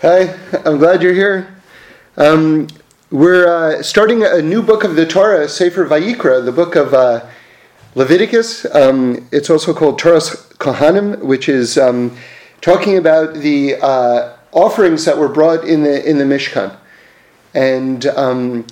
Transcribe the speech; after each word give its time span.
Hi, 0.00 0.32
I'm 0.64 0.78
glad 0.78 1.02
you're 1.02 1.12
here. 1.12 1.56
Um, 2.16 2.68
we're 3.10 3.48
uh, 3.48 3.82
starting 3.82 4.22
a 4.22 4.40
new 4.40 4.62
book 4.62 4.84
of 4.84 4.94
the 4.94 5.04
Torah, 5.04 5.48
Sefer 5.48 5.84
Vayikra, 5.88 6.44
the 6.44 6.52
book 6.52 6.76
of 6.76 6.94
uh, 6.94 7.26
Leviticus. 7.96 8.64
Um, 8.72 9.26
it's 9.32 9.50
also 9.50 9.74
called 9.74 10.00
Toras 10.00 10.54
Kohanim, 10.58 11.18
which 11.18 11.48
is 11.48 11.76
um, 11.76 12.16
talking 12.60 12.96
about 12.96 13.34
the 13.34 13.74
uh, 13.82 14.36
offerings 14.52 15.04
that 15.04 15.18
were 15.18 15.28
brought 15.28 15.64
in 15.64 15.82
the 15.82 16.08
in 16.08 16.18
the 16.18 16.24
Mishkan, 16.24 16.76
and 17.52 18.06
um, 18.06 18.68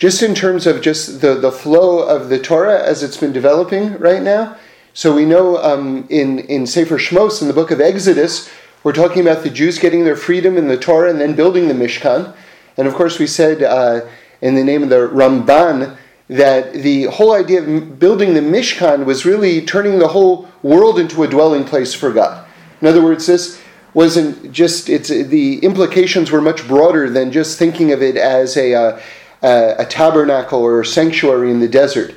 just 0.00 0.24
in 0.24 0.34
terms 0.34 0.66
of 0.66 0.82
just 0.82 1.20
the 1.20 1.36
the 1.36 1.52
flow 1.52 2.00
of 2.00 2.30
the 2.30 2.40
Torah 2.40 2.82
as 2.82 3.04
it's 3.04 3.16
been 3.16 3.32
developing 3.32 3.96
right 3.98 4.22
now. 4.22 4.56
So 4.92 5.14
we 5.14 5.24
know 5.24 5.56
um, 5.58 6.04
in 6.10 6.40
in 6.40 6.66
Sefer 6.66 6.98
Shmos 6.98 7.42
in 7.42 7.46
the 7.46 7.54
book 7.54 7.70
of 7.70 7.80
Exodus 7.80 8.50
we're 8.84 8.92
talking 8.92 9.22
about 9.22 9.42
the 9.42 9.50
Jews 9.50 9.78
getting 9.78 10.04
their 10.04 10.14
freedom 10.14 10.58
in 10.58 10.68
the 10.68 10.76
Torah 10.76 11.10
and 11.10 11.18
then 11.18 11.34
building 11.34 11.68
the 11.68 11.74
Mishkan. 11.74 12.34
And 12.76 12.86
of 12.86 12.94
course, 12.94 13.18
we 13.18 13.26
said 13.26 13.62
uh, 13.62 14.06
in 14.42 14.54
the 14.54 14.62
name 14.62 14.82
of 14.82 14.90
the 14.90 15.08
Ramban 15.08 15.96
that 16.28 16.74
the 16.74 17.04
whole 17.04 17.32
idea 17.32 17.62
of 17.62 17.98
building 17.98 18.34
the 18.34 18.40
Mishkan 18.40 19.06
was 19.06 19.24
really 19.24 19.64
turning 19.64 19.98
the 19.98 20.08
whole 20.08 20.48
world 20.62 20.98
into 20.98 21.22
a 21.22 21.28
dwelling 21.28 21.64
place 21.64 21.94
for 21.94 22.12
God. 22.12 22.46
In 22.82 22.86
other 22.86 23.02
words, 23.02 23.26
this 23.26 23.60
wasn't 23.94 24.52
just 24.52 24.90
it's 24.90 25.08
the 25.08 25.58
implications 25.60 26.30
were 26.30 26.42
much 26.42 26.66
broader 26.68 27.08
than 27.08 27.32
just 27.32 27.58
thinking 27.58 27.92
of 27.92 28.02
it 28.02 28.16
as 28.16 28.56
a, 28.58 28.74
uh, 28.74 29.00
a, 29.42 29.74
a 29.78 29.86
tabernacle 29.86 30.60
or 30.60 30.82
a 30.82 30.86
sanctuary 30.86 31.50
in 31.50 31.60
the 31.60 31.68
desert. 31.68 32.14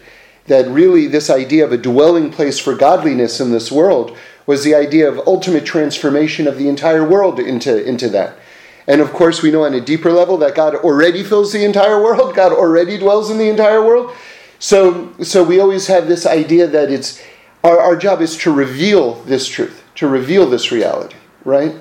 That 0.47 0.67
really, 0.67 1.07
this 1.07 1.29
idea 1.29 1.65
of 1.65 1.71
a 1.71 1.77
dwelling 1.77 2.31
place 2.31 2.57
for 2.59 2.73
godliness 2.75 3.39
in 3.39 3.51
this 3.51 3.71
world 3.71 4.17
was 4.47 4.63
the 4.63 4.73
idea 4.73 5.07
of 5.07 5.27
ultimate 5.27 5.65
transformation 5.65 6.47
of 6.47 6.57
the 6.57 6.67
entire 6.67 7.07
world 7.07 7.39
into, 7.39 7.85
into 7.85 8.09
that. 8.09 8.39
And 8.87 9.01
of 9.01 9.11
course, 9.11 9.43
we 9.43 9.51
know 9.51 9.65
on 9.65 9.73
a 9.73 9.81
deeper 9.81 10.11
level 10.11 10.37
that 10.37 10.55
God 10.55 10.73
already 10.73 11.23
fills 11.23 11.51
the 11.51 11.65
entire 11.65 12.01
world, 12.01 12.33
God 12.33 12.53
already 12.53 12.97
dwells 12.97 13.29
in 13.29 13.37
the 13.37 13.49
entire 13.49 13.85
world. 13.85 14.15
So, 14.59 15.13
so 15.21 15.43
we 15.43 15.59
always 15.59 15.87
have 15.87 16.07
this 16.07 16.25
idea 16.25 16.65
that 16.67 16.89
it's 16.89 17.21
our, 17.63 17.77
our 17.77 17.95
job 17.97 18.21
is 18.21 18.37
to 18.37 18.51
reveal 18.51 19.15
this 19.23 19.47
truth, 19.47 19.83
to 19.95 20.07
reveal 20.07 20.49
this 20.49 20.71
reality, 20.71 21.17
right? 21.43 21.75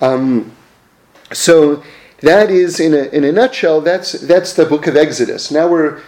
Um, 0.00 0.52
so 1.32 1.82
that 2.20 2.50
is, 2.50 2.80
in 2.80 2.94
a, 2.94 3.04
in 3.14 3.24
a 3.24 3.32
nutshell, 3.32 3.82
that's, 3.82 4.12
that's 4.12 4.54
the 4.54 4.64
book 4.64 4.86
of 4.86 4.96
Exodus. 4.96 5.50
Now 5.50 5.68
we're, 5.68 6.00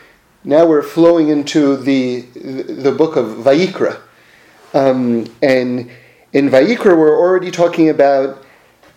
now 0.42 0.66
we're 0.66 0.82
flowing 0.82 1.28
into 1.28 1.76
the, 1.76 2.22
the 2.22 2.92
book 2.92 3.16
of 3.16 3.26
Vayikra. 3.26 4.00
Um, 4.74 5.32
and 5.40 5.88
in 6.32 6.50
Vayikra, 6.50 6.98
we're 6.98 7.16
already 7.16 7.52
talking 7.52 7.88
about, 7.88 8.44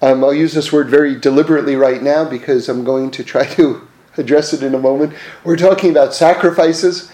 um, 0.01 0.23
I'll 0.23 0.33
use 0.33 0.53
this 0.53 0.73
word 0.73 0.89
very 0.89 1.15
deliberately 1.15 1.75
right 1.75 2.01
now 2.01 2.27
because 2.27 2.67
I'm 2.67 2.83
going 2.83 3.11
to 3.11 3.23
try 3.23 3.45
to 3.45 3.87
address 4.17 4.53
it 4.53 4.63
in 4.63 4.73
a 4.73 4.79
moment. 4.79 5.13
We're 5.43 5.55
talking 5.55 5.91
about 5.91 6.15
sacrifices 6.15 7.11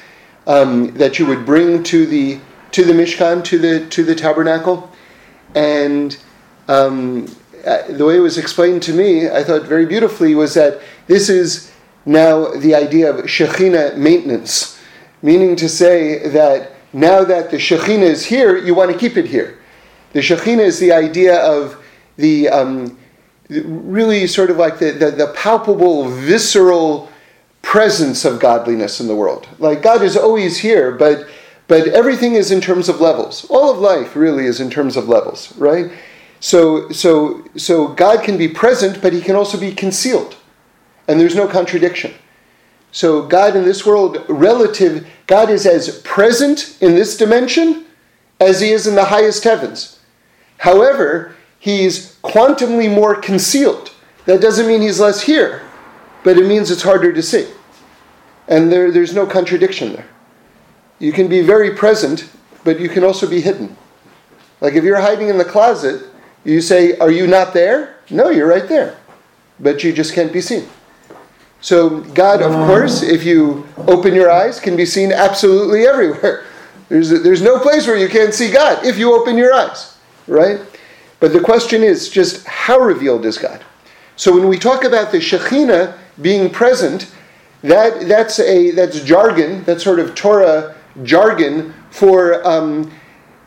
um, 0.48 0.94
that 0.94 1.20
you 1.20 1.26
would 1.26 1.46
bring 1.46 1.84
to 1.84 2.06
the 2.06 2.40
to 2.72 2.84
the 2.84 2.94
Mishkan, 2.94 3.44
to 3.44 3.60
the 3.60 3.88
to 3.90 4.04
the 4.04 4.16
tabernacle, 4.16 4.90
and 5.54 6.18
um, 6.68 7.28
uh, 7.66 7.84
the 7.90 8.06
way 8.06 8.18
it 8.18 8.22
was 8.22 8.38
explained 8.38 8.82
to 8.84 8.94
me, 8.94 9.30
I 9.30 9.44
thought 9.44 9.64
very 9.64 9.86
beautifully, 9.86 10.36
was 10.36 10.54
that 10.56 10.82
this 11.08 11.30
is 11.30 11.72
now 12.06 12.52
the 12.56 12.76
idea 12.76 13.14
of 13.14 13.26
Shekhinah 13.26 13.96
maintenance, 13.96 14.82
meaning 15.22 15.56
to 15.58 15.70
say 15.70 16.28
that 16.30 16.73
now 16.94 17.24
that 17.24 17.50
the 17.50 17.58
Shekhinah 17.58 18.04
is 18.04 18.26
here, 18.26 18.58
you 18.58 18.76
want 18.76 18.92
to 18.92 18.98
keep 18.98 19.18
it 19.18 19.26
here. 19.26 19.60
The 20.14 20.20
Shekhinah 20.20 20.60
is 20.60 20.80
the 20.80 20.92
idea 20.92 21.40
of 21.42 21.84
the 22.18 22.48
um, 22.50 22.98
really 23.50 24.28
sort 24.28 24.52
of 24.52 24.58
like 24.58 24.80
the, 24.80 24.92
the, 24.92 25.12
the, 25.12 25.28
palpable, 25.36 26.08
visceral 26.08 27.10
presence 27.64 28.26
of 28.26 28.40
godliness 28.40 29.00
in 29.00 29.08
the 29.08 29.16
world. 29.16 29.48
Like 29.58 29.82
God 29.82 30.04
is 30.04 30.16
always 30.16 30.58
here, 30.60 30.92
but 30.92 31.28
but 31.68 31.88
everything 31.88 32.34
is 32.34 32.52
in 32.52 32.62
terms 32.62 32.90
of 32.90 33.00
levels. 33.00 33.46
All 33.50 33.72
of 33.72 33.80
life 33.80 34.16
really 34.16 34.46
is 34.46 34.60
in 34.60 34.70
terms 34.70 34.98
of 34.98 35.08
levels, 35.08 35.56
right? 35.58 35.92
So 36.40 36.90
so 36.92 37.44
so 37.56 37.88
God 37.88 38.24
can 38.24 38.38
be 38.38 38.48
present, 38.48 39.02
but 39.02 39.14
he 39.14 39.22
can 39.22 39.36
also 39.36 39.60
be 39.60 39.72
concealed. 39.72 40.36
And 41.08 41.20
there's 41.20 41.36
no 41.36 41.48
contradiction. 41.48 42.14
So 42.94 43.24
God 43.24 43.56
in 43.56 43.66
this 43.66 43.88
world, 43.88 44.24
relative, 44.30 45.08
God 45.26 45.50
is 45.50 45.66
as 45.66 46.00
present 46.02 46.78
in 46.80 46.94
this 46.94 47.18
dimension 47.18 47.86
as 48.40 48.62
he 48.62 48.70
is 48.70 48.86
in 48.86 48.94
the 48.94 49.06
highest 49.06 49.44
heavens. 49.44 50.00
However, 50.60 51.36
he's 51.60 52.18
quantumly 52.22 52.94
more 52.94 53.16
concealed. 53.16 53.92
That 54.26 54.42
doesn't 54.42 54.68
mean 54.68 54.82
he's 54.82 55.00
less 55.00 55.24
here, 55.24 55.64
but 56.24 56.38
it 56.38 56.48
means 56.48 56.70
it's 56.70 56.84
harder 56.84 57.12
to 57.12 57.22
see. 57.24 57.48
And 58.48 58.72
there, 58.72 58.92
there's 58.92 59.16
no 59.16 59.26
contradiction 59.26 59.94
there. 59.94 60.08
You 61.00 61.12
can 61.12 61.28
be 61.28 61.42
very 61.42 61.76
present, 61.76 62.30
but 62.64 62.80
you 62.80 62.90
can 62.90 63.04
also 63.04 63.28
be 63.28 63.42
hidden. 63.42 63.76
Like 64.62 64.76
if 64.76 64.84
you're 64.84 65.02
hiding 65.02 65.30
in 65.30 65.40
the 65.40 65.46
closet, 65.46 66.06
you 66.46 66.62
say, 66.62 66.96
Are 67.00 67.12
you 67.12 67.26
not 67.26 67.56
there? 67.56 67.98
No, 68.12 68.30
you're 68.30 68.48
right 68.48 68.70
there. 68.70 68.98
But 69.60 69.84
you 69.84 69.92
just 69.92 70.14
can't 70.14 70.32
be 70.32 70.42
seen. 70.42 70.70
So, 71.64 72.02
God, 72.02 72.42
of 72.42 72.52
course, 72.68 73.04
if 73.04 73.24
you 73.24 73.66
open 73.88 74.14
your 74.14 74.30
eyes, 74.30 74.60
can 74.60 74.76
be 74.76 74.86
seen 74.86 75.14
absolutely 75.14 75.88
everywhere. 75.88 76.44
There's, 76.90 77.10
there's 77.10 77.42
no 77.42 77.58
place 77.58 77.88
where 77.88 77.98
you 77.98 78.10
can't 78.10 78.34
see 78.34 78.52
God 78.52 78.86
if 78.86 79.00
you 79.00 79.16
open 79.16 79.36
your 79.36 79.52
eyes, 79.52 79.98
right? 80.28 80.60
But 81.20 81.32
the 81.32 81.40
question 81.40 81.82
is 81.82 82.10
just 82.10 82.46
how 82.46 82.78
revealed 82.78 83.26
is 83.26 83.38
God? 83.38 83.64
So, 84.16 84.36
when 84.38 84.48
we 84.48 84.60
talk 84.60 84.84
about 84.84 85.12
the 85.12 85.18
Shekhinah 85.18 85.98
being 86.22 86.52
present, 86.52 87.12
that, 87.62 88.08
that's, 88.08 88.40
a, 88.40 88.72
that's 88.72 89.00
jargon, 89.00 89.64
that's 89.64 89.84
sort 89.84 90.00
of 90.00 90.14
Torah 90.14 90.76
jargon 91.04 91.74
for 91.90 92.46
um, 92.46 92.92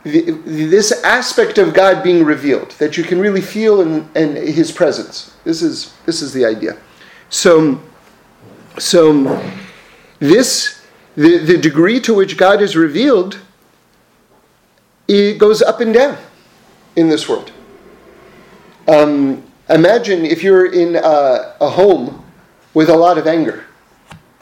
the, 0.02 0.30
this 0.46 1.04
aspect 1.04 1.58
of 1.58 1.74
God 1.74 2.02
being 2.02 2.24
revealed, 2.24 2.70
that 2.78 2.96
you 2.96 3.04
can 3.04 3.20
really 3.20 3.42
feel 3.42 3.82
in, 3.82 4.08
in 4.16 4.34
His 4.34 4.72
presence. 4.72 5.36
This 5.44 5.62
is, 5.62 5.94
this 6.06 6.22
is 6.22 6.32
the 6.32 6.46
idea. 6.46 6.78
So, 7.28 7.80
so, 8.78 9.42
this, 10.18 10.86
the, 11.14 11.38
the 11.38 11.58
degree 11.58 12.00
to 12.00 12.14
which 12.14 12.36
God 12.36 12.60
is 12.60 12.76
revealed, 12.76 13.40
it 15.08 15.38
goes 15.38 15.62
up 15.62 15.80
and 15.80 15.94
down 15.94 16.18
in 16.96 17.08
this 17.08 17.28
world. 17.28 17.52
Um, 18.88 19.42
imagine 19.68 20.24
if 20.24 20.42
you're 20.42 20.72
in 20.72 20.96
a, 20.96 21.54
a 21.60 21.68
home 21.68 22.24
with 22.74 22.88
a 22.88 22.96
lot 22.96 23.18
of 23.18 23.26
anger, 23.26 23.64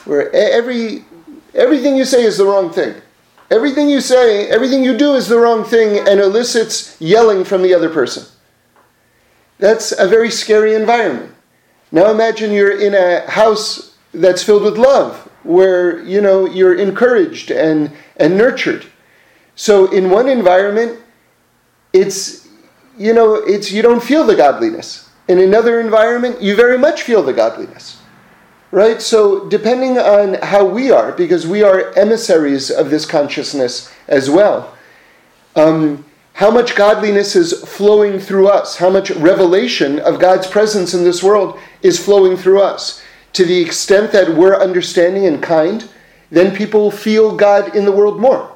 where 0.04 0.34
every, 0.34 1.04
everything 1.54 1.96
you 1.96 2.04
say 2.04 2.24
is 2.24 2.36
the 2.36 2.44
wrong 2.44 2.72
thing. 2.72 2.94
Everything 3.50 3.88
you 3.88 4.00
say, 4.00 4.48
everything 4.48 4.82
you 4.82 4.96
do 4.96 5.14
is 5.14 5.28
the 5.28 5.38
wrong 5.38 5.64
thing 5.64 6.08
and 6.08 6.18
elicits 6.18 7.00
yelling 7.00 7.44
from 7.44 7.62
the 7.62 7.74
other 7.74 7.88
person. 7.88 8.24
That's 9.58 9.92
a 9.92 10.08
very 10.08 10.30
scary 10.30 10.74
environment. 10.74 11.32
Now 11.92 12.10
imagine 12.10 12.52
you're 12.52 12.80
in 12.80 12.94
a 12.94 13.30
house 13.30 13.93
that's 14.14 14.42
filled 14.42 14.62
with 14.62 14.78
love, 14.78 15.28
where 15.42 16.02
you 16.02 16.20
know 16.20 16.46
you're 16.46 16.74
encouraged 16.74 17.50
and 17.50 17.90
and 18.16 18.36
nurtured. 18.36 18.86
So 19.56 19.90
in 19.90 20.10
one 20.10 20.28
environment, 20.28 21.00
it's 21.92 22.48
you 22.96 23.12
know 23.12 23.34
it's 23.34 23.70
you 23.70 23.82
don't 23.82 24.02
feel 24.02 24.24
the 24.24 24.36
godliness. 24.36 25.10
In 25.28 25.38
another 25.38 25.80
environment, 25.80 26.42
you 26.42 26.54
very 26.54 26.78
much 26.78 27.02
feel 27.02 27.22
the 27.22 27.32
godliness. 27.32 28.00
Right? 28.70 29.00
So 29.00 29.48
depending 29.48 29.98
on 29.98 30.34
how 30.42 30.64
we 30.64 30.90
are, 30.90 31.12
because 31.12 31.46
we 31.46 31.62
are 31.62 31.92
emissaries 31.94 32.70
of 32.70 32.90
this 32.90 33.06
consciousness 33.06 33.92
as 34.08 34.28
well. 34.28 34.76
Um, 35.54 36.04
how 36.32 36.50
much 36.50 36.74
godliness 36.74 37.36
is 37.36 37.62
flowing 37.62 38.18
through 38.18 38.48
us, 38.48 38.76
how 38.76 38.90
much 38.90 39.12
revelation 39.12 40.00
of 40.00 40.18
God's 40.18 40.48
presence 40.48 40.92
in 40.92 41.04
this 41.04 41.22
world 41.22 41.60
is 41.82 42.04
flowing 42.04 42.36
through 42.36 42.60
us 42.60 43.03
to 43.34 43.44
the 43.44 43.60
extent 43.60 44.12
that 44.12 44.34
we're 44.34 44.58
understanding 44.58 45.26
and 45.26 45.42
kind, 45.42 45.88
then 46.30 46.56
people 46.56 46.90
feel 46.90 47.36
God 47.36 47.76
in 47.76 47.84
the 47.84 47.92
world 47.92 48.20
more. 48.20 48.50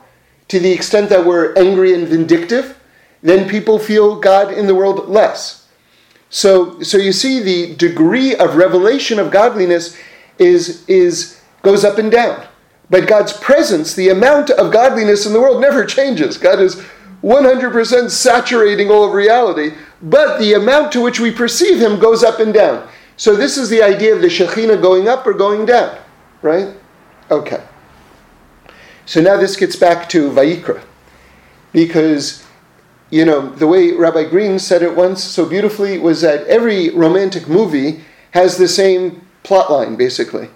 To 0.48 0.58
the 0.58 0.72
extent 0.72 1.10
that 1.10 1.26
we're 1.26 1.54
angry 1.56 1.92
and 1.92 2.08
vindictive, 2.08 2.78
then 3.22 3.48
people 3.48 3.78
feel 3.78 4.18
God 4.18 4.52
in 4.52 4.66
the 4.66 4.74
world 4.74 5.08
less. 5.08 5.68
So, 6.30 6.80
so 6.82 6.98
you 6.98 7.12
see, 7.12 7.40
the 7.40 7.74
degree 7.74 8.34
of 8.36 8.56
revelation 8.56 9.18
of 9.18 9.30
godliness 9.30 9.96
is, 10.38 10.88
is, 10.88 11.40
goes 11.62 11.84
up 11.84 11.98
and 11.98 12.10
down. 12.10 12.46
But 12.90 13.08
God's 13.08 13.32
presence, 13.32 13.94
the 13.94 14.08
amount 14.08 14.50
of 14.50 14.72
godliness 14.72 15.26
in 15.26 15.32
the 15.32 15.40
world 15.40 15.60
never 15.60 15.84
changes. 15.84 16.38
God 16.38 16.60
is 16.60 16.82
100% 17.22 18.10
saturating 18.10 18.90
all 18.90 19.04
of 19.04 19.12
reality, 19.12 19.72
but 20.00 20.38
the 20.38 20.54
amount 20.54 20.92
to 20.92 21.00
which 21.00 21.18
we 21.18 21.30
perceive 21.30 21.80
Him 21.80 21.98
goes 21.98 22.22
up 22.22 22.38
and 22.38 22.54
down. 22.54 22.88
So 23.18 23.34
this 23.34 23.58
is 23.58 23.68
the 23.68 23.82
idea 23.82 24.14
of 24.14 24.22
the 24.22 24.28
Shekhinah 24.28 24.80
going 24.80 25.08
up 25.08 25.26
or 25.26 25.34
going 25.34 25.66
down, 25.66 25.98
right? 26.40 26.68
Okay. 27.32 27.62
So 29.06 29.20
now 29.20 29.36
this 29.36 29.56
gets 29.56 29.74
back 29.74 30.08
to 30.10 30.30
Vayikra, 30.30 30.80
because 31.72 32.46
you 33.10 33.24
know, 33.24 33.48
the 33.48 33.66
way 33.66 33.92
Rabbi 33.92 34.28
Green 34.28 34.58
said 34.58 34.82
it 34.82 34.94
once 34.94 35.24
so 35.24 35.46
beautifully 35.46 35.98
was 35.98 36.20
that 36.20 36.46
every 36.46 36.90
romantic 36.90 37.48
movie 37.48 38.04
has 38.32 38.56
the 38.56 38.68
same 38.68 39.26
plot 39.42 39.70
line, 39.70 39.96
basically. 39.96 40.48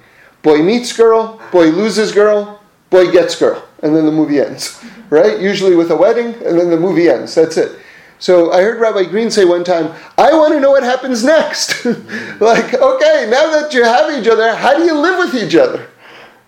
Boy 0.43 0.63
meets 0.63 0.93
girl, 0.97 1.41
boy 1.51 1.67
loses 1.67 2.13
girl, 2.13 2.63
boy 2.91 3.11
gets 3.11 3.35
girl, 3.35 3.67
and 3.83 3.97
then 3.97 4.07
the 4.07 4.13
movie 4.13 4.39
ends, 4.39 4.85
right? 5.11 5.41
Usually 5.41 5.75
with 5.75 5.91
a 5.91 5.97
wedding, 5.97 6.35
and 6.47 6.57
then 6.59 6.71
the 6.71 6.79
movie 6.79 7.09
ends. 7.09 7.35
That's 7.35 7.57
it. 7.57 7.77
So 8.23 8.53
I 8.53 8.63
heard 8.63 8.79
Rabbi 8.79 9.11
Green 9.11 9.33
say 9.33 9.45
one 9.45 9.65
time, 9.65 9.93
I 10.17 10.33
want 10.33 10.55
to 10.55 10.61
know 10.61 10.71
what 10.71 10.85
happens 10.85 11.25
next. 11.25 11.85
like, 12.41 12.73
okay, 12.73 13.27
now 13.29 13.51
that 13.51 13.71
you 13.75 13.83
have 13.83 14.17
each 14.17 14.29
other, 14.29 14.55
how 14.55 14.77
do 14.79 14.85
you 14.85 14.97
live 14.97 15.19
with 15.19 15.43
each 15.43 15.57
other? 15.57 15.89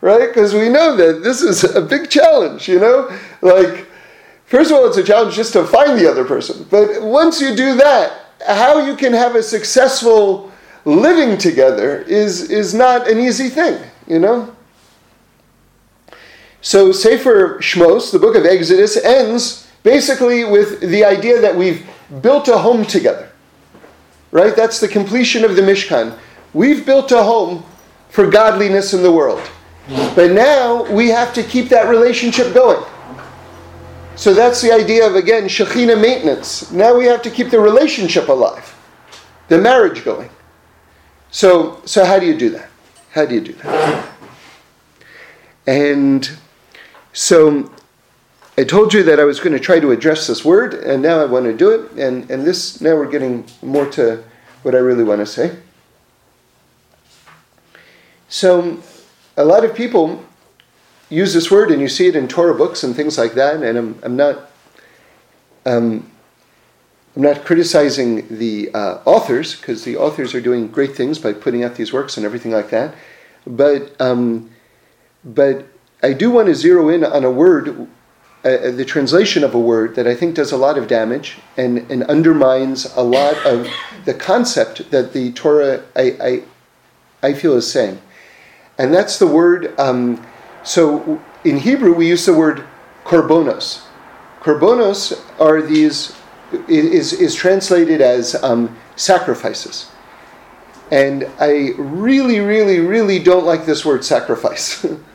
Right? 0.00 0.28
Because 0.28 0.54
we 0.54 0.68
know 0.68 0.94
that 0.94 1.24
this 1.24 1.42
is 1.42 1.64
a 1.64 1.80
big 1.80 2.08
challenge, 2.08 2.68
you 2.68 2.78
know? 2.78 3.10
Like, 3.40 3.88
first 4.44 4.70
of 4.70 4.76
all, 4.76 4.86
it's 4.86 4.98
a 4.98 5.02
challenge 5.02 5.34
just 5.34 5.52
to 5.54 5.64
find 5.64 5.98
the 5.98 6.08
other 6.08 6.24
person. 6.24 6.64
But 6.70 7.02
once 7.02 7.40
you 7.40 7.56
do 7.56 7.74
that, 7.78 8.20
how 8.46 8.78
you 8.78 8.94
can 8.94 9.12
have 9.12 9.34
a 9.34 9.42
successful 9.42 10.52
living 10.84 11.36
together 11.36 12.02
is, 12.02 12.52
is 12.52 12.72
not 12.72 13.08
an 13.08 13.18
easy 13.18 13.48
thing, 13.48 13.82
you 14.06 14.20
know? 14.20 14.54
So 16.60 16.92
Sefer 16.92 17.58
Shmos, 17.58 18.12
the 18.12 18.20
book 18.20 18.36
of 18.36 18.46
Exodus, 18.46 18.96
ends 18.96 19.63
basically 19.84 20.44
with 20.44 20.80
the 20.80 21.04
idea 21.04 21.40
that 21.40 21.54
we've 21.54 21.86
built 22.20 22.48
a 22.48 22.58
home 22.58 22.84
together. 22.84 23.30
Right? 24.32 24.56
That's 24.56 24.80
the 24.80 24.88
completion 24.88 25.44
of 25.44 25.54
the 25.54 25.62
Mishkan. 25.62 26.18
We've 26.52 26.84
built 26.84 27.12
a 27.12 27.22
home 27.22 27.64
for 28.08 28.28
godliness 28.28 28.92
in 28.92 29.04
the 29.04 29.12
world. 29.12 29.42
But 29.88 30.32
now 30.32 30.90
we 30.90 31.08
have 31.10 31.32
to 31.34 31.42
keep 31.44 31.68
that 31.68 31.88
relationship 31.88 32.52
going. 32.52 32.84
So 34.16 34.32
that's 34.32 34.60
the 34.62 34.72
idea 34.72 35.06
of, 35.06 35.16
again, 35.16 35.44
Shekhinah 35.44 36.00
maintenance. 36.00 36.70
Now 36.70 36.96
we 36.96 37.04
have 37.06 37.22
to 37.22 37.30
keep 37.30 37.50
the 37.50 37.60
relationship 37.60 38.28
alive, 38.28 38.74
the 39.48 39.58
marriage 39.58 40.04
going. 40.04 40.30
So, 41.30 41.82
so 41.84 42.04
how 42.04 42.18
do 42.18 42.26
you 42.26 42.36
do 42.38 42.50
that? 42.50 42.70
How 43.10 43.26
do 43.26 43.34
you 43.34 43.40
do 43.40 43.52
that? 43.54 44.08
And 45.66 46.30
so 47.12 47.72
I 48.56 48.62
told 48.62 48.94
you 48.94 49.02
that 49.02 49.18
I 49.18 49.24
was 49.24 49.40
going 49.40 49.52
to 49.52 49.58
try 49.58 49.80
to 49.80 49.90
address 49.90 50.28
this 50.28 50.44
word, 50.44 50.74
and 50.74 51.02
now 51.02 51.20
I 51.20 51.24
want 51.24 51.46
to 51.46 51.56
do 51.56 51.70
it. 51.70 51.90
And, 51.92 52.30
and 52.30 52.46
this, 52.46 52.80
now 52.80 52.94
we're 52.94 53.10
getting 53.10 53.44
more 53.62 53.86
to 53.92 54.22
what 54.62 54.76
I 54.76 54.78
really 54.78 55.02
want 55.02 55.20
to 55.20 55.26
say. 55.26 55.56
So, 58.28 58.80
a 59.36 59.44
lot 59.44 59.64
of 59.64 59.74
people 59.74 60.24
use 61.10 61.34
this 61.34 61.50
word, 61.50 61.72
and 61.72 61.80
you 61.80 61.88
see 61.88 62.06
it 62.06 62.14
in 62.14 62.28
Torah 62.28 62.54
books 62.54 62.84
and 62.84 62.94
things 62.94 63.18
like 63.18 63.34
that. 63.34 63.60
And 63.60 63.76
I'm, 63.76 63.98
I'm 64.04 64.16
not, 64.16 64.50
um, 65.66 66.08
I'm 67.16 67.22
not 67.22 67.44
criticizing 67.44 68.38
the 68.38 68.70
uh, 68.72 69.00
authors 69.04 69.56
because 69.56 69.82
the 69.82 69.96
authors 69.96 70.32
are 70.32 70.40
doing 70.40 70.68
great 70.68 70.94
things 70.94 71.18
by 71.18 71.32
putting 71.32 71.64
out 71.64 71.74
these 71.74 71.92
works 71.92 72.16
and 72.16 72.24
everything 72.24 72.52
like 72.52 72.70
that. 72.70 72.94
But, 73.48 74.00
um, 74.00 74.50
but 75.24 75.66
I 76.04 76.12
do 76.12 76.30
want 76.30 76.46
to 76.46 76.54
zero 76.54 76.88
in 76.88 77.02
on 77.02 77.24
a 77.24 77.30
word 77.32 77.88
uh, 78.44 78.70
the 78.70 78.84
translation 78.84 79.42
of 79.42 79.54
a 79.54 79.58
word 79.58 79.94
that 79.94 80.06
I 80.06 80.14
think 80.14 80.34
does 80.34 80.52
a 80.52 80.56
lot 80.58 80.76
of 80.76 80.86
damage 80.86 81.38
and, 81.56 81.78
and 81.90 82.02
undermines 82.04 82.84
a 82.94 83.02
lot 83.02 83.34
of 83.46 83.66
the 84.04 84.12
concept 84.12 84.90
that 84.90 85.14
the 85.14 85.32
Torah, 85.32 85.82
I, 85.96 86.42
I, 87.22 87.28
I 87.28 87.32
feel, 87.32 87.54
is 87.54 87.70
saying. 87.70 88.00
And 88.76 88.92
that's 88.92 89.18
the 89.18 89.26
word, 89.26 89.78
um, 89.80 90.24
so 90.62 91.22
in 91.44 91.58
Hebrew 91.58 91.94
we 91.94 92.08
use 92.08 92.26
the 92.26 92.34
word 92.34 92.64
korbonos. 93.04 93.82
Korbonos 94.40 95.18
are 95.40 95.62
these, 95.62 96.14
is, 96.68 97.14
is 97.14 97.34
translated 97.34 98.02
as 98.02 98.34
um, 98.42 98.76
sacrifices. 98.96 99.90
And 100.90 101.26
I 101.40 101.70
really, 101.78 102.40
really, 102.40 102.80
really 102.80 103.18
don't 103.18 103.46
like 103.46 103.64
this 103.64 103.86
word 103.86 104.04
sacrifice. 104.04 104.84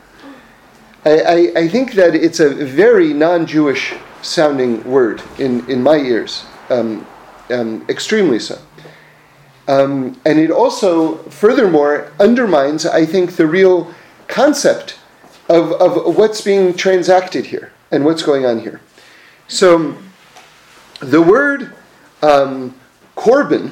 I, 1.04 1.20
I, 1.20 1.52
I 1.60 1.68
think 1.68 1.92
that 1.94 2.14
it's 2.14 2.40
a 2.40 2.50
very 2.50 3.14
non 3.14 3.46
Jewish 3.46 3.94
sounding 4.22 4.84
word 4.84 5.22
in, 5.38 5.68
in 5.70 5.82
my 5.82 5.96
ears, 5.96 6.44
um, 6.68 7.06
um, 7.50 7.84
extremely 7.88 8.38
so. 8.38 8.58
Um, 9.66 10.20
and 10.26 10.38
it 10.38 10.50
also, 10.50 11.16
furthermore, 11.30 12.12
undermines, 12.18 12.84
I 12.84 13.06
think, 13.06 13.36
the 13.36 13.46
real 13.46 13.94
concept 14.26 14.98
of, 15.48 15.72
of 15.72 16.16
what's 16.16 16.40
being 16.40 16.74
transacted 16.74 17.46
here 17.46 17.72
and 17.90 18.04
what's 18.04 18.22
going 18.22 18.44
on 18.44 18.58
here. 18.58 18.80
So, 19.48 19.96
the 21.00 21.22
word 21.22 21.74
um, 22.22 22.74
korban 23.16 23.70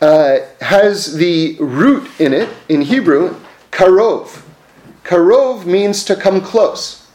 uh, 0.00 0.38
has 0.60 1.14
the 1.14 1.56
root 1.58 2.08
in 2.20 2.32
it, 2.32 2.48
in 2.68 2.82
Hebrew, 2.82 3.34
karov 3.72 4.45
Karov 5.06 5.64
means 5.64 6.02
to 6.04 6.16
come 6.16 6.40
close. 6.40 7.06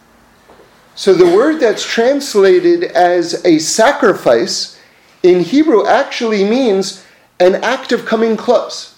So 0.96 1.14
the 1.14 1.26
word 1.26 1.60
that's 1.60 1.86
translated 1.86 2.86
as 2.86 3.46
a 3.46 3.60
sacrifice 3.60 4.80
in 5.24 5.42
Hebrew 5.42 5.86
actually 5.86 6.46
means 6.46 7.06
an 7.40 7.56
act 7.56 7.92
of 7.92 8.06
coming 8.06 8.38
close. 8.38 8.98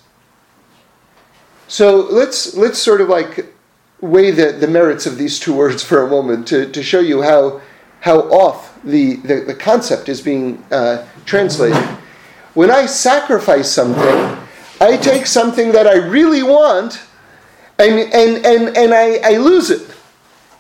So 1.67 1.95
let's 1.95 2.55
let's 2.55 2.77
sort 2.77 3.01
of 3.01 3.09
like 3.09 3.53
weigh 3.99 4.29
the, 4.29 4.51
the 4.51 4.67
merits 4.67 5.07
of 5.07 5.17
these 5.17 5.39
two 5.39 5.53
words 5.61 5.81
for 5.81 6.03
a 6.03 6.09
moment 6.09 6.47
to, 6.49 6.71
to 6.71 6.83
show 6.83 6.99
you 6.99 7.23
how 7.23 7.61
how 8.01 8.19
off 8.29 8.79
the, 8.83 9.15
the, 9.17 9.35
the 9.47 9.55
concept 9.55 10.09
is 10.09 10.21
being 10.21 10.63
uh, 10.71 11.07
translated. 11.25 11.81
When 12.53 12.69
I 12.69 12.85
sacrifice 12.85 13.71
something, 13.71 14.37
I 14.81 14.97
take 14.97 15.25
something 15.25 15.71
that 15.71 15.87
I 15.87 15.95
really 15.95 16.43
want 16.43 17.01
and, 17.79 17.99
and, 18.13 18.45
and, 18.45 18.77
and 18.77 18.93
I, 18.93 19.19
I 19.23 19.37
lose 19.37 19.69
it. 19.69 19.95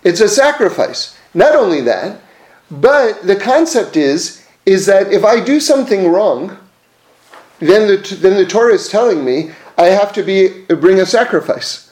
It's 0.03 0.21
a 0.21 0.29
sacrifice. 0.29 1.17
Not 1.33 1.55
only 1.55 1.81
that, 1.81 2.21
but 2.69 3.25
the 3.25 3.35
concept 3.35 3.97
is, 3.97 4.45
is 4.65 4.85
that 4.85 5.11
if 5.11 5.23
I 5.23 5.43
do 5.43 5.59
something 5.59 6.11
wrong, 6.11 6.57
then 7.59 7.87
the, 7.87 8.15
then 8.15 8.37
the 8.37 8.45
Torah 8.45 8.73
is 8.73 8.89
telling 8.89 9.23
me 9.23 9.51
I 9.77 9.85
have 9.85 10.13
to 10.13 10.23
be, 10.23 10.63
bring 10.65 10.99
a 10.99 11.05
sacrifice. 11.05 11.91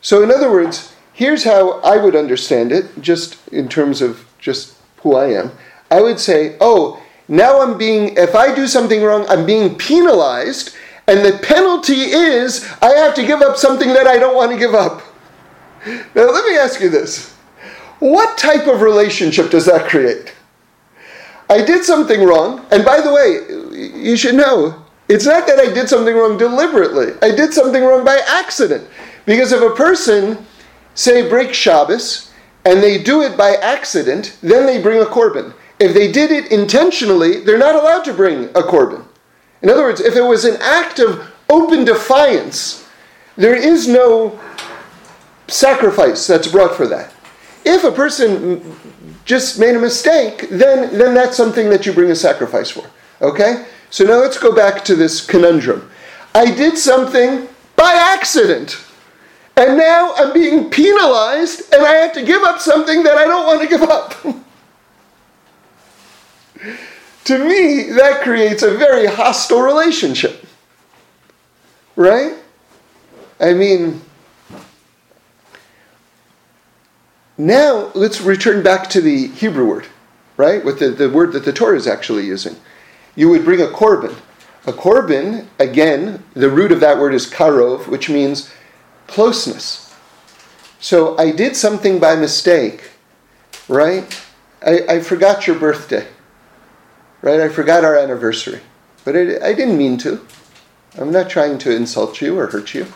So, 0.00 0.22
in 0.22 0.30
other 0.30 0.50
words, 0.50 0.94
here's 1.12 1.44
how 1.44 1.80
I 1.80 1.96
would 1.96 2.16
understand 2.16 2.72
it, 2.72 3.00
just 3.00 3.48
in 3.48 3.68
terms 3.68 4.02
of 4.02 4.26
just 4.38 4.76
who 4.98 5.16
I 5.16 5.26
am. 5.32 5.52
I 5.90 6.00
would 6.00 6.20
say, 6.20 6.56
oh, 6.60 7.02
now 7.28 7.60
I'm 7.60 7.78
being, 7.78 8.16
if 8.16 8.34
I 8.34 8.54
do 8.54 8.66
something 8.66 9.02
wrong, 9.02 9.24
I'm 9.28 9.46
being 9.46 9.76
penalized 9.76 10.74
and 11.06 11.24
the 11.24 11.38
penalty 11.42 12.10
is 12.12 12.68
I 12.80 12.90
have 12.92 13.14
to 13.14 13.26
give 13.26 13.40
up 13.40 13.56
something 13.56 13.88
that 13.88 14.06
I 14.06 14.18
don't 14.18 14.34
want 14.34 14.52
to 14.52 14.58
give 14.58 14.74
up. 14.74 15.02
Now, 15.86 16.30
let 16.30 16.46
me 16.46 16.56
ask 16.56 16.80
you 16.80 16.88
this 16.88 17.34
what 18.00 18.36
type 18.38 18.66
of 18.66 18.80
relationship 18.80 19.50
does 19.50 19.66
that 19.66 19.88
create? 19.88 20.34
I 21.50 21.64
did 21.64 21.84
something 21.84 22.22
wrong, 22.22 22.64
and 22.70 22.84
by 22.84 23.00
the 23.00 23.12
way, 23.12 23.92
you 23.94 24.16
should 24.16 24.34
know 24.34 24.84
it's 25.08 25.26
not 25.26 25.46
that 25.46 25.58
I 25.58 25.72
did 25.72 25.88
something 25.88 26.14
wrong 26.14 26.38
deliberately. 26.38 27.12
I 27.20 27.34
did 27.34 27.52
something 27.52 27.84
wrong 27.84 28.04
by 28.04 28.20
accident. 28.26 28.88
Because 29.26 29.52
if 29.52 29.60
a 29.60 29.74
person, 29.74 30.44
say, 30.94 31.28
breaks 31.28 31.56
Shabbos, 31.56 32.32
and 32.64 32.82
they 32.82 33.02
do 33.02 33.22
it 33.22 33.36
by 33.36 33.56
accident, 33.56 34.38
then 34.42 34.66
they 34.66 34.80
bring 34.80 35.02
a 35.02 35.06
korban. 35.06 35.52
If 35.78 35.92
they 35.92 36.10
did 36.10 36.30
it 36.30 36.50
intentionally, 36.50 37.40
they're 37.40 37.58
not 37.58 37.74
allowed 37.74 38.04
to 38.04 38.14
bring 38.14 38.44
a 38.50 38.62
korban. 38.62 39.04
In 39.64 39.70
other 39.70 39.82
words, 39.84 40.02
if 40.02 40.14
it 40.14 40.20
was 40.20 40.44
an 40.44 40.58
act 40.60 40.98
of 40.98 41.26
open 41.48 41.86
defiance, 41.86 42.86
there 43.34 43.56
is 43.56 43.88
no 43.88 44.38
sacrifice 45.48 46.26
that's 46.26 46.46
brought 46.48 46.76
for 46.76 46.86
that. 46.86 47.14
If 47.64 47.82
a 47.82 47.90
person 47.90 48.76
just 49.24 49.58
made 49.58 49.74
a 49.74 49.80
mistake, 49.80 50.50
then, 50.50 50.98
then 50.98 51.14
that's 51.14 51.34
something 51.34 51.70
that 51.70 51.86
you 51.86 51.94
bring 51.94 52.10
a 52.10 52.14
sacrifice 52.14 52.68
for. 52.68 52.84
Okay? 53.22 53.64
So 53.88 54.04
now 54.04 54.18
let's 54.18 54.36
go 54.36 54.54
back 54.54 54.84
to 54.84 54.94
this 54.94 55.24
conundrum. 55.24 55.90
I 56.34 56.54
did 56.54 56.76
something 56.76 57.48
by 57.74 57.94
accident. 57.94 58.84
And 59.56 59.78
now 59.78 60.12
I'm 60.16 60.34
being 60.34 60.68
penalized 60.68 61.72
and 61.72 61.86
I 61.86 61.92
have 61.94 62.12
to 62.12 62.22
give 62.22 62.42
up 62.42 62.60
something 62.60 63.02
that 63.04 63.16
I 63.16 63.24
don't 63.24 63.46
want 63.46 63.62
to 63.62 63.66
give 63.66 63.80
up. 63.80 64.14
To 67.24 67.38
me, 67.38 67.84
that 67.92 68.20
creates 68.22 68.62
a 68.62 68.76
very 68.76 69.06
hostile 69.06 69.62
relationship. 69.62 70.44
Right? 71.96 72.34
I 73.40 73.54
mean, 73.54 74.02
now 77.38 77.90
let's 77.94 78.20
return 78.20 78.62
back 78.62 78.90
to 78.90 79.00
the 79.00 79.28
Hebrew 79.28 79.66
word, 79.66 79.86
right? 80.36 80.64
With 80.64 80.78
the, 80.78 80.90
the 80.90 81.08
word 81.08 81.32
that 81.32 81.44
the 81.44 81.52
Torah 81.52 81.76
is 81.76 81.86
actually 81.86 82.26
using. 82.26 82.56
You 83.16 83.28
would 83.30 83.44
bring 83.44 83.60
a 83.60 83.66
korban. 83.66 84.14
A 84.66 84.72
korban, 84.72 85.46
again, 85.58 86.22
the 86.34 86.50
root 86.50 86.72
of 86.72 86.80
that 86.80 86.98
word 86.98 87.14
is 87.14 87.30
karov, 87.30 87.86
which 87.86 88.08
means 88.10 88.52
closeness. 89.06 89.94
So 90.80 91.16
I 91.16 91.30
did 91.30 91.56
something 91.56 91.98
by 91.98 92.16
mistake, 92.16 92.90
right? 93.68 94.22
I, 94.64 94.80
I 94.88 95.00
forgot 95.00 95.46
your 95.46 95.58
birthday 95.58 96.06
right? 97.24 97.40
I 97.40 97.48
forgot 97.48 97.84
our 97.84 97.96
anniversary, 97.96 98.60
but 99.02 99.16
I, 99.16 99.20
I 99.48 99.54
didn't 99.54 99.78
mean 99.78 99.96
to. 99.98 100.24
I'm 100.98 101.10
not 101.10 101.30
trying 101.30 101.56
to 101.58 101.74
insult 101.74 102.20
you 102.20 102.38
or 102.38 102.46
hurt 102.48 102.74
you. 102.74 102.86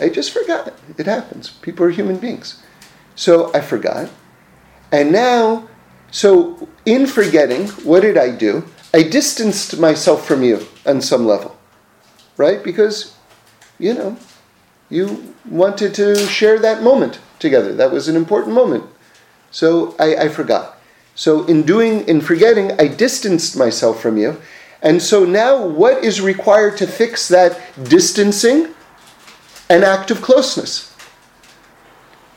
I 0.00 0.08
just 0.08 0.32
forgot. 0.32 0.72
It 0.96 1.06
happens. 1.06 1.50
People 1.50 1.84
are 1.86 1.90
human 1.90 2.18
beings. 2.18 2.62
So 3.16 3.52
I 3.52 3.60
forgot. 3.60 4.10
And 4.92 5.10
now, 5.10 5.68
so 6.12 6.68
in 6.86 7.06
forgetting, 7.06 7.66
what 7.84 8.00
did 8.00 8.16
I 8.16 8.30
do? 8.30 8.64
I 8.94 9.02
distanced 9.02 9.78
myself 9.78 10.24
from 10.24 10.44
you 10.44 10.66
on 10.86 11.00
some 11.00 11.26
level, 11.26 11.56
right? 12.36 12.62
Because, 12.62 13.16
you 13.80 13.92
know, 13.92 14.16
you 14.88 15.34
wanted 15.44 15.94
to 15.94 16.14
share 16.28 16.60
that 16.60 16.84
moment 16.84 17.18
together. 17.40 17.74
That 17.74 17.90
was 17.90 18.06
an 18.06 18.14
important 18.14 18.54
moment. 18.54 18.84
So 19.50 19.96
I, 19.98 20.14
I 20.16 20.28
forgot. 20.28 20.73
So 21.14 21.44
in 21.46 21.62
doing, 21.62 22.06
in 22.08 22.20
forgetting, 22.20 22.72
I 22.80 22.88
distanced 22.88 23.56
myself 23.56 24.00
from 24.00 24.16
you. 24.16 24.40
And 24.82 25.00
so 25.00 25.24
now 25.24 25.64
what 25.64 26.04
is 26.04 26.20
required 26.20 26.76
to 26.78 26.86
fix 26.86 27.28
that 27.28 27.60
distancing? 27.84 28.74
An 29.70 29.82
act 29.82 30.10
of 30.10 30.20
closeness. 30.20 30.94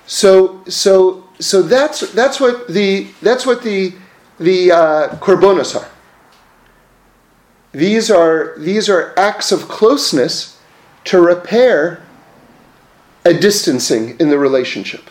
So, 0.06 0.64
so, 0.68 1.28
so 1.40 1.62
that's, 1.62 2.12
that's 2.14 2.40
what 2.40 2.70
the, 2.70 3.08
that's 3.22 3.46
what 3.46 3.64
the, 3.64 3.94
the 4.40 4.72
uh, 4.72 5.18
are. 5.18 5.90
These 7.74 8.10
are, 8.10 8.56
these 8.58 8.90
are 8.90 9.14
acts 9.18 9.52
of 9.52 9.68
closeness 9.68 10.60
to 11.06 11.20
repair 11.20 12.02
a 13.26 13.34
distancing 13.34 14.18
in 14.20 14.30
the 14.30 14.40
relationship. 14.40 15.10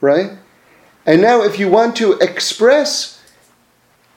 Right? 0.00 0.32
And 1.06 1.22
now, 1.22 1.42
if 1.42 1.58
you 1.58 1.68
want 1.68 1.96
to 1.96 2.12
express 2.18 3.22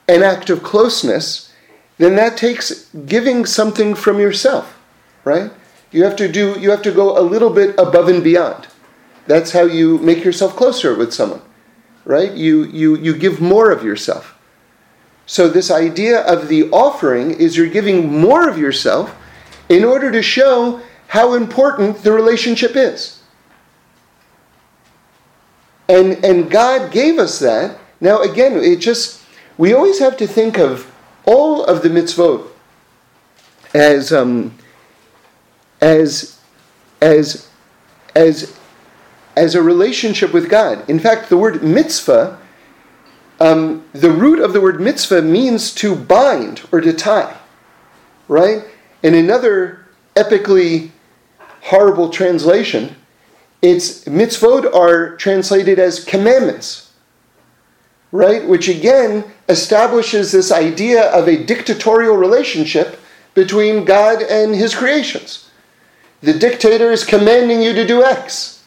an 0.08 0.22
act 0.22 0.50
of 0.50 0.62
closeness, 0.62 1.52
then 1.98 2.16
that 2.16 2.36
takes 2.36 2.90
giving 3.06 3.46
something 3.46 3.94
from 3.94 4.18
yourself, 4.18 4.78
right? 5.24 5.50
You 5.90 6.04
have 6.04 6.16
to 6.16 6.30
do 6.30 6.58
you 6.58 6.70
have 6.70 6.82
to 6.82 6.92
go 6.92 7.18
a 7.18 7.22
little 7.22 7.50
bit 7.50 7.78
above 7.78 8.08
and 8.08 8.22
beyond. 8.22 8.66
That's 9.26 9.52
how 9.52 9.62
you 9.62 9.98
make 9.98 10.24
yourself 10.24 10.56
closer 10.56 10.94
with 10.94 11.14
someone, 11.14 11.42
right? 12.04 12.32
You 12.32 12.64
you 12.64 12.96
you 12.96 13.16
give 13.16 13.40
more 13.40 13.70
of 13.70 13.82
yourself. 13.82 14.36
So 15.26 15.48
this 15.48 15.70
idea 15.70 16.20
of 16.20 16.48
the 16.48 16.70
offering 16.70 17.30
is 17.30 17.56
you're 17.56 17.68
giving 17.68 18.20
more 18.20 18.48
of 18.48 18.58
yourself 18.58 19.14
in 19.68 19.84
order 19.84 20.10
to 20.12 20.20
show 20.20 20.80
how 21.08 21.34
important 21.34 22.02
the 22.02 22.12
relationship 22.12 22.76
is. 22.76 23.20
And 25.88 26.24
and 26.24 26.50
God 26.50 26.92
gave 26.92 27.18
us 27.18 27.38
that. 27.40 27.78
Now 28.00 28.20
again, 28.22 28.56
it 28.56 28.76
just 28.76 29.22
we 29.58 29.72
always 29.72 29.98
have 29.98 30.16
to 30.18 30.26
think 30.26 30.58
of 30.58 30.90
all 31.26 31.64
of 31.64 31.82
the 31.82 31.88
mitzvot 31.88 32.48
as 33.74 34.12
um, 34.12 34.56
as 35.80 36.38
as 37.00 37.48
as 38.14 38.56
as 39.36 39.54
a 39.54 39.62
relationship 39.62 40.32
with 40.32 40.48
God. 40.48 40.88
In 40.88 40.98
fact, 40.98 41.28
the 41.28 41.36
word 41.36 41.62
mitzvah, 41.62 42.38
um, 43.40 43.84
the 43.92 44.10
root 44.10 44.38
of 44.38 44.52
the 44.52 44.60
word 44.60 44.80
mitzvah 44.80 45.22
means 45.22 45.74
to 45.74 45.96
bind 45.96 46.62
or 46.70 46.80
to 46.80 46.92
tie, 46.92 47.36
right? 48.28 48.64
And 49.02 49.14
another 49.14 49.86
epically 50.14 50.90
horrible 51.62 52.10
translation, 52.10 52.94
it's 53.64 54.04
mitzvot 54.04 54.74
are 54.74 55.16
translated 55.16 55.78
as 55.78 56.04
commandments, 56.04 56.92
right? 58.12 58.46
Which 58.46 58.68
again 58.68 59.24
establishes 59.48 60.30
this 60.30 60.52
idea 60.52 61.04
of 61.10 61.28
a 61.28 61.42
dictatorial 61.42 62.18
relationship 62.18 63.00
between 63.32 63.86
God 63.86 64.20
and 64.20 64.54
his 64.54 64.74
creations. 64.74 65.48
The 66.20 66.34
dictator 66.34 66.92
is 66.92 67.04
commanding 67.04 67.62
you 67.62 67.72
to 67.72 67.86
do 67.86 68.04
X. 68.04 68.62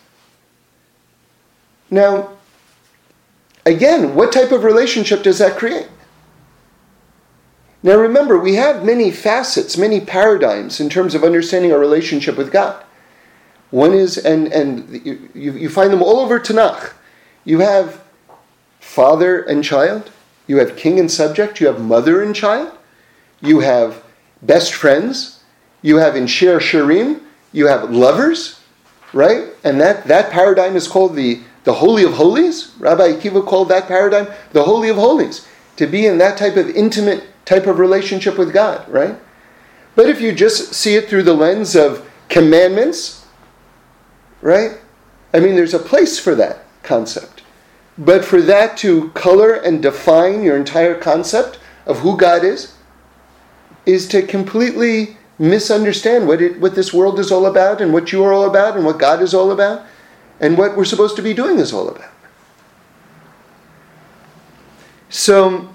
Now, 1.92 2.32
again, 3.68 4.16
what 4.16 4.32
type 4.32 4.52
of 4.52 4.64
relationship 4.64 5.22
does 5.22 5.38
that 5.38 5.58
create? 5.58 5.88
Now 7.84 7.98
remember, 7.98 8.40
we 8.40 8.56
have 8.56 8.84
many 8.84 9.12
facets, 9.12 9.78
many 9.78 10.02
paradigms 10.02 10.80
in 10.80 10.90
terms 10.90 11.14
of 11.14 11.24
understanding 11.24 11.72
our 11.72 11.80
relationship 11.80 12.36
with 12.36 12.52
God. 12.52 12.84
One 13.72 13.94
is, 13.94 14.18
and, 14.18 14.48
and 14.48 15.06
you, 15.06 15.30
you 15.34 15.70
find 15.70 15.92
them 15.92 16.02
all 16.02 16.20
over 16.20 16.40
Tanakh. 16.40 16.94
You 17.44 17.60
have 17.60 18.02
father 18.80 19.42
and 19.42 19.64
child, 19.64 20.12
you 20.48 20.58
have 20.58 20.78
king 20.78 21.00
and 21.00 21.12
subject, 21.12 21.60
you 21.60 21.68
have 21.68 21.82
mother 21.82 22.24
and 22.24 22.36
child, 22.36 22.72
you 23.42 23.60
have 23.60 24.04
best 24.42 24.74
friends, 24.74 25.44
you 25.82 25.98
have 25.98 26.16
in 26.16 26.28
Shir 26.28 26.60
Shirim, 26.60 27.22
you 27.52 27.68
have 27.68 27.92
lovers, 27.92 28.60
right? 29.14 29.50
And 29.64 29.80
that, 29.82 30.06
that 30.06 30.32
paradigm 30.32 30.76
is 30.76 30.88
called 30.88 31.16
the, 31.16 31.42
the 31.64 31.74
Holy 31.74 32.04
of 32.04 32.14
Holies. 32.14 32.74
Rabbi 32.80 33.14
Akiva 33.14 33.46
called 33.46 33.70
that 33.70 33.88
paradigm 33.88 34.28
the 34.54 34.64
Holy 34.64 34.90
of 34.90 34.96
Holies, 34.96 35.48
to 35.76 35.88
be 35.88 36.06
in 36.06 36.18
that 36.20 36.38
type 36.38 36.56
of 36.56 36.70
intimate 36.70 37.24
type 37.46 37.66
of 37.66 37.80
relationship 37.80 38.38
with 38.38 38.54
God, 38.54 38.88
right? 38.90 39.18
But 39.96 40.10
if 40.10 40.20
you 40.20 40.34
just 40.34 40.74
see 40.74 40.96
it 40.96 41.10
through 41.10 41.24
the 41.24 41.34
lens 41.34 41.76
of 41.76 42.08
commandments, 42.30 43.17
right? 44.48 44.78
I 45.34 45.42
mean, 45.42 45.56
there's 45.56 45.74
a 45.74 45.80
place 45.80 46.18
for 46.18 46.34
that 46.36 46.64
concept. 46.82 47.44
But 47.98 48.24
for 48.24 48.42
that 48.44 48.78
to 48.78 49.10
color 49.10 49.52
and 49.52 49.82
define 49.82 50.42
your 50.42 50.56
entire 50.56 50.96
concept 50.96 51.60
of 51.86 52.00
who 52.00 52.16
God 52.16 52.46
is, 52.46 52.74
is 53.86 54.08
to 54.08 54.22
completely 54.26 55.18
misunderstand 55.38 56.30
what, 56.30 56.42
it, 56.42 56.62
what 56.62 56.76
this 56.76 56.94
world 56.94 57.20
is 57.20 57.30
all 57.30 57.46
about 57.46 57.82
and 57.82 57.92
what 57.92 58.14
you 58.14 58.24
are 58.24 58.32
all 58.32 58.46
about 58.46 58.78
and 58.78 58.86
what 58.86 59.00
God 59.00 59.22
is 59.22 59.34
all 59.34 59.52
about 59.52 59.86
and 60.40 60.58
what 60.58 60.78
we're 60.78 60.86
supposed 60.86 61.18
to 61.18 61.22
be 61.22 61.34
doing 61.34 61.60
is 61.60 61.74
all 61.74 61.90
about. 61.90 62.12
So, 65.10 65.68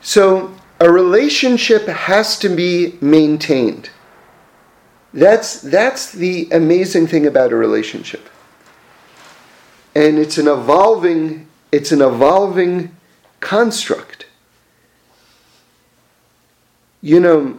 so 0.00 0.54
a 0.78 0.88
relationship 0.88 1.88
has 1.88 2.38
to 2.38 2.48
be 2.48 2.98
maintained. 3.00 3.90
That's, 5.16 5.62
that's 5.62 6.12
the 6.12 6.46
amazing 6.52 7.06
thing 7.06 7.26
about 7.26 7.50
a 7.50 7.56
relationship. 7.56 8.28
And 9.94 10.18
it's 10.18 10.36
an 10.36 10.46
evolving 10.46 11.48
it's 11.72 11.90
an 11.92 12.00
evolving 12.00 12.94
construct. 13.40 14.26
You 17.02 17.20
know 17.20 17.58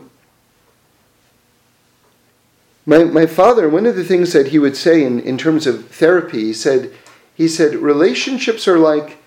my, 2.85 3.03
my 3.03 3.25
father 3.25 3.67
one 3.67 3.85
of 3.85 3.95
the 3.95 4.03
things 4.03 4.33
that 4.33 4.47
he 4.47 4.59
would 4.59 4.77
say 4.77 5.03
in, 5.03 5.19
in 5.19 5.37
terms 5.37 5.67
of 5.67 5.89
therapy 5.89 6.45
he 6.45 6.53
said 6.53 6.93
he 7.35 7.47
said 7.47 7.75
relationships 7.75 8.67
are 8.67 8.79
like 8.79 9.17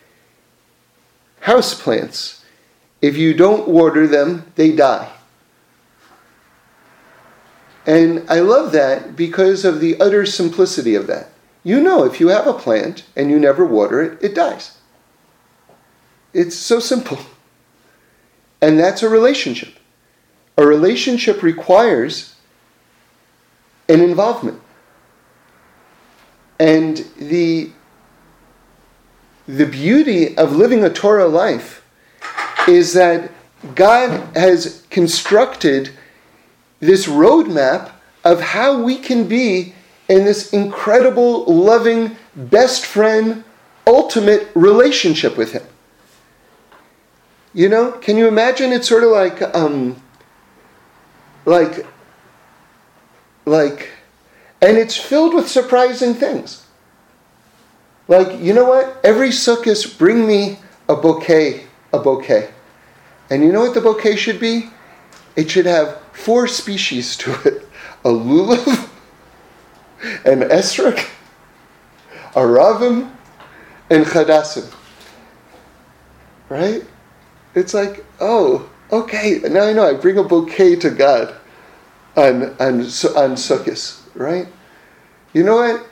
house 1.40 1.80
plants 1.80 2.44
if 3.00 3.16
you 3.16 3.34
don't 3.34 3.68
water 3.68 4.06
them 4.06 4.50
they 4.56 4.72
die 4.74 5.10
and 7.90 8.24
i 8.30 8.40
love 8.40 8.72
that 8.72 9.16
because 9.16 9.64
of 9.64 9.80
the 9.80 9.92
utter 10.00 10.24
simplicity 10.24 10.94
of 10.94 11.06
that 11.06 11.30
you 11.62 11.80
know 11.80 12.04
if 12.04 12.20
you 12.20 12.28
have 12.28 12.46
a 12.46 12.54
plant 12.54 13.04
and 13.16 13.30
you 13.30 13.38
never 13.38 13.64
water 13.64 14.00
it, 14.02 14.22
it 14.22 14.34
dies. 14.34 14.78
It's 16.32 16.56
so 16.56 16.78
simple. 16.80 17.18
And 18.62 18.78
that's 18.78 19.02
a 19.02 19.08
relationship. 19.08 19.74
A 20.56 20.66
relationship 20.66 21.42
requires 21.42 22.34
an 23.88 24.00
involvement. 24.00 24.60
And 26.58 26.98
the, 27.18 27.70
the 29.48 29.66
beauty 29.66 30.36
of 30.36 30.54
living 30.54 30.84
a 30.84 30.90
Torah 30.90 31.26
life 31.26 31.84
is 32.68 32.92
that 32.92 33.32
God 33.74 34.36
has 34.36 34.86
constructed 34.90 35.90
this 36.80 37.06
roadmap 37.06 37.92
of 38.24 38.40
how 38.40 38.82
we 38.82 38.96
can 38.96 39.28
be 39.28 39.74
in 40.08 40.24
this 40.24 40.52
incredible, 40.52 41.44
loving, 41.44 42.16
best 42.34 42.84
friend, 42.84 43.44
ultimate 43.86 44.48
relationship 44.54 45.36
with 45.36 45.52
Him. 45.52 45.62
You 47.54 47.68
know, 47.68 47.92
can 47.92 48.16
you 48.16 48.26
imagine? 48.26 48.72
It's 48.72 48.88
sort 48.88 49.04
of 49.04 49.10
like, 49.10 49.42
um, 49.54 50.00
like, 51.44 51.86
like, 53.44 53.88
and 54.60 54.76
it's 54.76 54.96
filled 54.96 55.34
with 55.34 55.48
surprising 55.48 56.14
things. 56.14 56.66
Like, 58.08 58.40
you 58.40 58.52
know 58.52 58.64
what? 58.64 59.00
Every 59.04 59.28
sukkah 59.28 59.98
bring 59.98 60.26
me 60.26 60.58
a 60.88 60.96
bouquet, 60.96 61.66
a 61.92 61.98
bouquet. 61.98 62.50
And 63.30 63.44
you 63.44 63.52
know 63.52 63.60
what 63.60 63.74
the 63.74 63.80
bouquet 63.80 64.16
should 64.16 64.40
be? 64.40 64.70
It 65.36 65.50
should 65.50 65.66
have 65.66 66.00
four 66.12 66.46
species 66.48 67.16
to 67.18 67.32
it 67.44 67.66
a 68.04 68.08
lulav, 68.08 68.88
and 70.24 70.42
Esrog, 70.42 71.06
Aravim, 72.32 73.10
and 73.90 74.06
Chadassim. 74.06 74.72
Right? 76.48 76.82
It's 77.54 77.74
like, 77.74 78.04
oh, 78.20 78.70
okay, 78.90 79.40
now 79.44 79.64
I 79.64 79.72
know. 79.72 79.86
I 79.86 79.94
bring 79.94 80.18
a 80.18 80.24
bouquet 80.24 80.76
to 80.76 80.90
God 80.90 81.34
on 82.16 82.42
on 82.58 82.80
on 82.80 83.36
Sukkot, 83.36 84.00
right? 84.14 84.48
You 85.32 85.44
know 85.44 85.56
what? 85.56 85.86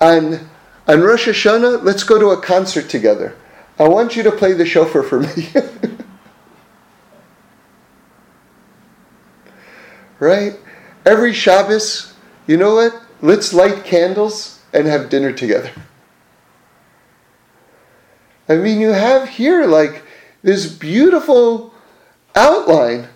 On 0.00 0.50
on 0.88 1.00
Rosh 1.00 1.28
Hashanah, 1.28 1.82
let's 1.82 2.02
go 2.02 2.18
to 2.18 2.30
a 2.30 2.40
concert 2.40 2.88
together. 2.88 3.36
I 3.78 3.88
want 3.88 4.16
you 4.16 4.22
to 4.24 4.32
play 4.32 4.52
the 4.52 4.66
shofar 4.66 5.02
for 5.02 5.20
me. 5.20 5.48
right? 10.22 10.56
Every 11.04 11.32
Shabbos, 11.32 12.14
you 12.46 12.56
know 12.56 12.76
what? 12.76 12.94
Let's 13.20 13.52
light 13.52 13.84
candles 13.84 14.60
and 14.72 14.86
have 14.86 15.10
dinner 15.10 15.32
together. 15.32 15.72
I 18.48 18.56
mean, 18.56 18.80
you 18.80 18.90
have 18.90 19.28
here 19.28 19.66
like 19.66 20.04
this 20.42 20.72
beautiful 20.72 21.74
outline 22.36 23.08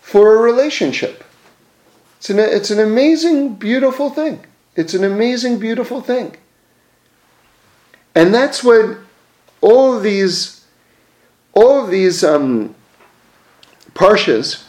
for 0.00 0.36
a 0.36 0.38
relationship. 0.38 1.24
It's 2.18 2.30
an, 2.30 2.38
it's 2.38 2.70
an 2.70 2.78
amazing, 2.78 3.54
beautiful 3.56 4.10
thing. 4.10 4.44
It's 4.76 4.94
an 4.94 5.02
amazing, 5.02 5.58
beautiful 5.58 6.00
thing. 6.00 6.36
And 8.14 8.32
that's 8.32 8.62
what 8.62 8.98
all 9.60 9.96
of 9.96 10.04
these, 10.04 10.64
all 11.54 11.82
of 11.84 11.90
these 11.90 12.22
um, 12.22 12.76
parshas 13.94 14.64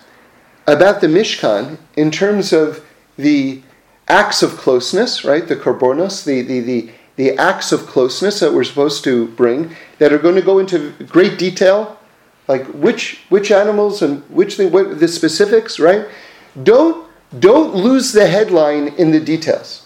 about 0.68 1.02
the 1.02 1.08
Mishkan 1.08 1.78
in 1.96 2.12
terms 2.12 2.54
of 2.54 2.84
the 3.18 3.62
acts 4.08 4.44
of 4.44 4.58
closeness, 4.58 5.24
right? 5.24 5.48
The 5.48 5.56
korbanos, 5.56 6.24
the, 6.24 6.42
the, 6.42 6.60
the, 6.60 6.92
the 7.16 7.38
acts 7.38 7.72
of 7.72 7.86
closeness 7.88 8.40
that 8.40 8.54
we're 8.54 8.64
supposed 8.64 9.04
to 9.06 9.28
bring, 9.30 9.76
that 10.00 10.12
are 10.12 10.18
going 10.18 10.36
to 10.36 10.42
go 10.42 10.60
into 10.60 10.92
great 11.08 11.38
detail, 11.38 12.00
like 12.48 12.66
which 12.68 13.22
which 13.30 13.52
animals 13.52 14.02
and 14.02 14.22
which 14.30 14.56
thing, 14.56 14.72
what, 14.72 15.00
the 15.00 15.08
specifics, 15.08 15.80
right? 15.80 16.08
Don't 16.64 17.08
don't 17.40 17.74
lose 17.74 18.12
the 18.12 18.28
headline 18.28 18.90
in 18.90 19.12
the 19.12 19.20
details, 19.20 19.86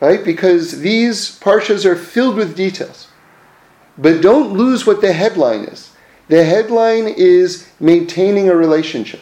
right? 0.00 0.24
Because 0.24 0.80
these 0.80 1.38
parshas 1.40 1.84
are 1.84 1.96
filled 1.96 2.36
with 2.36 2.56
details, 2.56 3.08
but 3.96 4.20
don't 4.20 4.52
lose 4.52 4.86
what 4.86 5.00
the 5.00 5.12
headline 5.12 5.64
is. 5.64 5.92
The 6.28 6.44
headline 6.44 7.08
is 7.08 7.68
maintaining 7.80 8.48
a 8.48 8.56
relationship. 8.56 9.20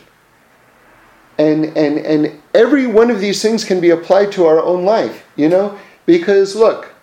And, 1.43 1.77
and, 1.77 1.99
and 1.99 2.41
every 2.55 2.87
one 2.87 3.11
of 3.11 3.19
these 3.19 3.43
things 3.43 3.65
can 3.65 3.81
be 3.81 3.91
applied 3.91 4.31
to 4.33 4.47
our 4.47 4.63
own 4.63 4.85
life, 4.85 5.25
you 5.35 5.49
know? 5.49 5.77
Because 6.07 6.55
look, 6.55 6.95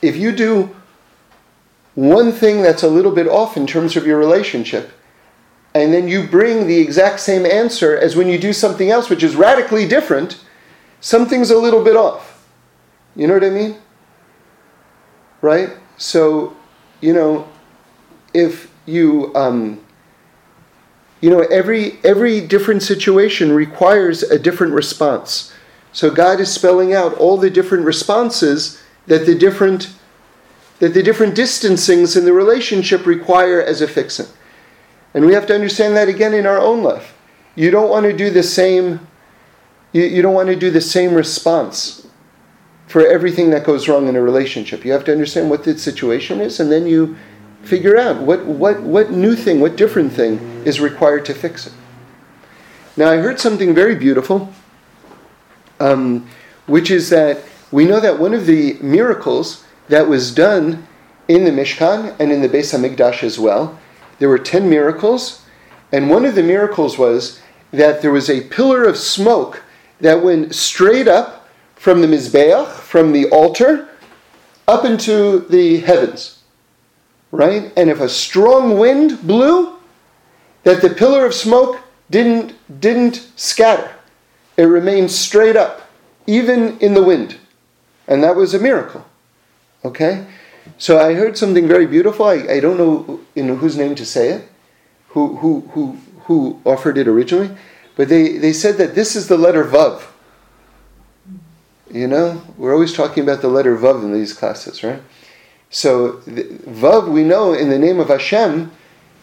if 0.00 0.16
you 0.16 0.30
do 0.30 0.76
one 1.96 2.30
thing 2.30 2.62
that's 2.62 2.84
a 2.84 2.88
little 2.88 3.10
bit 3.10 3.26
off 3.26 3.56
in 3.56 3.66
terms 3.66 3.96
of 3.96 4.06
your 4.06 4.16
relationship, 4.16 4.92
and 5.74 5.92
then 5.92 6.06
you 6.06 6.24
bring 6.28 6.68
the 6.68 6.78
exact 6.78 7.18
same 7.18 7.44
answer 7.44 7.98
as 7.98 8.14
when 8.14 8.28
you 8.28 8.38
do 8.38 8.52
something 8.52 8.90
else 8.90 9.10
which 9.10 9.24
is 9.24 9.34
radically 9.34 9.88
different, 9.88 10.44
something's 11.00 11.50
a 11.50 11.58
little 11.58 11.82
bit 11.82 11.96
off. 11.96 12.46
You 13.16 13.26
know 13.26 13.34
what 13.34 13.44
I 13.44 13.50
mean? 13.50 13.76
Right? 15.40 15.70
So, 15.96 16.56
you 17.00 17.12
know, 17.12 17.48
if 18.32 18.70
you, 18.86 19.34
um, 19.34 19.80
you 21.20 21.28
know, 21.28 21.40
every 21.40 21.98
every 22.02 22.40
different 22.40 22.82
situation 22.82 23.52
requires 23.52 24.22
a 24.22 24.38
different 24.38 24.72
response. 24.72 25.52
So 25.92 26.10
God 26.10 26.40
is 26.40 26.52
spelling 26.52 26.94
out 26.94 27.14
all 27.14 27.36
the 27.36 27.50
different 27.50 27.84
responses 27.84 28.82
that 29.06 29.26
the 29.26 29.34
different 29.34 29.92
that 30.78 30.94
the 30.94 31.02
different 31.02 31.34
distancings 31.34 32.16
in 32.16 32.24
the 32.24 32.32
relationship 32.32 33.04
require 33.04 33.60
as 33.60 33.82
a 33.82 33.88
fixing. 33.88 34.26
And 35.12 35.26
we 35.26 35.34
have 35.34 35.46
to 35.46 35.54
understand 35.54 35.96
that 35.96 36.08
again 36.08 36.32
in 36.32 36.46
our 36.46 36.58
own 36.58 36.82
life. 36.82 37.14
You 37.54 37.70
don't 37.70 37.90
want 37.90 38.04
to 38.04 38.16
do 38.16 38.30
the 38.30 38.42
same 38.42 39.06
you, 39.92 40.04
you 40.04 40.22
don't 40.22 40.34
want 40.34 40.48
to 40.48 40.56
do 40.56 40.70
the 40.70 40.80
same 40.80 41.14
response 41.14 42.06
for 42.86 43.06
everything 43.06 43.50
that 43.50 43.64
goes 43.64 43.88
wrong 43.88 44.08
in 44.08 44.16
a 44.16 44.22
relationship. 44.22 44.84
You 44.84 44.92
have 44.92 45.04
to 45.04 45.12
understand 45.12 45.50
what 45.50 45.64
the 45.64 45.76
situation 45.78 46.40
is 46.40 46.60
and 46.60 46.72
then 46.72 46.86
you 46.86 47.16
figure 47.62 47.96
out 47.96 48.20
what, 48.22 48.44
what, 48.44 48.80
what 48.80 49.10
new 49.10 49.36
thing, 49.36 49.60
what 49.60 49.76
different 49.76 50.12
thing 50.12 50.38
is 50.64 50.80
required 50.80 51.24
to 51.26 51.34
fix 51.34 51.66
it. 51.66 51.72
Now, 52.96 53.10
I 53.10 53.18
heard 53.18 53.38
something 53.38 53.74
very 53.74 53.94
beautiful, 53.94 54.52
um, 55.78 56.28
which 56.66 56.90
is 56.90 57.10
that 57.10 57.42
we 57.70 57.84
know 57.84 58.00
that 58.00 58.18
one 58.18 58.34
of 58.34 58.46
the 58.46 58.74
miracles 58.80 59.64
that 59.88 60.08
was 60.08 60.34
done 60.34 60.86
in 61.28 61.44
the 61.44 61.50
Mishkan 61.50 62.16
and 62.18 62.32
in 62.32 62.42
the 62.42 62.48
Beis 62.48 62.74
Hamikdash 62.76 63.22
as 63.22 63.38
well, 63.38 63.78
there 64.18 64.28
were 64.28 64.38
10 64.38 64.68
miracles, 64.68 65.44
and 65.92 66.10
one 66.10 66.24
of 66.24 66.34
the 66.34 66.42
miracles 66.42 66.98
was 66.98 67.40
that 67.72 68.02
there 68.02 68.10
was 68.10 68.28
a 68.28 68.42
pillar 68.48 68.84
of 68.84 68.96
smoke 68.96 69.62
that 70.00 70.22
went 70.22 70.54
straight 70.54 71.06
up 71.06 71.48
from 71.76 72.00
the 72.00 72.06
Mizbeach, 72.06 72.68
from 72.72 73.12
the 73.12 73.28
altar, 73.30 73.88
up 74.66 74.84
into 74.84 75.40
the 75.48 75.80
heavens 75.80 76.39
right? 77.30 77.72
And 77.76 77.90
if 77.90 78.00
a 78.00 78.08
strong 78.08 78.78
wind 78.78 79.26
blew, 79.26 79.76
that 80.64 80.82
the 80.82 80.90
pillar 80.90 81.24
of 81.24 81.34
smoke 81.34 81.80
didn't, 82.10 82.54
didn't 82.80 83.30
scatter. 83.36 83.94
It 84.56 84.64
remained 84.64 85.10
straight 85.10 85.56
up, 85.56 85.88
even 86.26 86.78
in 86.78 86.94
the 86.94 87.02
wind. 87.02 87.36
And 88.06 88.22
that 88.22 88.36
was 88.36 88.52
a 88.52 88.58
miracle. 88.58 89.06
Okay? 89.84 90.26
So 90.76 90.98
I 90.98 91.14
heard 91.14 91.38
something 91.38 91.66
very 91.66 91.86
beautiful. 91.86 92.26
I, 92.26 92.34
I 92.34 92.60
don't 92.60 92.76
know 92.76 93.20
in 93.34 93.56
whose 93.56 93.76
name 93.76 93.94
to 93.94 94.04
say 94.04 94.30
it, 94.30 94.48
who, 95.08 95.36
who, 95.36 95.60
who, 95.72 95.98
who 96.24 96.60
offered 96.64 96.98
it 96.98 97.08
originally, 97.08 97.50
but 97.96 98.08
they, 98.08 98.36
they 98.38 98.52
said 98.52 98.76
that 98.76 98.94
this 98.94 99.16
is 99.16 99.28
the 99.28 99.38
letter 99.38 99.64
Vav. 99.64 100.02
You 101.90 102.06
know, 102.06 102.42
we're 102.56 102.72
always 102.72 102.92
talking 102.92 103.22
about 103.22 103.40
the 103.40 103.48
letter 103.48 103.76
Vav 103.76 104.04
in 104.04 104.12
these 104.12 104.32
classes, 104.32 104.82
right? 104.82 105.02
So 105.72 106.14
Vav, 106.26 107.08
we 107.08 107.22
know 107.22 107.52
in 107.52 107.70
the 107.70 107.78
name 107.78 108.00
of 108.00 108.08
Hashem, 108.08 108.72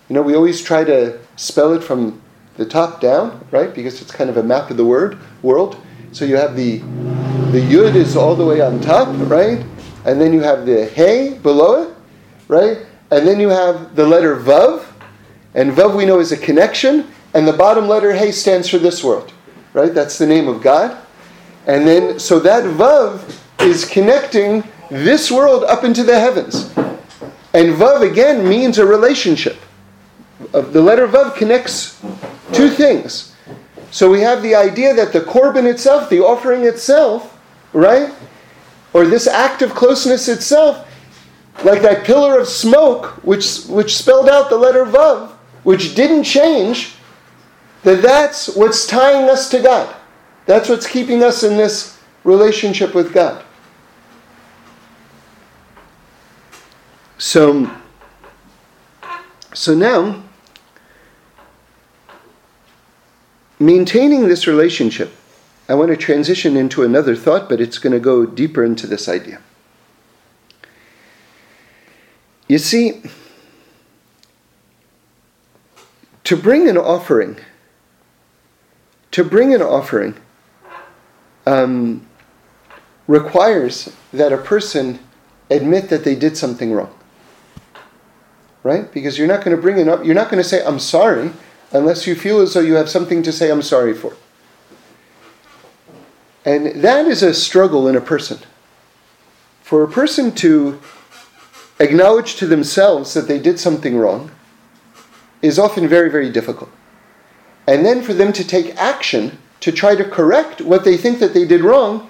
you 0.07 0.13
know, 0.13 0.21
we 0.21 0.33
always 0.33 0.61
try 0.61 0.85
to 0.85 1.19
spell 1.35 1.73
it 1.73 1.83
from 1.83 2.21
the 2.55 2.65
top 2.65 3.01
down, 3.01 3.45
right? 3.51 3.73
Because 3.73 4.01
it's 4.01 4.11
kind 4.11 4.29
of 4.29 4.37
a 4.37 4.43
map 4.43 4.71
of 4.71 4.77
the 4.77 4.85
word 4.85 5.19
world. 5.41 5.77
So 6.13 6.23
you 6.23 6.37
have 6.37 6.55
the 6.55 6.77
the 7.51 7.59
Yud 7.59 7.95
is 7.95 8.15
all 8.15 8.33
the 8.33 8.45
way 8.45 8.61
on 8.61 8.79
top, 8.79 9.09
right? 9.29 9.63
And 10.05 10.21
then 10.21 10.31
you 10.31 10.39
have 10.39 10.65
the 10.65 10.85
Hey 10.85 11.37
below 11.37 11.83
it, 11.83 11.95
right? 12.47 12.77
And 13.11 13.27
then 13.27 13.41
you 13.41 13.49
have 13.49 13.95
the 13.95 14.05
letter 14.05 14.37
Vav, 14.37 14.85
and 15.53 15.71
Vav 15.71 15.97
we 15.97 16.05
know 16.05 16.19
is 16.19 16.31
a 16.31 16.37
connection, 16.37 17.07
and 17.33 17.45
the 17.45 17.53
bottom 17.53 17.89
letter 17.89 18.13
Hey 18.13 18.31
stands 18.31 18.69
for 18.69 18.77
this 18.77 19.03
world, 19.03 19.33
right? 19.73 19.93
That's 19.93 20.17
the 20.17 20.27
name 20.27 20.47
of 20.47 20.61
God. 20.61 20.97
And 21.67 21.85
then 21.85 22.19
so 22.19 22.39
that 22.39 22.63
Vav 22.63 23.37
is 23.59 23.83
connecting 23.83 24.63
this 24.89 25.31
world 25.31 25.63
up 25.63 25.83
into 25.83 26.03
the 26.03 26.19
heavens. 26.19 26.73
And 27.53 27.73
Vav 27.73 28.09
again 28.09 28.47
means 28.47 28.77
a 28.77 28.85
relationship. 28.85 29.57
Uh, 30.53 30.61
the 30.61 30.81
letter 30.81 31.07
Vav 31.07 31.35
connects 31.35 31.99
two 32.53 32.69
things. 32.69 33.35
So 33.91 34.11
we 34.11 34.21
have 34.21 34.41
the 34.41 34.53
idea 34.53 34.93
that 34.93 35.13
the 35.13 35.21
korban 35.21 35.65
itself, 35.65 36.09
the 36.09 36.19
offering 36.19 36.65
itself, 36.65 37.39
right? 37.73 38.13
Or 38.93 39.05
this 39.05 39.27
act 39.27 39.61
of 39.61 39.73
closeness 39.73 40.27
itself, 40.27 40.87
like 41.63 41.81
that 41.81 42.05
pillar 42.05 42.39
of 42.39 42.47
smoke 42.47 43.23
which, 43.23 43.65
which 43.65 43.95
spelled 43.95 44.29
out 44.29 44.49
the 44.49 44.57
letter 44.57 44.85
Vav, 44.85 45.31
which 45.63 45.95
didn't 45.95 46.23
change, 46.23 46.95
that 47.83 48.01
that's 48.01 48.55
what's 48.55 48.85
tying 48.85 49.29
us 49.29 49.49
to 49.49 49.61
God. 49.61 49.95
That's 50.45 50.69
what's 50.69 50.87
keeping 50.87 51.23
us 51.23 51.43
in 51.43 51.57
this 51.57 51.99
relationship 52.23 52.93
with 52.93 53.13
God. 53.13 53.43
So, 57.17 57.71
so 59.53 59.73
now, 59.73 60.23
maintaining 63.59 64.27
this 64.27 64.45
relationship, 64.45 65.11
I 65.67 65.73
want 65.73 65.89
to 65.89 65.97
transition 65.97 66.55
into 66.55 66.83
another 66.83 67.15
thought, 67.15 67.49
but 67.49 67.59
it's 67.59 67.79
going 67.79 67.93
to 67.93 67.99
go 67.99 68.25
deeper 68.25 68.63
into 68.63 68.85
this 68.85 69.09
idea. 69.09 69.41
You 72.47 72.59
see, 72.59 73.01
to 76.23 76.37
bring 76.37 76.69
an 76.69 76.77
offering, 76.77 77.37
to 79.11 79.23
bring 79.23 79.55
an 79.55 79.63
offering 79.63 80.15
um, 81.47 82.07
requires 83.07 83.91
that 84.13 84.31
a 84.31 84.37
person 84.37 84.99
admit 85.49 85.89
that 85.89 86.03
they 86.03 86.15
did 86.15 86.37
something 86.37 86.71
wrong 86.71 86.93
right? 88.67 88.91
Because 88.91 89.17
you're 89.17 89.27
not 89.27 89.43
going 89.45 89.55
to 89.55 89.61
bring 89.61 89.77
it 89.77 89.87
up, 89.87 90.03
you're 90.03 90.13
not 90.13 90.29
going 90.29 90.43
to 90.43 90.47
say, 90.47 90.63
I'm 90.63 90.77
sorry, 90.77 91.31
unless 91.71 92.05
you 92.05 92.15
feel 92.15 92.41
as 92.41 92.53
though 92.53 92.59
you 92.59 92.73
have 92.73 92.89
something 92.89 93.23
to 93.23 93.31
say, 93.31 93.49
I'm 93.49 93.61
sorry 93.61 93.93
for. 93.93 94.13
And 96.43 96.81
that 96.81 97.07
is 97.07 97.23
a 97.23 97.33
struggle 97.33 97.87
in 97.87 97.95
a 97.95 98.01
person. 98.01 98.39
For 99.61 99.83
a 99.83 99.87
person 99.87 100.33
to 100.35 100.81
acknowledge 101.79 102.35
to 102.35 102.45
themselves 102.45 103.13
that 103.13 103.29
they 103.29 103.39
did 103.39 103.57
something 103.57 103.97
wrong, 103.97 104.31
is 105.41 105.57
often 105.57 105.87
very, 105.87 106.09
very 106.09 106.29
difficult. 106.29 106.69
And 107.67 107.85
then 107.85 108.01
for 108.01 108.13
them 108.13 108.33
to 108.33 108.45
take 108.45 108.75
action 108.75 109.37
to 109.61 109.71
try 109.71 109.95
to 109.95 110.03
correct 110.03 110.61
what 110.61 110.83
they 110.83 110.97
think 110.97 111.19
that 111.19 111.33
they 111.33 111.45
did 111.45 111.61
wrong 111.61 112.09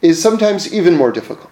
is 0.00 0.22
sometimes 0.22 0.72
even 0.72 0.96
more 0.96 1.12
difficult. 1.12 1.51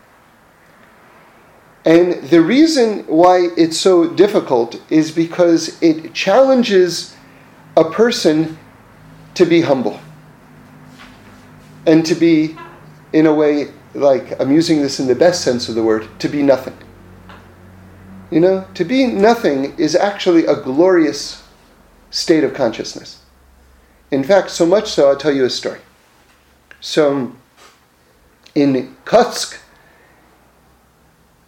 And 1.85 2.23
the 2.25 2.43
reason 2.43 3.05
why 3.07 3.49
it's 3.57 3.79
so 3.79 4.09
difficult 4.09 4.81
is 4.91 5.11
because 5.11 5.81
it 5.83 6.13
challenges 6.13 7.17
a 7.77 7.85
person 7.85 8.59
to 9.35 9.47
be 9.47 9.63
humble 9.63 9.99
and 11.87 12.05
to 12.05 12.15
be, 12.15 12.57
in 13.13 13.27
a 13.27 13.33
way, 13.33 13.69
like 13.95 14.39
I'm 14.41 14.53
using 14.53 14.83
this 14.83 15.01
in 15.01 15.07
the 15.07 15.15
best 15.15 15.43
sense 15.43 15.69
of 15.69 15.75
the 15.75 15.83
word, 15.83 16.07
to 16.21 16.29
be 16.29 16.43
nothing. 16.43 16.77
You 18.31 18.41
know, 18.41 18.67
to 18.75 18.85
be 18.85 19.07
nothing 19.07 19.75
is 19.79 19.97
actually 19.97 20.47
a 20.47 20.55
glorious 20.55 21.43
state 22.11 22.45
of 22.45 22.55
consciousness. 22.55 23.23
In 24.11 24.23
fact, 24.23 24.51
so 24.51 24.67
much 24.67 24.91
so, 24.91 25.09
I'll 25.09 25.17
tell 25.17 25.35
you 25.35 25.45
a 25.45 25.51
story. 25.51 25.81
So, 26.81 27.35
in 28.55 28.97
Kotsk, 29.05 29.60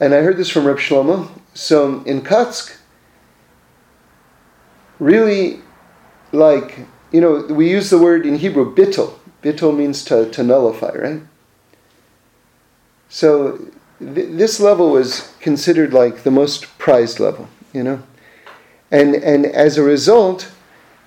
and 0.03 0.13
I 0.13 0.23
heard 0.23 0.37
this 0.37 0.51
from 0.51 0.67
Reb 0.67 0.79
Shlomo. 0.79 1.31
So 1.55 2.03
in 2.03 2.23
Kotsk, 2.23 2.77
really, 4.99 5.61
like, 6.33 6.81
you 7.13 7.21
know, 7.21 7.47
we 7.49 7.71
use 7.71 7.89
the 7.89 7.99
word 7.99 8.27
in 8.27 8.35
Hebrew, 8.35 8.75
bittul. 8.75 9.15
Bittul 9.45 9.77
means 9.77 10.05
to, 10.07 10.29
to 10.29 10.43
nullify, 10.43 10.93
right? 10.97 11.23
So 13.09 13.59
th- 14.01 14.37
this 14.37 14.59
level 14.59 14.91
was 14.91 15.33
considered 15.39 15.95
like 15.95 16.25
the 16.25 16.33
most 16.33 16.77
prized 16.79 17.21
level, 17.21 17.49
you 17.73 17.85
know? 17.85 18.03
And, 18.91 19.15
and 19.15 19.47
as 19.47 19.79
a 19.79 19.85
result, 19.85 20.51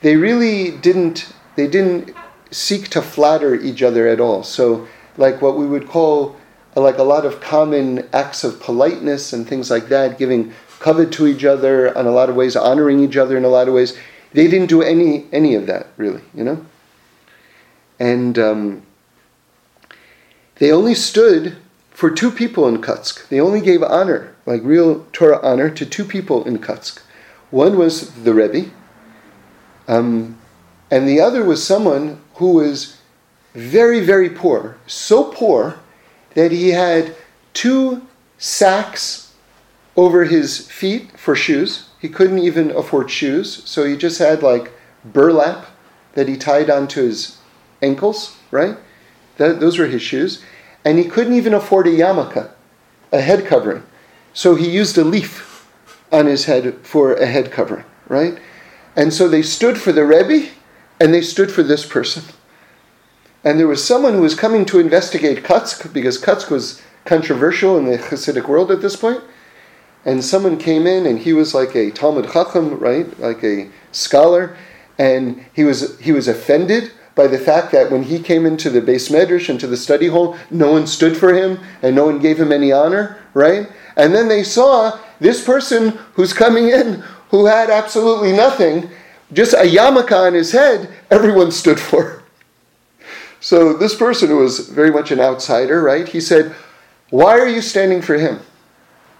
they 0.03 0.15
really 0.15 0.71
didn't, 0.71 1.33
they 1.57 1.67
didn't 1.67 2.15
seek 2.49 2.87
to 2.91 3.01
flatter 3.01 3.55
each 3.55 3.83
other 3.83 4.07
at 4.07 4.21
all. 4.21 4.41
So, 4.43 4.87
like 5.17 5.41
what 5.41 5.57
we 5.57 5.65
would 5.65 5.89
call 5.89 6.37
like 6.75 6.97
a 6.97 7.03
lot 7.03 7.25
of 7.25 7.39
common 7.39 8.07
acts 8.11 8.43
of 8.43 8.59
politeness 8.59 9.33
and 9.33 9.47
things 9.47 9.71
like 9.71 9.87
that, 9.87 10.17
giving 10.17 10.51
kavod 10.79 11.11
to 11.13 11.25
each 11.25 11.45
other 11.45 11.87
in 11.87 12.05
a 12.05 12.11
lot 12.11 12.29
of 12.29 12.35
ways, 12.35 12.55
honoring 12.55 12.99
each 12.99 13.17
other 13.17 13.37
in 13.37 13.45
a 13.45 13.49
lot 13.49 13.67
of 13.67 13.73
ways. 13.73 13.97
They 14.33 14.47
didn't 14.47 14.67
do 14.67 14.81
any 14.81 15.25
any 15.31 15.55
of 15.55 15.67
that 15.67 15.87
really, 15.97 16.21
you 16.33 16.43
know. 16.43 16.65
And 17.97 18.37
um, 18.37 18.83
they 20.55 20.71
only 20.71 20.95
stood 20.95 21.55
for 21.91 22.11
two 22.11 22.29
people 22.29 22.67
in 22.67 22.81
Kutsk. 22.81 23.29
They 23.29 23.39
only 23.39 23.61
gave 23.61 23.81
honor, 23.81 24.35
like 24.45 24.61
real 24.63 25.05
Torah 25.13 25.39
honor, 25.41 25.69
to 25.69 25.85
two 25.85 26.03
people 26.03 26.43
in 26.43 26.59
Kutsk. 26.59 27.01
One 27.51 27.77
was 27.77 28.11
the 28.23 28.33
Rebbe, 28.33 28.69
um, 29.87 30.37
and 30.91 31.07
the 31.07 31.21
other 31.21 31.45
was 31.45 31.65
someone 31.65 32.19
who 32.35 32.51
was 32.53 32.97
very, 33.53 34.01
very 34.01 34.29
poor, 34.29 34.77
so 34.85 35.31
poor 35.31 35.79
that 36.35 36.51
he 36.51 36.69
had 36.69 37.15
two 37.53 38.05
sacks 38.37 39.33
over 39.97 40.25
his 40.25 40.69
feet 40.69 41.17
for 41.17 41.35
shoes. 41.35 41.89
He 41.99 42.09
couldn't 42.09 42.39
even 42.39 42.71
afford 42.71 43.09
shoes, 43.09 43.63
so 43.65 43.83
he 43.83 43.97
just 43.97 44.19
had 44.19 44.43
like 44.43 44.71
burlap 45.03 45.65
that 46.13 46.27
he 46.27 46.37
tied 46.37 46.69
onto 46.69 47.01
his 47.03 47.37
ankles, 47.81 48.37
right? 48.51 48.77
That, 49.37 49.59
those 49.59 49.79
were 49.79 49.87
his 49.87 50.01
shoes. 50.01 50.43
And 50.83 50.99
he 50.99 51.05
couldn't 51.05 51.33
even 51.33 51.53
afford 51.53 51.87
a 51.87 51.91
yarmulke, 51.91 52.49
a 53.11 53.21
head 53.21 53.45
covering. 53.45 53.83
So 54.33 54.55
he 54.55 54.69
used 54.69 54.97
a 54.97 55.03
leaf 55.03 55.67
on 56.11 56.27
his 56.27 56.45
head 56.45 56.75
for 56.83 57.13
a 57.13 57.25
head 57.25 57.51
covering, 57.51 57.85
right? 58.07 58.37
And 58.95 59.13
so 59.13 59.27
they 59.27 59.41
stood 59.41 59.77
for 59.77 59.91
the 59.91 60.05
Rebbe 60.05 60.49
and 60.99 61.13
they 61.13 61.21
stood 61.21 61.51
for 61.51 61.63
this 61.63 61.85
person 61.85 62.23
and 63.45 63.59
there 63.59 63.67
was 63.67 63.83
someone 63.83 64.13
who 64.13 64.21
was 64.21 64.33
coming 64.33 64.65
to 64.65 64.79
investigate 64.79 65.43
Kutsk 65.43 65.93
because 65.93 66.19
Kutsk 66.19 66.49
was 66.49 66.81
controversial 67.05 67.77
in 67.77 67.85
the 67.85 67.97
Hasidic 67.97 68.47
world 68.47 68.71
at 68.71 68.81
this 68.81 68.95
point. 68.95 69.23
And 70.03 70.23
someone 70.23 70.57
came 70.57 70.85
in, 70.85 71.05
and 71.05 71.19
he 71.19 71.33
was 71.33 71.53
like 71.53 71.75
a 71.75 71.91
Talmid 71.91 72.31
Chacham, 72.31 72.77
right, 72.79 73.19
like 73.19 73.43
a 73.43 73.69
scholar, 73.91 74.57
and 74.97 75.45
he 75.53 75.63
was 75.63 75.99
he 75.99 76.11
was 76.11 76.27
offended 76.27 76.91
by 77.13 77.27
the 77.27 77.39
fact 77.39 77.71
that 77.71 77.91
when 77.91 78.03
he 78.03 78.19
came 78.19 78.45
into 78.45 78.69
the 78.69 78.81
beis 78.81 79.09
medrash 79.09 79.49
into 79.49 79.67
the 79.67 79.77
study 79.77 80.07
hall, 80.07 80.37
no 80.49 80.71
one 80.71 80.85
stood 80.85 81.15
for 81.15 81.33
him 81.33 81.59
and 81.81 81.95
no 81.95 82.05
one 82.05 82.19
gave 82.19 82.39
him 82.39 82.51
any 82.51 82.71
honor, 82.71 83.17
right? 83.33 83.69
And 83.95 84.13
then 84.13 84.27
they 84.27 84.43
saw 84.43 84.99
this 85.19 85.43
person 85.43 85.97
who's 86.13 86.33
coming 86.33 86.69
in 86.69 87.03
who 87.29 87.45
had 87.45 87.69
absolutely 87.69 88.33
nothing, 88.33 88.89
just 89.31 89.53
a 89.53 89.65
yarmulke 89.65 90.11
on 90.11 90.33
his 90.33 90.51
head, 90.51 90.93
everyone 91.09 91.51
stood 91.51 91.79
for. 91.79 92.24
So 93.45 93.73
this 93.73 93.93
person 93.93 94.29
who 94.29 94.37
was 94.37 94.69
very 94.69 94.89
much 94.89 95.11
an 95.11 95.19
outsider, 95.19 95.79
right? 95.79 96.09
He 96.09 96.19
said, 96.19 96.55
Why 97.11 97.37
are 97.37 97.47
you 97.47 97.61
standing 97.61 98.01
for 98.01 98.15
him? 98.15 98.39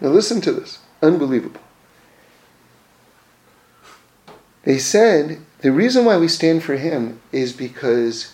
Now 0.02 0.10
listen 0.10 0.42
to 0.42 0.52
this. 0.52 0.80
Unbelievable. 1.00 1.62
They 4.64 4.80
said 4.80 5.42
the 5.60 5.72
reason 5.72 6.06
why 6.06 6.18
we 6.18 6.28
stand 6.28 6.64
for 6.64 6.76
him 6.76 7.22
is 7.32 7.54
because 7.54 8.34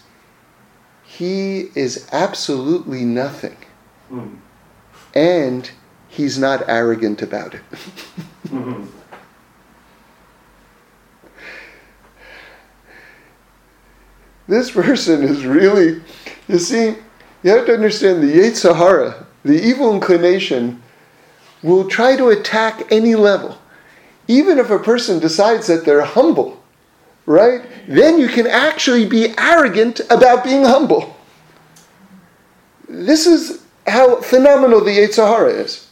he 1.04 1.72
is 1.76 2.08
absolutely 2.14 3.04
nothing. 3.04 3.58
Mm. 4.10 4.38
And 5.14 5.72
he's 6.08 6.40
not 6.40 6.70
arrogant 6.70 7.22
about 7.22 7.56
it. 7.56 7.64
mm-hmm. 8.48 8.86
This 14.48 14.72
person 14.72 15.24
is 15.24 15.46
really, 15.46 16.02
you 16.48 16.60
see, 16.60 16.96
you 17.44 17.52
have 17.52 17.66
to 17.66 17.74
understand 17.74 18.22
the 18.22 18.32
Yetzer 18.32 18.76
Hara, 18.76 19.26
the 19.44 19.60
evil 19.62 19.94
inclination, 19.94 20.82
will 21.64 21.88
try 21.88 22.16
to 22.16 22.30
attack 22.30 22.92
any 22.92 23.16
level. 23.16 23.58
Even 24.28 24.58
if 24.58 24.70
a 24.70 24.80
person 24.80 25.20
decides 25.20 25.68
that 25.68 25.86
they're 25.86 26.04
humble, 26.04 26.62
right? 27.26 27.62
Then 27.88 28.20
you 28.20 28.28
can 28.28 28.48
actually 28.48 29.06
be 29.06 29.34
arrogant 29.38 30.02
about 30.10 30.44
being 30.44 30.64
humble. 30.64 31.16
This 32.88 33.26
is 33.26 33.64
how 33.88 34.22
phenomenal 34.22 34.84
the 34.84 34.92
Yetzer 34.92 35.28
Hara 35.28 35.50
is. 35.50 35.88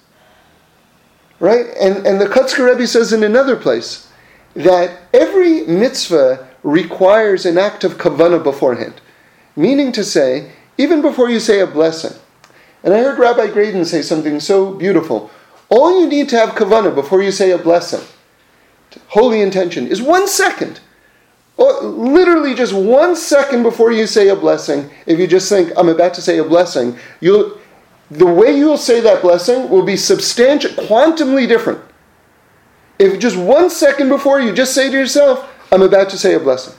Right? 1.39 1.67
And, 1.79 2.05
and 2.05 2.19
the 2.19 2.25
Kotzker 2.25 2.69
Rebbe 2.69 2.85
says 2.85 3.13
in 3.13 3.23
another 3.23 3.55
place 3.55 4.12
that 4.55 5.03
every 5.13 5.65
mitzvah 5.65 6.48
requires 6.63 7.45
an 7.45 7.57
act 7.57 7.83
of 7.83 7.97
kavana 7.97 8.43
beforehand. 8.43 9.01
Meaning 9.55 9.91
to 9.93 10.03
say, 10.03 10.51
even 10.77 11.01
before 11.01 11.29
you 11.29 11.39
say 11.39 11.59
a 11.59 11.67
blessing. 11.67 12.17
And 12.83 12.93
I 12.93 12.99
heard 12.99 13.19
Rabbi 13.19 13.47
Graydon 13.47 13.85
say 13.85 14.01
something 14.01 14.39
so 14.39 14.73
beautiful. 14.73 15.29
All 15.69 15.99
you 15.99 16.07
need 16.07 16.29
to 16.29 16.37
have 16.37 16.55
kavana 16.55 16.93
before 16.93 17.21
you 17.21 17.31
say 17.31 17.51
a 17.51 17.57
blessing, 17.57 18.01
holy 19.07 19.41
intention, 19.41 19.87
is 19.87 20.01
one 20.01 20.27
second. 20.27 20.79
Or 21.57 21.81
literally 21.81 22.55
just 22.55 22.73
one 22.73 23.17
second 23.17 23.63
before 23.63 23.91
you 23.91 24.07
say 24.07 24.29
a 24.29 24.35
blessing, 24.35 24.89
if 25.05 25.19
you 25.19 25.27
just 25.27 25.49
think, 25.49 25.73
I'm 25.75 25.89
about 25.89 26.13
to 26.13 26.21
say 26.21 26.37
a 26.37 26.43
blessing, 26.43 26.97
you'll, 27.19 27.59
the 28.09 28.25
way 28.25 28.57
you'll 28.57 28.77
say 28.77 29.01
that 29.01 29.21
blessing 29.21 29.69
will 29.69 29.83
be 29.83 29.97
substantial, 29.97 30.71
quantumly 30.71 31.47
different. 31.47 31.81
If 32.97 33.19
just 33.19 33.35
one 33.35 33.69
second 33.69 34.07
before 34.07 34.39
you 34.39 34.53
just 34.53 34.73
say 34.73 34.89
to 34.89 34.97
yourself, 34.97 35.49
I'm 35.71 35.84
about 35.84 36.10
to 36.10 36.17
say 36.17 36.34
a 36.34 36.39
blessing. 36.39 36.73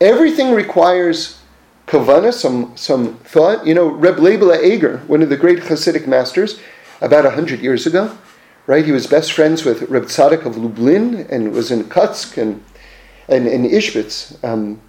Everything 0.00 0.52
requires 0.52 1.40
kavana, 1.86 2.32
some, 2.32 2.76
some 2.76 3.16
thought. 3.18 3.66
You 3.66 3.74
know, 3.74 3.88
Reb 3.88 4.16
Leibele 4.16 4.62
Eger, 4.62 4.98
one 5.06 5.22
of 5.22 5.28
the 5.28 5.36
great 5.36 5.60
Hasidic 5.60 6.06
masters, 6.06 6.60
about 7.00 7.24
a 7.24 7.30
hundred 7.30 7.60
years 7.60 7.86
ago, 7.86 8.16
right? 8.66 8.84
He 8.84 8.92
was 8.92 9.06
best 9.06 9.32
friends 9.32 9.64
with 9.64 9.82
Reb 9.82 10.04
Tzadok 10.04 10.44
of 10.46 10.56
Lublin 10.56 11.26
and 11.30 11.52
was 11.52 11.70
in 11.70 11.84
Kutsk 11.84 12.38
and, 12.38 12.64
and 13.28 13.46
in 13.46 13.62
Ishbitz, 13.62 14.42
um, 14.44 14.80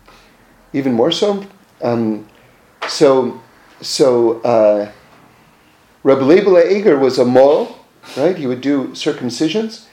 even 0.73 0.93
more 0.93 1.12
so. 1.12 1.45
Um, 1.82 2.27
so, 2.88 3.39
so 3.82 4.41
uh, 4.41 4.91
Reb 6.03 6.19
Leibele 6.19 6.71
Eger 6.71 6.97
was 6.97 7.19
a 7.19 7.25
mohel, 7.25 7.75
right? 8.15 8.36
He 8.36 8.47
would 8.47 8.62
do 8.62 8.89
circumcisions. 8.89 9.87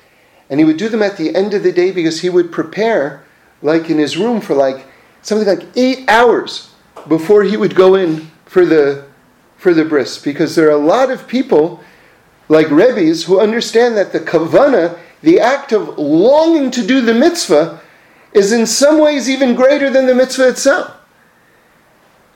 And 0.54 0.60
he 0.60 0.64
would 0.64 0.76
do 0.76 0.88
them 0.88 1.02
at 1.02 1.16
the 1.16 1.34
end 1.34 1.52
of 1.52 1.64
the 1.64 1.72
day 1.72 1.90
because 1.90 2.20
he 2.20 2.30
would 2.30 2.52
prepare, 2.52 3.24
like 3.60 3.90
in 3.90 3.98
his 3.98 4.16
room, 4.16 4.40
for 4.40 4.54
like 4.54 4.86
something 5.20 5.48
like 5.48 5.66
eight 5.74 6.08
hours 6.08 6.70
before 7.08 7.42
he 7.42 7.56
would 7.56 7.74
go 7.74 7.96
in 7.96 8.30
for 8.46 8.64
the 8.64 9.04
for 9.56 9.74
the 9.74 9.84
bris. 9.84 10.16
Because 10.16 10.54
there 10.54 10.68
are 10.68 10.70
a 10.70 10.76
lot 10.76 11.10
of 11.10 11.26
people, 11.26 11.82
like 12.48 12.70
Rebbe's, 12.70 13.24
who 13.24 13.40
understand 13.40 13.96
that 13.96 14.12
the 14.12 14.20
kavana, 14.20 14.96
the 15.22 15.40
act 15.40 15.72
of 15.72 15.98
longing 15.98 16.70
to 16.70 16.86
do 16.86 17.00
the 17.00 17.14
mitzvah, 17.14 17.80
is 18.32 18.52
in 18.52 18.64
some 18.64 19.00
ways 19.00 19.28
even 19.28 19.56
greater 19.56 19.90
than 19.90 20.06
the 20.06 20.14
mitzvah 20.14 20.50
itself. 20.50 20.96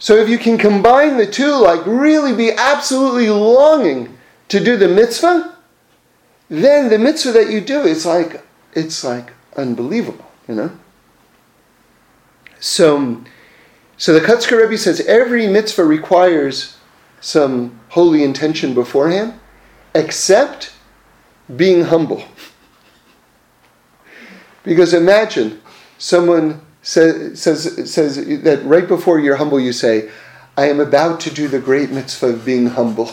So 0.00 0.16
if 0.16 0.28
you 0.28 0.38
can 0.38 0.58
combine 0.58 1.18
the 1.18 1.30
two, 1.30 1.54
like 1.54 1.86
really 1.86 2.34
be 2.34 2.50
absolutely 2.50 3.30
longing 3.30 4.18
to 4.48 4.58
do 4.58 4.76
the 4.76 4.88
mitzvah, 4.88 5.57
then 6.48 6.88
the 6.88 6.98
mitzvah 6.98 7.32
that 7.32 7.50
you 7.50 7.60
do 7.60 7.82
is 7.82 8.06
like 8.06 8.42
it's 8.72 9.04
like 9.04 9.32
unbelievable, 9.56 10.30
you 10.46 10.54
know? 10.54 10.70
So, 12.60 13.22
so 13.96 14.12
the 14.12 14.20
Kotzker 14.20 14.60
Rebbe 14.60 14.78
says 14.78 15.00
every 15.02 15.46
mitzvah 15.46 15.84
requires 15.84 16.76
some 17.20 17.78
holy 17.90 18.22
intention 18.22 18.74
beforehand, 18.74 19.34
except 19.94 20.72
being 21.54 21.84
humble. 21.84 22.24
Because 24.64 24.92
imagine 24.92 25.62
someone 25.96 26.60
says, 26.82 27.40
says, 27.40 27.90
says 27.90 28.16
that 28.42 28.62
right 28.64 28.86
before 28.86 29.18
you're 29.18 29.36
humble, 29.36 29.58
you 29.58 29.72
say, 29.72 30.10
I 30.58 30.68
am 30.68 30.78
about 30.78 31.20
to 31.20 31.30
do 31.30 31.48
the 31.48 31.58
great 31.58 31.90
mitzvah 31.90 32.26
of 32.26 32.44
being 32.44 32.66
humble. 32.66 33.10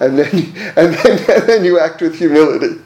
And 0.00 0.18
then, 0.18 0.34
and 0.76 0.94
then, 0.94 1.18
and 1.30 1.42
then 1.48 1.64
you 1.64 1.78
act 1.78 2.00
with 2.00 2.18
humility. 2.18 2.80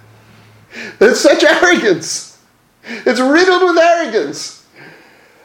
That's 0.99 1.21
such 1.21 1.45
arrogance. 1.45 2.41
It's 2.85 3.21
riddled 3.21 3.63
with 3.63 3.79
arrogance. 3.79 4.67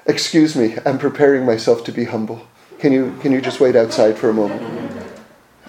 Excuse 0.06 0.56
me, 0.56 0.78
I'm 0.86 0.98
preparing 0.98 1.46
myself 1.46 1.84
to 1.86 1.92
be 1.92 2.06
humble. 2.06 2.48
Can 2.80 2.94
you, 2.94 3.18
can 3.22 3.32
you 3.32 3.42
just 3.42 3.60
wait 3.60 3.76
outside 3.76 4.18
for 4.18 4.30
a 4.30 4.34
moment? 4.34 4.62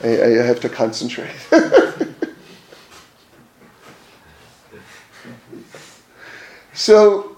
I, 0.03 0.09
I 0.09 0.29
have 0.45 0.61
to 0.61 0.69
concentrate. 0.69 1.35
so, 6.73 7.37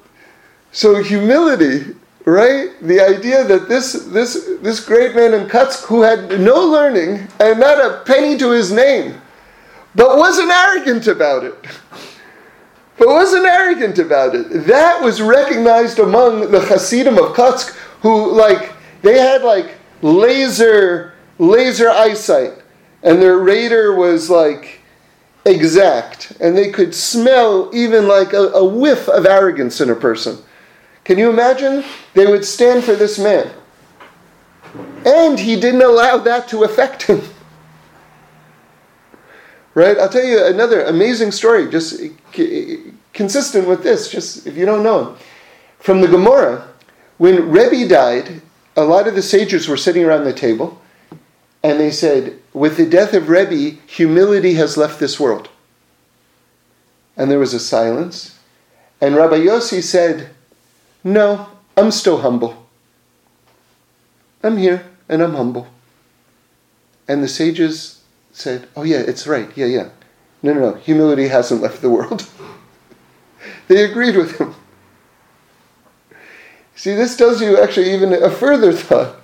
so 0.73 1.03
humility, 1.03 1.95
right? 2.31 2.71
The 2.81 3.01
idea 3.01 3.45
that 3.45 3.69
this, 3.69 3.93
this, 4.07 4.51
this 4.61 4.85
great 4.85 5.15
man 5.15 5.35
in 5.35 5.49
Kutsk 5.49 5.85
who 5.85 6.03
had 6.03 6.41
no 6.41 6.61
learning 6.67 7.29
and 7.41 7.61
not 7.61 7.79
a 7.79 8.03
penny 8.05 8.37
to 8.39 8.51
his 8.51 8.73
name, 8.73 9.21
but 9.95 10.17
wasn't 10.17 10.51
arrogant 10.51 11.07
about 11.07 11.45
it 11.45 11.55
but 13.01 13.09
wasn't 13.09 13.47
arrogant 13.47 13.99
about 13.99 14.35
it. 14.35 14.67
That 14.67 15.03
was 15.03 15.23
recognized 15.23 15.99
among 15.99 16.51
the 16.51 16.61
Hasidim 16.61 17.17
of 17.17 17.33
Kutsk, 17.33 17.75
who 18.03 18.31
like 18.31 18.75
they 19.01 19.19
had 19.19 19.43
like 19.43 19.75
laser 20.03 21.15
laser 21.39 21.89
eyesight, 21.89 22.53
and 23.03 23.21
their 23.21 23.39
radar 23.39 23.95
was 23.95 24.29
like 24.29 24.81
exact, 25.47 26.33
and 26.41 26.55
they 26.55 26.71
could 26.71 26.95
smell 26.95 27.71
even 27.73 28.07
like 28.07 28.35
a, 28.35 28.49
a 28.51 28.65
whiff 28.65 29.09
of 29.09 29.25
arrogance 29.25 29.81
in 29.81 29.89
a 29.89 29.97
person. 29.97 30.37
Can 31.11 31.19
you 31.19 31.29
imagine? 31.29 31.83
They 32.15 32.25
would 32.25 32.45
stand 32.45 32.85
for 32.85 32.95
this 32.95 33.19
man. 33.19 33.51
And 35.05 35.41
he 35.41 35.59
didn't 35.59 35.83
allow 35.83 36.19
that 36.19 36.47
to 36.51 36.63
affect 36.63 37.03
him. 37.03 37.21
Right? 39.75 39.99
I'll 39.99 40.09
tell 40.09 40.25
you 40.25 40.45
another 40.47 40.85
amazing 40.85 41.33
story, 41.33 41.69
just 41.69 42.01
consistent 43.13 43.67
with 43.67 43.83
this, 43.83 44.09
just 44.09 44.47
if 44.47 44.57
you 44.57 44.67
don't 44.67 44.85
know. 44.85 45.17
From 45.81 46.01
the 46.01 46.07
Gemara, 46.07 46.69
when 47.19 47.51
Rebbe 47.51 47.89
died, 47.89 48.41
a 48.77 48.85
lot 48.85 49.09
of 49.09 49.17
the 49.17 49.23
sages 49.23 49.69
were 49.69 49.77
sitting 49.77 50.05
around 50.05 50.25
the 50.25 50.33
table, 50.33 50.81
and 51.65 51.81
they 51.81 51.91
said, 51.91 52.39
With 52.53 52.77
the 52.77 52.87
death 52.87 53.15
of 53.15 53.29
Rebbe, 53.29 53.81
humility 53.87 54.55
has 54.55 54.77
left 54.77 55.01
this 55.01 55.19
world. 55.19 55.49
And 57.17 57.31
there 57.31 57.41
was 57.41 57.55
a 57.55 57.61
silence. 57.61 58.39
And 59.01 59.17
Rabbi 59.17 59.39
Yossi 59.39 59.83
said, 59.83 60.31
No, 61.03 61.49
I'm 61.77 61.91
still 61.91 62.19
humble. 62.19 62.67
I'm 64.43 64.57
here 64.57 64.87
and 65.09 65.23
I'm 65.23 65.35
humble. 65.35 65.67
And 67.09 67.23
the 67.23 67.29
sages 67.29 68.03
said, 68.33 68.69
Oh, 68.77 68.83
yeah, 68.83 68.99
it's 68.99 69.27
right. 69.27 69.51
Yeah, 69.57 69.67
yeah. 69.67 69.89
No, 70.43 70.55
no, 70.55 70.61
no. 70.61 70.75
Humility 70.75 71.29
hasn't 71.29 71.61
left 71.61 71.83
the 71.83 71.91
world. 71.91 72.29
they 73.69 73.85
agreed 73.85 74.17
with 74.17 74.39
him. 74.39 74.55
See, 76.75 76.95
this 76.95 77.17
tells 77.17 77.43
you 77.43 77.61
actually 77.61 77.93
even 77.93 78.13
a 78.13 78.31
further 78.31 78.73
thought, 78.73 79.17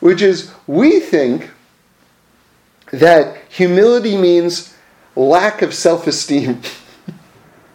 which 0.00 0.22
is 0.22 0.52
we 0.66 1.00
think 1.00 1.50
that 2.90 3.36
humility 3.50 4.16
means 4.16 4.74
lack 5.14 5.60
of 5.60 5.74
self 5.74 6.06
esteem. 6.06 6.62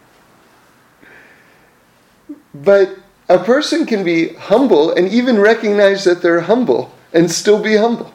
but 2.54 2.96
a 3.28 3.38
person 3.38 3.84
can 3.84 4.04
be 4.04 4.34
humble 4.34 4.90
and 4.92 5.08
even 5.08 5.38
recognize 5.38 6.04
that 6.04 6.22
they're 6.22 6.40
humble 6.40 6.92
and 7.12 7.30
still 7.30 7.62
be 7.62 7.76
humble. 7.76 8.12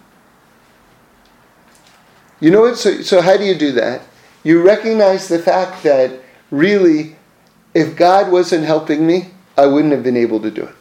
You 2.40 2.52
know 2.52 2.62
what? 2.62 2.78
So, 2.78 3.02
so 3.02 3.22
how 3.22 3.38
do 3.38 3.44
you 3.46 3.56
do 3.56 3.72
that? 3.74 4.02
You 4.44 4.62
recognize 4.62 5.28
the 5.28 5.40
fact 5.40 5.84
that 5.84 6.20
really, 6.52 7.16
if 7.74 7.96
God 7.96 8.32
wasn't 8.32 8.66
helping 8.66 9.08
me, 9.08 9.30
I 9.58 9.68
wouldn't 9.68 9.94
have 9.94 10.04
been 10.04 10.18
able 10.18 10.40
to 10.42 10.52
do 10.52 10.64
it. 10.64 10.76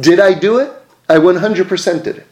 Did 0.00 0.20
I 0.20 0.34
do 0.34 0.58
it? 0.58 0.72
I 1.08 1.16
100% 1.16 2.02
did 2.04 2.18
it. 2.18 2.26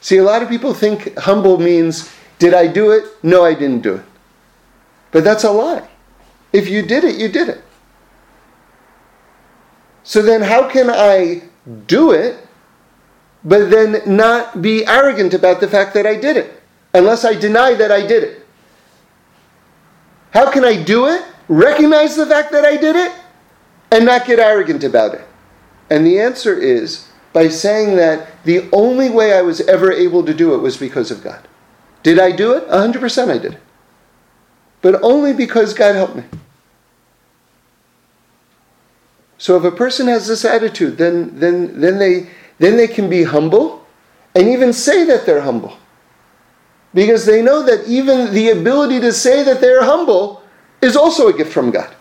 See, 0.00 0.16
a 0.16 0.24
lot 0.24 0.42
of 0.42 0.48
people 0.48 0.72
think 0.72 1.16
humble 1.18 1.58
means, 1.58 2.10
did 2.38 2.54
I 2.54 2.66
do 2.66 2.90
it? 2.90 3.04
No, 3.22 3.44
I 3.44 3.54
didn't 3.54 3.82
do 3.82 3.96
it. 3.96 4.04
But 5.10 5.24
that's 5.24 5.44
a 5.44 5.50
lie. 5.50 5.86
If 6.52 6.68
you 6.68 6.82
did 6.82 7.04
it, 7.04 7.16
you 7.16 7.28
did 7.28 7.48
it. 7.48 7.62
So 10.02 10.22
then, 10.22 10.42
how 10.42 10.68
can 10.68 10.90
I 10.90 11.42
do 11.86 12.12
it 12.12 12.46
but 13.44 13.70
then 13.70 14.02
not 14.06 14.60
be 14.60 14.86
arrogant 14.86 15.34
about 15.34 15.60
the 15.60 15.68
fact 15.68 15.94
that 15.94 16.06
I 16.06 16.16
did 16.16 16.36
it, 16.36 16.62
unless 16.94 17.24
I 17.24 17.34
deny 17.34 17.74
that 17.74 17.90
I 17.90 18.06
did 18.06 18.24
it. 18.24 18.46
How 20.32 20.50
can 20.50 20.64
I 20.64 20.80
do 20.82 21.06
it, 21.06 21.24
recognize 21.48 22.16
the 22.16 22.26
fact 22.26 22.52
that 22.52 22.64
I 22.64 22.76
did 22.76 22.96
it, 22.96 23.12
and 23.90 24.04
not 24.04 24.26
get 24.26 24.38
arrogant 24.38 24.84
about 24.84 25.14
it? 25.14 25.26
And 25.88 26.06
the 26.06 26.20
answer 26.20 26.54
is 26.54 27.08
by 27.32 27.48
saying 27.48 27.96
that 27.96 28.44
the 28.44 28.68
only 28.72 29.10
way 29.10 29.32
I 29.32 29.42
was 29.42 29.60
ever 29.62 29.90
able 29.90 30.24
to 30.24 30.34
do 30.34 30.54
it 30.54 30.58
was 30.58 30.76
because 30.76 31.10
of 31.10 31.24
God. 31.24 31.48
Did 32.02 32.18
I 32.18 32.32
do 32.32 32.52
it? 32.54 32.68
100% 32.68 33.30
I 33.30 33.38
did. 33.38 33.58
But 34.82 35.02
only 35.02 35.32
because 35.32 35.74
God 35.74 35.94
helped 35.94 36.16
me. 36.16 36.24
So 39.40 39.56
if 39.56 39.64
a 39.64 39.70
person 39.70 40.06
has 40.08 40.26
this 40.26 40.44
attitude, 40.44 40.98
then, 40.98 41.40
then, 41.40 41.80
then 41.80 41.98
they, 41.98 42.28
then 42.58 42.76
they 42.76 42.86
can 42.86 43.08
be 43.08 43.22
humble 43.22 43.86
and 44.34 44.46
even 44.46 44.74
say 44.74 45.04
that 45.04 45.24
they're 45.24 45.40
humble. 45.40 45.78
Because 46.92 47.24
they 47.24 47.40
know 47.40 47.62
that 47.62 47.88
even 47.88 48.34
the 48.34 48.50
ability 48.50 49.00
to 49.00 49.14
say 49.14 49.42
that 49.42 49.62
they're 49.62 49.82
humble 49.82 50.42
is 50.82 50.94
also 50.94 51.28
a 51.28 51.32
gift 51.32 51.54
from 51.54 51.70
God. 51.70 51.96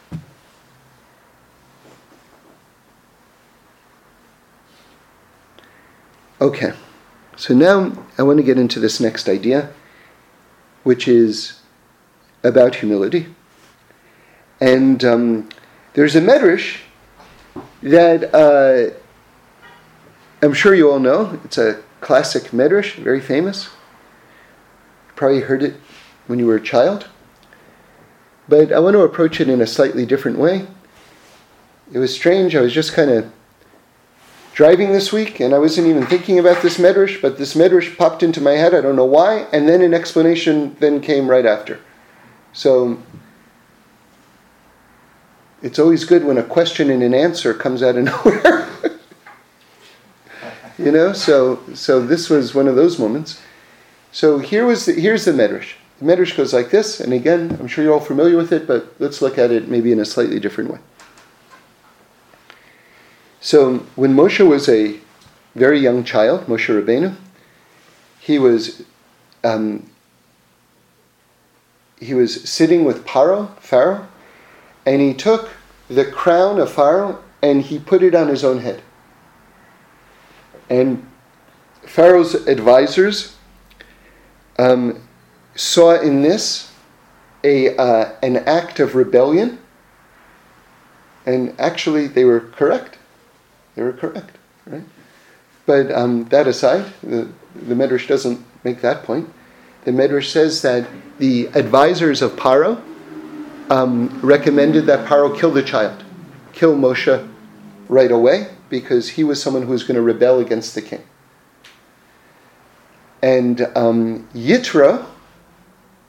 Okay, 6.42 6.74
so 7.38 7.54
now 7.54 7.94
I 8.18 8.24
want 8.24 8.40
to 8.40 8.44
get 8.44 8.60
into 8.60 8.82
this 8.82 9.00
next 9.00 9.30
idea, 9.30 9.72
which 10.84 11.08
is 11.08 11.62
about 12.44 12.76
humility. 12.76 13.34
And 14.60 15.06
um, 15.06 15.50
there's 15.94 16.18
a 16.18 16.22
medrash 16.22 16.82
that 17.82 18.34
uh, 18.34 18.94
I'm 20.42 20.54
sure 20.54 20.74
you 20.74 20.90
all 20.90 21.00
know. 21.00 21.40
It's 21.44 21.58
a 21.58 21.82
classic 22.02 22.52
medrash, 22.52 22.96
very 22.96 23.22
famous. 23.22 23.66
You 23.66 25.14
probably 25.16 25.42
heard 25.42 25.64
it 25.64 25.76
when 26.28 26.40
you 26.40 26.46
were 26.46 26.56
a 26.56 26.62
child. 26.62 27.10
But 28.48 28.72
I 28.72 28.80
want 28.80 28.96
to 28.96 29.02
approach 29.02 29.40
it 29.40 29.50
in 29.50 29.62
a 29.62 29.68
slightly 29.68 30.06
different 30.06 30.40
way. 30.40 30.68
It 31.92 32.00
was 32.00 32.14
strange. 32.14 32.56
I 32.56 32.62
was 32.62 32.74
just 32.74 32.94
kind 32.94 33.12
of 33.12 33.32
driving 34.54 34.92
this 34.92 35.14
week 35.14 35.40
and 35.40 35.54
I 35.54 35.60
wasn't 35.60 35.88
even 35.88 36.06
thinking 36.06 36.40
about 36.40 36.62
this 36.62 36.78
medrash, 36.78 37.22
but 37.22 37.38
this 37.38 37.54
medrash 37.54 37.96
popped 37.98 38.24
into 38.24 38.42
my 38.42 38.54
head. 38.54 38.74
I 38.74 38.82
don't 38.82 38.96
know 38.96 39.06
why. 39.06 39.48
And 39.54 39.70
then 39.70 39.82
an 39.82 39.94
explanation 39.94 40.76
then 40.80 41.00
came 41.02 41.30
right 41.30 41.46
after. 41.46 41.80
So 42.54 43.02
it's 45.62 45.80
always 45.80 46.06
good 46.06 46.24
when 46.24 46.38
a 46.38 46.44
question 46.44 46.90
and 46.90 47.04
an 47.04 47.14
answer 47.14 47.54
comes 47.54 47.84
out 47.84 47.96
of 47.96 48.04
nowhere. 48.26 48.68
You 50.78 50.94
know, 50.94 51.12
so 51.12 51.62
so 51.74 52.06
this 52.06 52.30
was 52.30 52.56
one 52.56 52.68
of 52.68 52.76
those 52.76 52.98
moments. 52.98 53.42
So 54.12 54.40
here 54.40 54.66
was 54.66 54.86
the, 54.86 54.94
here's 54.94 55.26
the 55.26 55.32
medrash. 55.32 55.74
The 56.00 56.06
medrash 56.06 56.36
goes 56.36 56.54
like 56.54 56.72
this, 56.72 57.02
and 57.02 57.12
again, 57.12 57.58
I'm 57.60 57.68
sure 57.68 57.84
you're 57.84 57.94
all 57.94 58.00
familiar 58.00 58.38
with 58.38 58.54
it, 58.54 58.66
but 58.66 58.94
let's 58.98 59.22
look 59.22 59.38
at 59.38 59.52
it 59.52 59.68
maybe 59.68 59.92
in 59.92 60.00
a 60.00 60.06
slightly 60.06 60.40
different 60.40 60.72
way. 60.72 60.80
So 63.42 63.80
when 63.96 64.16
Moshe 64.16 64.46
was 64.48 64.70
a 64.70 64.98
very 65.56 65.80
young 65.80 66.04
child, 66.06 66.48
Moshe 66.48 66.68
Rabbeinu, 66.68 67.16
he 68.20 68.40
was 68.40 68.84
um, 69.44 69.90
he 72.00 72.14
was 72.14 72.50
sitting 72.50 72.86
with 72.86 73.06
Paro, 73.06 73.58
Pharaoh, 73.60 74.08
and 74.90 75.00
he 75.00 75.14
took 75.14 75.50
the 75.88 76.04
crown 76.04 76.60
of 76.60 76.74
Pharaoh 76.74 77.24
and 77.44 77.62
he 77.62 77.78
put 77.78 78.02
it 78.02 78.16
on 78.16 78.28
his 78.28 78.44
own 78.44 78.58
head. 78.58 78.82
And 80.68 81.08
Pharaoh's 81.84 82.34
advisors 82.34 83.36
um, 84.58 85.00
saw 85.56 86.02
in 86.02 86.24
this 86.24 86.74
a 87.44 87.78
uh, 87.78 88.16
an 88.24 88.38
act 88.38 88.80
of 88.80 88.96
rebellion. 88.96 89.60
And 91.24 91.54
actually, 91.60 92.08
they 92.08 92.26
were 92.26 92.40
correct. 92.40 92.98
They 93.76 93.84
were 93.84 93.94
correct, 93.94 94.38
right? 94.66 94.84
But 95.68 95.92
um, 95.92 96.26
that 96.30 96.48
aside, 96.48 96.92
the, 97.04 97.30
the 97.54 97.76
Medrash 97.76 98.08
doesn't 98.08 98.44
make 98.64 98.82
that 98.82 99.04
point. 99.04 99.30
The 99.86 99.92
Medrash 99.92 100.32
says 100.32 100.64
that 100.64 100.90
the 101.20 101.46
advisors 101.54 102.24
of 102.24 102.32
Paro 102.32 102.82
um, 103.70 104.20
recommended 104.22 104.86
that 104.88 105.08
Paro 105.08 105.38
kill 105.38 105.52
the 105.52 105.64
child, 105.64 106.04
kill 106.54 106.76
Moshe 106.76 107.28
right 107.88 108.12
away, 108.12 108.50
because 108.70 109.10
he 109.10 109.24
was 109.24 109.42
someone 109.42 109.64
who 109.64 109.72
was 109.72 109.84
going 109.84 109.96
to 109.96 110.02
rebel 110.02 110.40
against 110.40 110.76
the 110.76 110.82
king. 110.82 111.04
And 113.22 113.62
um, 113.76 114.28
Yitro, 114.34 115.06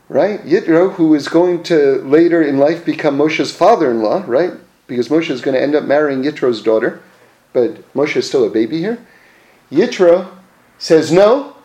right? 0.08 0.44
Yitro, 0.44 0.94
who 0.94 1.14
is 1.14 1.28
going 1.28 1.62
to 1.64 2.02
later 2.02 2.42
in 2.42 2.58
life 2.58 2.84
become 2.84 3.18
Moshe's 3.18 3.54
father-in-law, 3.54 4.24
right? 4.26 4.52
Because 4.86 5.08
Moshe 5.08 5.30
is 5.30 5.40
going 5.40 5.54
to 5.54 5.62
end 5.62 5.74
up 5.74 5.84
marrying 5.84 6.22
Yitro's 6.22 6.62
daughter, 6.62 7.02
but 7.52 7.92
Moshe 7.94 8.16
is 8.16 8.28
still 8.28 8.44
a 8.44 8.50
baby 8.50 8.78
here. 8.78 9.04
Yitro 9.70 10.30
says, 10.78 11.12
no, 11.12 11.56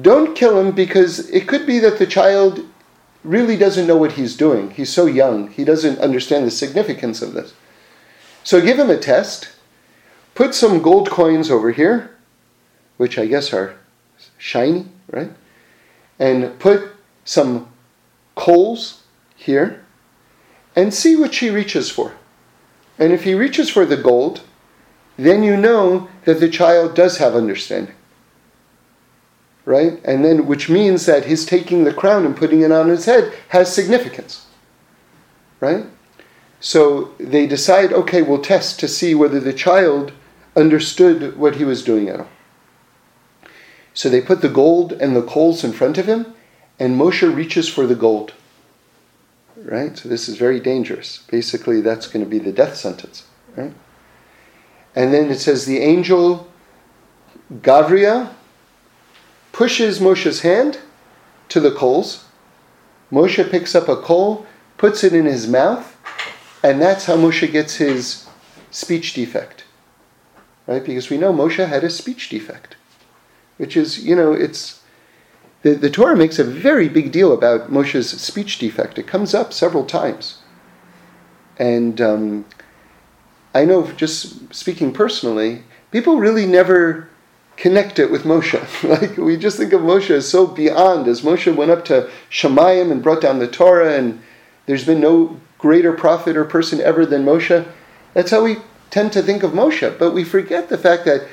don't 0.00 0.36
kill 0.36 0.58
him 0.58 0.72
because 0.72 1.28
it 1.30 1.48
could 1.48 1.66
be 1.66 1.78
that 1.80 1.98
the 1.98 2.06
child 2.06 2.64
really 3.22 3.56
doesn't 3.56 3.86
know 3.86 3.96
what 3.96 4.12
he's 4.12 4.36
doing. 4.36 4.70
He's 4.70 4.92
so 4.92 5.06
young, 5.06 5.50
he 5.50 5.64
doesn't 5.64 5.98
understand 5.98 6.46
the 6.46 6.50
significance 6.50 7.22
of 7.22 7.34
this. 7.34 7.54
So 8.44 8.60
give 8.60 8.78
him 8.78 8.90
a 8.90 8.98
test. 8.98 9.50
Put 10.34 10.54
some 10.54 10.80
gold 10.80 11.10
coins 11.10 11.50
over 11.50 11.72
here, 11.72 12.16
which 12.96 13.18
I 13.18 13.26
guess 13.26 13.52
are 13.52 13.76
shiny, 14.38 14.86
right? 15.10 15.30
And 16.18 16.58
put 16.58 16.92
some 17.24 17.68
coals 18.34 19.02
here 19.36 19.84
and 20.74 20.94
see 20.94 21.16
what 21.16 21.34
she 21.34 21.50
reaches 21.50 21.90
for. 21.90 22.14
And 22.98 23.12
if 23.12 23.24
he 23.24 23.34
reaches 23.34 23.68
for 23.68 23.84
the 23.84 23.96
gold, 23.96 24.42
then 25.16 25.42
you 25.42 25.56
know 25.56 26.08
that 26.24 26.40
the 26.40 26.48
child 26.48 26.94
does 26.94 27.18
have 27.18 27.34
understanding. 27.34 27.94
Right? 29.70 30.00
And 30.04 30.24
then, 30.24 30.48
which 30.48 30.68
means 30.68 31.06
that 31.06 31.26
his 31.26 31.46
taking 31.46 31.84
the 31.84 31.94
crown 31.94 32.26
and 32.26 32.36
putting 32.36 32.62
it 32.62 32.72
on 32.72 32.88
his 32.88 33.04
head 33.04 33.32
has 33.50 33.72
significance. 33.72 34.46
Right? 35.60 35.86
So 36.58 37.14
they 37.20 37.46
decide, 37.46 37.92
okay, 37.92 38.20
we'll 38.20 38.42
test 38.42 38.80
to 38.80 38.88
see 38.88 39.14
whether 39.14 39.38
the 39.38 39.52
child 39.52 40.10
understood 40.56 41.36
what 41.36 41.54
he 41.54 41.64
was 41.64 41.84
doing 41.84 42.08
at 42.08 42.18
all. 42.18 42.28
So 43.94 44.08
they 44.08 44.20
put 44.20 44.42
the 44.42 44.48
gold 44.48 44.92
and 44.94 45.14
the 45.14 45.22
coals 45.22 45.62
in 45.62 45.72
front 45.72 45.98
of 45.98 46.06
him, 46.06 46.34
and 46.80 46.98
Moshe 46.98 47.32
reaches 47.32 47.68
for 47.68 47.86
the 47.86 47.94
gold. 47.94 48.32
Right? 49.56 49.96
So 49.96 50.08
this 50.08 50.28
is 50.28 50.36
very 50.36 50.58
dangerous. 50.58 51.18
Basically, 51.30 51.80
that's 51.80 52.08
going 52.08 52.24
to 52.24 52.28
be 52.28 52.40
the 52.40 52.50
death 52.50 52.74
sentence. 52.74 53.28
Right? 53.54 53.72
And 54.96 55.14
then 55.14 55.30
it 55.30 55.38
says 55.38 55.64
the 55.64 55.78
angel 55.78 56.48
Gavriel 57.62 58.34
pushes 59.60 59.98
Moshe's 59.98 60.40
hand 60.40 60.78
to 61.50 61.60
the 61.60 61.70
coals. 61.70 62.24
Moshe 63.12 63.50
picks 63.50 63.74
up 63.74 63.90
a 63.90 63.96
coal, 63.96 64.46
puts 64.78 65.04
it 65.04 65.12
in 65.12 65.26
his 65.26 65.46
mouth, 65.46 65.98
and 66.62 66.80
that's 66.80 67.04
how 67.04 67.14
Moshe 67.14 67.52
gets 67.52 67.74
his 67.74 68.26
speech 68.70 69.12
defect. 69.12 69.64
Right? 70.66 70.82
Because 70.82 71.10
we 71.10 71.18
know 71.18 71.30
Moshe 71.30 71.68
had 71.68 71.84
a 71.84 71.90
speech 71.90 72.30
defect. 72.30 72.76
Which 73.58 73.76
is, 73.76 74.02
you 74.02 74.16
know, 74.16 74.32
it's. 74.32 74.82
The, 75.60 75.74
the 75.74 75.90
Torah 75.90 76.16
makes 76.16 76.38
a 76.38 76.44
very 76.44 76.88
big 76.88 77.12
deal 77.12 77.30
about 77.30 77.70
Moshe's 77.70 78.18
speech 78.18 78.58
defect. 78.58 78.98
It 78.98 79.06
comes 79.06 79.34
up 79.34 79.52
several 79.52 79.84
times. 79.84 80.38
And 81.58 82.00
um, 82.00 82.46
I 83.54 83.66
know, 83.66 83.92
just 83.92 84.54
speaking 84.54 84.94
personally, 84.94 85.64
people 85.90 86.16
really 86.16 86.46
never 86.46 87.09
connect 87.60 87.98
it 87.98 88.10
with 88.10 88.24
Moshe. 88.24 88.58
like 89.00 89.16
we 89.18 89.36
just 89.36 89.58
think 89.58 89.72
of 89.72 89.82
Moshe 89.82 90.10
as 90.10 90.26
so 90.26 90.46
beyond. 90.46 91.06
As 91.06 91.20
Moshe 91.20 91.54
went 91.54 91.70
up 91.70 91.84
to 91.84 92.10
Shemayim 92.30 92.90
and 92.90 93.02
brought 93.02 93.20
down 93.20 93.38
the 93.38 93.46
Torah, 93.46 93.94
and 93.94 94.20
there's 94.66 94.86
been 94.86 95.00
no 95.00 95.38
greater 95.58 95.92
prophet 95.92 96.36
or 96.36 96.44
person 96.44 96.80
ever 96.80 97.04
than 97.04 97.24
Moshe. 97.24 97.68
That's 98.14 98.30
how 98.30 98.42
we 98.42 98.56
tend 98.88 99.12
to 99.12 99.22
think 99.22 99.42
of 99.42 99.52
Moshe. 99.52 99.98
But 99.98 100.12
we 100.12 100.24
forget 100.24 100.70
the 100.70 100.78
fact 100.78 101.04
that, 101.04 101.28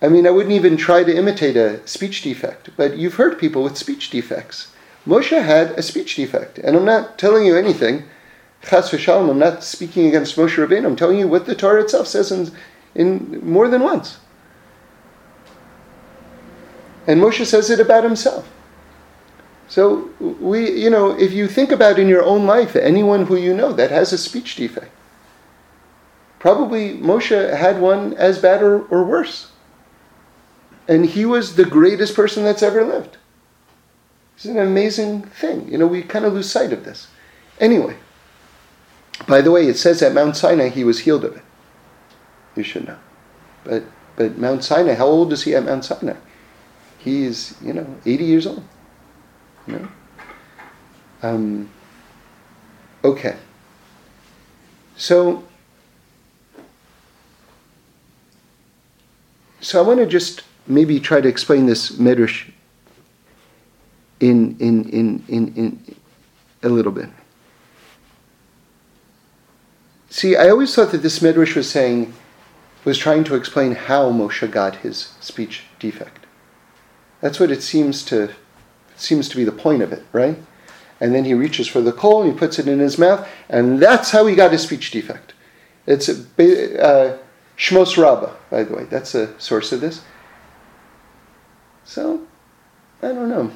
I 0.00 0.08
mean, 0.08 0.26
I 0.26 0.30
wouldn't 0.30 0.54
even 0.54 0.76
try 0.76 1.02
to 1.02 1.14
imitate 1.14 1.56
a 1.56 1.86
speech 1.86 2.22
defect, 2.22 2.70
but 2.76 2.96
you've 2.96 3.14
heard 3.14 3.38
people 3.38 3.64
with 3.64 3.76
speech 3.76 4.10
defects. 4.10 4.72
Moshe 5.06 5.42
had 5.42 5.72
a 5.72 5.82
speech 5.82 6.14
defect. 6.14 6.58
And 6.58 6.76
I'm 6.76 6.84
not 6.84 7.18
telling 7.18 7.44
you 7.44 7.56
anything. 7.56 8.04
Chas 8.62 8.90
v'shalom, 8.90 9.28
I'm 9.28 9.38
not 9.38 9.64
speaking 9.64 10.06
against 10.06 10.36
Moshe 10.36 10.64
Rabbeinu. 10.64 10.86
I'm 10.86 10.96
telling 10.96 11.18
you 11.18 11.28
what 11.28 11.44
the 11.44 11.56
Torah 11.56 11.82
itself 11.82 12.06
says 12.06 12.30
in, 12.30 12.52
in 12.94 13.40
more 13.44 13.68
than 13.68 13.82
once. 13.82 14.18
And 17.06 17.20
Moshe 17.20 17.44
says 17.44 17.70
it 17.70 17.80
about 17.80 18.04
himself. 18.04 18.50
So 19.68 20.10
we, 20.20 20.70
you 20.70 20.90
know, 20.90 21.18
if 21.18 21.32
you 21.32 21.48
think 21.48 21.72
about 21.72 21.98
in 21.98 22.08
your 22.08 22.22
own 22.22 22.46
life 22.46 22.76
anyone 22.76 23.26
who 23.26 23.36
you 23.36 23.54
know 23.54 23.72
that 23.72 23.90
has 23.90 24.12
a 24.12 24.18
speech 24.18 24.56
defect, 24.56 24.90
probably 26.38 26.96
Moshe 26.96 27.56
had 27.56 27.80
one 27.80 28.14
as 28.14 28.38
bad 28.38 28.62
or, 28.62 28.82
or 28.86 29.04
worse. 29.04 29.50
And 30.86 31.06
he 31.06 31.24
was 31.24 31.56
the 31.56 31.64
greatest 31.64 32.14
person 32.14 32.44
that's 32.44 32.62
ever 32.62 32.84
lived. 32.84 33.16
It's 34.36 34.44
an 34.44 34.58
amazing 34.58 35.22
thing. 35.22 35.70
You 35.70 35.78
know, 35.78 35.86
we 35.86 36.02
kind 36.02 36.24
of 36.24 36.34
lose 36.34 36.50
sight 36.50 36.72
of 36.72 36.84
this. 36.84 37.08
Anyway, 37.60 37.96
by 39.26 39.40
the 39.40 39.50
way, 39.50 39.66
it 39.66 39.78
says 39.78 40.02
at 40.02 40.12
Mount 40.12 40.36
Sinai 40.36 40.68
he 40.68 40.84
was 40.84 41.00
healed 41.00 41.24
of 41.24 41.36
it. 41.36 41.44
You 42.56 42.62
should 42.62 42.86
know. 42.86 42.98
But 43.64 43.84
but 44.16 44.38
Mount 44.38 44.62
Sinai, 44.62 44.94
how 44.94 45.06
old 45.06 45.32
is 45.32 45.42
he 45.42 45.54
at 45.54 45.64
Mount 45.64 45.84
Sinai? 45.84 46.16
He's, 47.04 47.54
you 47.62 47.74
know, 47.74 47.86
80 48.06 48.24
years 48.24 48.46
old. 48.46 48.64
You 49.66 49.74
know? 49.74 49.88
Um, 51.22 51.70
okay. 53.04 53.36
So, 54.96 55.44
so 59.60 59.82
I 59.82 59.86
want 59.86 60.00
to 60.00 60.06
just 60.06 60.44
maybe 60.66 60.98
try 60.98 61.20
to 61.20 61.28
explain 61.28 61.66
this 61.66 61.92
medrash 61.92 62.50
in, 64.20 64.56
in, 64.58 64.88
in, 64.88 65.24
in, 65.28 65.54
in 65.56 65.96
a 66.62 66.70
little 66.70 66.92
bit. 66.92 67.10
See, 70.08 70.36
I 70.36 70.48
always 70.48 70.74
thought 70.74 70.90
that 70.92 71.02
this 71.02 71.18
medrash 71.18 71.54
was 71.54 71.68
saying, 71.68 72.14
was 72.86 72.96
trying 72.96 73.24
to 73.24 73.34
explain 73.34 73.72
how 73.72 74.10
Moshe 74.10 74.50
got 74.50 74.76
his 74.76 75.12
speech 75.20 75.64
defect. 75.78 76.23
That's 77.24 77.40
what 77.40 77.50
it 77.50 77.62
seems 77.62 78.04
to 78.04 78.28
seems 78.96 79.30
to 79.30 79.36
be 79.36 79.44
the 79.44 79.50
point 79.50 79.80
of 79.80 79.94
it, 79.94 80.04
right? 80.12 80.36
And 81.00 81.14
then 81.14 81.24
he 81.24 81.32
reaches 81.32 81.66
for 81.66 81.80
the 81.80 81.90
coal 81.90 82.22
and 82.22 82.30
he 82.30 82.38
puts 82.38 82.58
it 82.58 82.68
in 82.68 82.80
his 82.80 82.98
mouth, 82.98 83.26
and 83.48 83.80
that's 83.80 84.10
how 84.10 84.26
he 84.26 84.34
got 84.34 84.52
his 84.52 84.60
speech 84.60 84.90
defect. 84.90 85.32
It's 85.86 86.10
uh, 86.10 87.18
Shmos 87.56 87.96
Rabbah, 87.96 88.34
by 88.50 88.64
the 88.64 88.76
way. 88.76 88.84
That's 88.84 89.14
a 89.14 89.40
source 89.40 89.72
of 89.72 89.80
this. 89.80 90.02
So, 91.86 92.26
I 93.00 93.08
don't 93.08 93.30
know. 93.30 93.50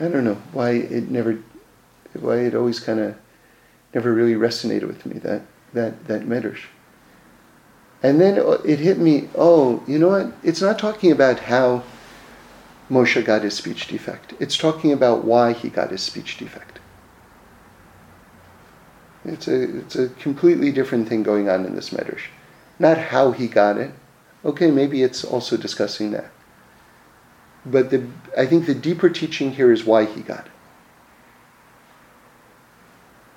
I 0.00 0.08
don't 0.08 0.24
know 0.24 0.42
why 0.52 0.70
it 0.70 1.08
never, 1.08 1.38
why 2.14 2.38
it 2.38 2.56
always 2.56 2.80
kind 2.80 2.98
of 2.98 3.14
never 3.94 4.12
really 4.12 4.34
resonated 4.34 4.88
with 4.88 5.06
me 5.06 5.20
that 5.20 5.42
that 5.72 6.08
that 6.08 6.22
medrash. 6.22 6.64
And 8.02 8.20
then 8.20 8.42
it 8.64 8.80
hit 8.80 8.98
me. 8.98 9.28
Oh, 9.36 9.84
you 9.86 10.00
know 10.00 10.08
what? 10.08 10.32
It's 10.42 10.60
not 10.60 10.80
talking 10.80 11.12
about 11.12 11.38
how 11.38 11.84
Moshe 12.90 13.24
got 13.24 13.42
his 13.42 13.54
speech 13.54 13.86
defect. 13.88 14.34
It's 14.38 14.56
talking 14.56 14.92
about 14.92 15.24
why 15.24 15.52
he 15.52 15.68
got 15.70 15.90
his 15.90 16.02
speech 16.02 16.36
defect. 16.36 16.78
It's 19.24 19.48
a, 19.48 19.78
it's 19.78 19.96
a 19.96 20.08
completely 20.08 20.70
different 20.70 21.08
thing 21.08 21.22
going 21.22 21.48
on 21.48 21.64
in 21.64 21.74
this 21.74 21.90
medrash. 21.90 22.26
Not 22.78 22.98
how 22.98 23.32
he 23.32 23.48
got 23.48 23.78
it. 23.78 23.92
Okay, 24.44 24.70
maybe 24.70 25.02
it's 25.02 25.24
also 25.24 25.56
discussing 25.56 26.10
that. 26.10 26.30
But 27.64 27.88
the, 27.88 28.06
I 28.36 28.44
think 28.44 28.66
the 28.66 28.74
deeper 28.74 29.08
teaching 29.08 29.52
here 29.52 29.72
is 29.72 29.84
why 29.84 30.04
he 30.04 30.20
got 30.20 30.46
it. 30.46 30.52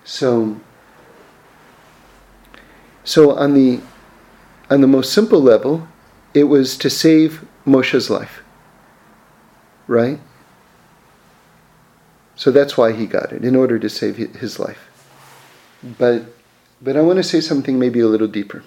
So, 0.03 0.59
so 3.03 3.37
on 3.37 3.53
the 3.53 3.81
on 4.69 4.81
the 4.81 4.87
most 4.87 5.13
simple 5.13 5.41
level, 5.41 5.87
it 6.33 6.43
was 6.45 6.77
to 6.77 6.89
save 6.89 7.45
Moshe's 7.65 8.09
life 8.09 8.41
right? 9.87 10.19
So 12.35 12.51
that's 12.51 12.77
why 12.77 12.91
he 12.91 13.07
got 13.07 13.31
it, 13.33 13.43
in 13.43 13.55
order 13.55 13.79
to 13.79 13.89
save 13.89 14.17
his 14.17 14.59
life. 14.59 14.89
But, 15.97 16.25
but 16.81 16.95
I 16.95 17.01
want 17.01 17.17
to 17.17 17.23
say 17.23 17.41
something 17.41 17.79
maybe 17.79 17.99
a 17.99 18.07
little 18.07 18.27
deeper. 18.27 18.63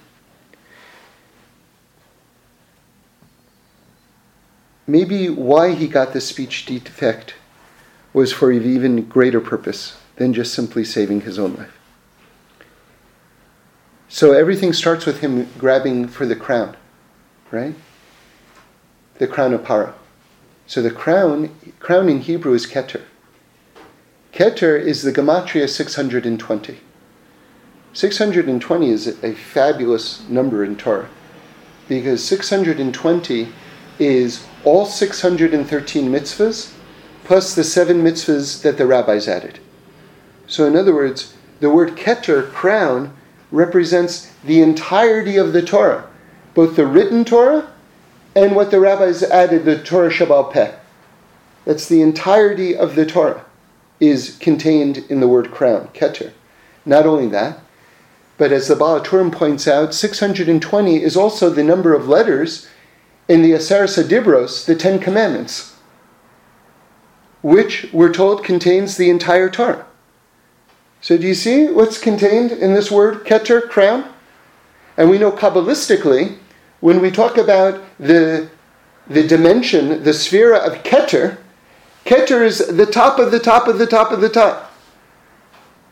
Maybe 4.87 5.29
why 5.29 5.75
he 5.75 5.87
got 5.87 6.13
the 6.13 6.21
speech 6.21 6.67
defect 6.67 7.35
was 8.13 8.33
for 8.33 8.51
an 8.51 8.65
even 8.65 9.05
greater 9.05 9.41
purpose 9.41 9.97
than 10.17 10.35
just 10.35 10.53
simply 10.53 10.85
saving 10.85 11.21
his 11.21 11.39
own 11.39 11.55
life. 11.55 11.79
So 14.09 14.33
everything 14.33 14.73
starts 14.73 15.07
with 15.07 15.21
him 15.21 15.49
grabbing 15.57 16.09
for 16.09 16.27
the 16.27 16.35
crown, 16.35 16.77
right? 17.53 17.77
The 19.19 19.29
crown 19.29 19.55
of 19.55 19.61
Paro. 19.61 19.95
So 20.71 20.81
the 20.81 20.93
crown, 20.93 21.51
crown 21.81 22.09
in 22.09 22.21
Hebrew 22.21 22.53
is 22.55 22.65
Keter. 22.65 23.03
Keter 24.33 24.81
is 24.81 25.03
the 25.03 25.11
Gematria 25.11 25.69
620. 25.69 26.79
620 27.93 28.89
is 28.89 29.09
a 29.09 29.35
fabulous 29.35 30.23
number 30.29 30.63
in 30.63 30.77
Torah 30.77 31.09
because 31.89 32.25
620 32.25 33.49
is 33.99 34.47
all 34.63 34.87
613 34.87 36.09
mitzvahs 36.09 36.73
plus 37.25 37.57
the 37.57 37.65
seven 37.65 38.05
mitzvahs 38.05 38.63
that 38.63 38.79
the 38.79 38.87
rabbis 38.87 39.27
added. 39.27 39.59
So, 40.47 40.67
in 40.67 40.77
other 40.77 40.95
words, 40.95 41.35
the 41.59 41.71
word 41.71 41.97
keter, 41.97 42.49
crown, 42.53 43.17
represents 43.51 44.33
the 44.45 44.63
entirety 44.63 45.37
of 45.37 45.53
the 45.53 45.63
Torah, 45.63 46.09
both 46.55 46.77
the 46.77 46.87
written 46.87 47.25
Torah 47.25 47.70
and 48.35 48.55
what 48.55 48.71
the 48.71 48.81
rabbis 48.81 49.23
added, 49.23 49.65
the 49.65 49.83
Torah 49.83 50.11
Shebaal 50.11 50.53
Peh. 50.53 50.73
That's 51.65 51.89
the 51.89 52.03
entirety 52.03 52.77
of 52.77 52.95
the 52.95 53.07
Torah 53.07 53.45
is 53.99 54.37
contained 54.39 54.99
in 55.09 55.21
the 55.21 55.29
word 55.29 55.51
crown, 55.51 55.89
keter. 55.89 56.33
Not 56.87 57.07
only 57.07 57.29
that, 57.29 57.61
but 58.39 58.53
as 58.53 58.69
the 58.69 58.77
Baal 58.77 59.01
HaTurim 59.01 59.31
points 59.31 59.69
out, 59.69 59.93
620 59.93 61.03
is 61.03 61.17
also 61.17 61.51
the 61.51 61.63
number 61.63 61.95
of 61.95 62.09
letters 62.09 62.67
in 63.29 63.43
the 63.43 63.53
Aseret 63.53 64.09
Dibros, 64.09 64.65
the 64.65 64.75
Ten 64.75 64.99
Commandments, 64.99 65.77
which 67.43 67.89
we're 67.93 68.13
told 68.13 68.43
contains 68.43 68.97
the 68.97 69.11
entire 69.11 69.51
Torah. 69.51 69.87
So 71.03 71.17
do 71.17 71.27
you 71.27 71.35
see 71.35 71.67
what's 71.67 71.99
contained 71.99 72.51
in 72.51 72.75
this 72.75 72.91
word, 72.91 73.25
keter, 73.25 73.69
crown? 73.69 74.11
And 74.97 75.09
we 75.09 75.19
know 75.19 75.33
Kabbalistically, 75.33 76.39
when 76.81 77.01
we 77.01 77.11
talk 77.11 77.37
about 77.37 77.83
the, 77.99 78.49
the 79.07 79.27
dimension, 79.27 80.03
the 80.03 80.13
sphere 80.13 80.55
of 80.55 80.83
keter, 80.83 81.39
keter 82.05 82.45
is 82.45 82.59
the 82.59 82.87
top 82.87 83.19
of 83.19 83.31
the 83.31 83.39
top 83.39 83.69
of 83.69 83.79
the 83.79 83.87
top 83.87 84.13
of 84.13 84.21
the 84.21 84.29
top. 84.29 84.73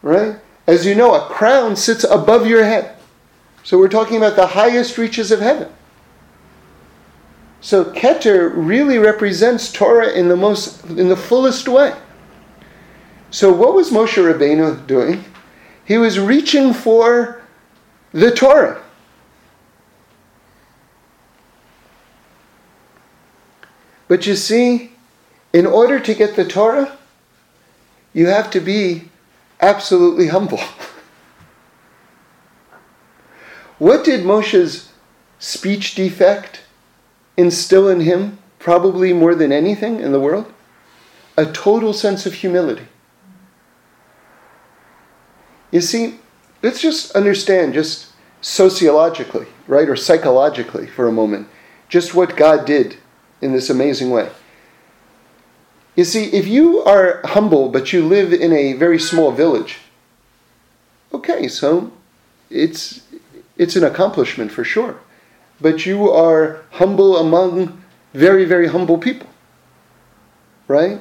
Right? 0.02 0.36
As 0.66 0.86
you 0.86 0.94
know, 0.94 1.14
a 1.14 1.26
crown 1.28 1.76
sits 1.76 2.04
above 2.04 2.46
your 2.46 2.64
head. 2.64 2.96
So 3.64 3.78
we're 3.78 3.88
talking 3.88 4.16
about 4.16 4.36
the 4.36 4.46
highest 4.46 4.96
reaches 4.96 5.30
of 5.30 5.40
heaven. 5.40 5.68
So 7.60 7.84
Keter 7.86 8.52
really 8.54 8.98
represents 8.98 9.72
Torah 9.72 10.10
in 10.10 10.28
the 10.28 10.36
most 10.36 10.84
in 10.84 11.08
the 11.08 11.16
fullest 11.16 11.68
way. 11.68 11.94
So 13.30 13.52
what 13.52 13.74
was 13.74 13.90
Moshe 13.90 14.16
Rabbeinu 14.16 14.86
doing? 14.86 15.24
He 15.84 15.98
was 15.98 16.18
reaching 16.18 16.72
for 16.72 17.42
the 18.12 18.30
Torah. 18.30 18.82
But 24.08 24.26
you 24.26 24.34
see, 24.34 24.92
in 25.52 25.66
order 25.66 26.00
to 26.00 26.14
get 26.14 26.34
the 26.34 26.46
Torah, 26.46 26.96
you 28.14 28.26
have 28.26 28.50
to 28.52 28.60
be 28.60 29.10
absolutely 29.60 30.28
humble. 30.28 30.58
what 33.78 34.04
did 34.04 34.24
Moshe's 34.24 34.90
speech 35.38 35.94
defect 35.94 36.62
instill 37.36 37.88
in 37.88 38.00
him, 38.00 38.38
probably 38.58 39.12
more 39.12 39.34
than 39.34 39.52
anything 39.52 40.00
in 40.00 40.12
the 40.12 40.20
world? 40.20 40.52
A 41.36 41.46
total 41.46 41.92
sense 41.92 42.26
of 42.26 42.34
humility. 42.34 42.86
You 45.70 45.82
see, 45.82 46.18
let's 46.62 46.80
just 46.80 47.12
understand, 47.12 47.74
just 47.74 48.12
sociologically, 48.40 49.46
right, 49.66 49.88
or 49.88 49.96
psychologically 49.96 50.86
for 50.86 51.06
a 51.06 51.12
moment, 51.12 51.46
just 51.88 52.14
what 52.14 52.36
God 52.36 52.64
did 52.64 52.96
in 53.40 53.52
this 53.52 53.70
amazing 53.70 54.10
way. 54.10 54.30
You 55.96 56.04
see, 56.04 56.26
if 56.26 56.46
you 56.46 56.80
are 56.84 57.20
humble 57.24 57.68
but 57.68 57.92
you 57.92 58.06
live 58.06 58.32
in 58.32 58.52
a 58.52 58.74
very 58.74 58.98
small 58.98 59.32
village, 59.32 59.78
okay, 61.12 61.48
so 61.48 61.90
it's 62.50 63.02
it's 63.56 63.74
an 63.74 63.84
accomplishment 63.84 64.52
for 64.52 64.64
sure. 64.64 65.00
But 65.60 65.84
you 65.84 66.08
are 66.10 66.62
humble 66.70 67.16
among 67.16 67.82
very, 68.14 68.44
very 68.44 68.68
humble 68.68 68.98
people. 68.98 69.26
Right? 70.68 71.00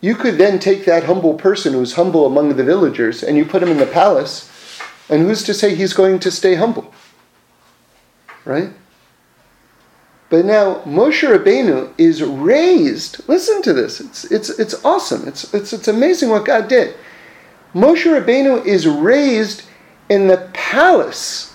You 0.00 0.14
could 0.14 0.38
then 0.38 0.58
take 0.58 0.84
that 0.86 1.04
humble 1.04 1.34
person 1.34 1.74
who's 1.74 1.94
humble 1.94 2.24
among 2.24 2.56
the 2.56 2.64
villagers 2.64 3.22
and 3.22 3.36
you 3.36 3.44
put 3.44 3.62
him 3.62 3.68
in 3.68 3.76
the 3.76 3.86
palace, 3.86 4.50
and 5.08 5.22
who's 5.22 5.42
to 5.44 5.54
say 5.54 5.74
he's 5.74 5.92
going 5.92 6.18
to 6.20 6.30
stay 6.30 6.54
humble? 6.54 6.92
Right? 8.44 8.70
But 10.32 10.46
now 10.46 10.76
Moshe 10.86 11.28
Rabbeinu 11.28 11.92
is 11.98 12.22
raised. 12.22 13.28
Listen 13.28 13.60
to 13.60 13.74
this. 13.74 14.00
It's, 14.00 14.24
it's, 14.32 14.48
it's 14.48 14.82
awesome. 14.82 15.28
It's, 15.28 15.52
it's, 15.52 15.74
it's 15.74 15.88
amazing 15.88 16.30
what 16.30 16.46
God 16.46 16.68
did. 16.68 16.96
Moshe 17.74 18.06
Rabbeinu 18.06 18.64
is 18.64 18.86
raised 18.86 19.64
in 20.08 20.28
the 20.28 20.48
palace 20.54 21.54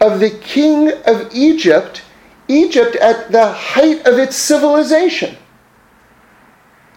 of 0.00 0.20
the 0.20 0.30
king 0.30 0.90
of 1.04 1.34
Egypt, 1.34 2.00
Egypt 2.48 2.96
at 2.96 3.30
the 3.30 3.46
height 3.52 4.06
of 4.06 4.18
its 4.18 4.36
civilization. 4.36 5.36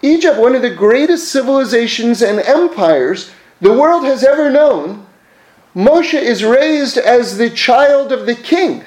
Egypt, 0.02 0.40
one 0.40 0.56
of 0.56 0.62
the 0.62 0.74
greatest 0.74 1.30
civilizations 1.30 2.22
and 2.22 2.40
empires 2.40 3.32
the 3.60 3.74
world 3.74 4.06
has 4.06 4.24
ever 4.24 4.50
known, 4.50 5.06
Moshe 5.76 6.14
is 6.14 6.46
raised 6.46 6.98
as 6.98 7.38
the 7.38 7.50
child 7.50 8.14
of 8.14 8.26
the 8.26 8.36
king. 8.36 8.86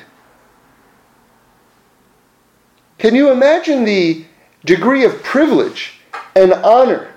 Can 3.01 3.14
you 3.14 3.30
imagine 3.30 3.84
the 3.84 4.26
degree 4.66 5.07
of 5.07 5.22
privilege 5.22 5.94
and 6.36 6.53
honor? 6.53 7.14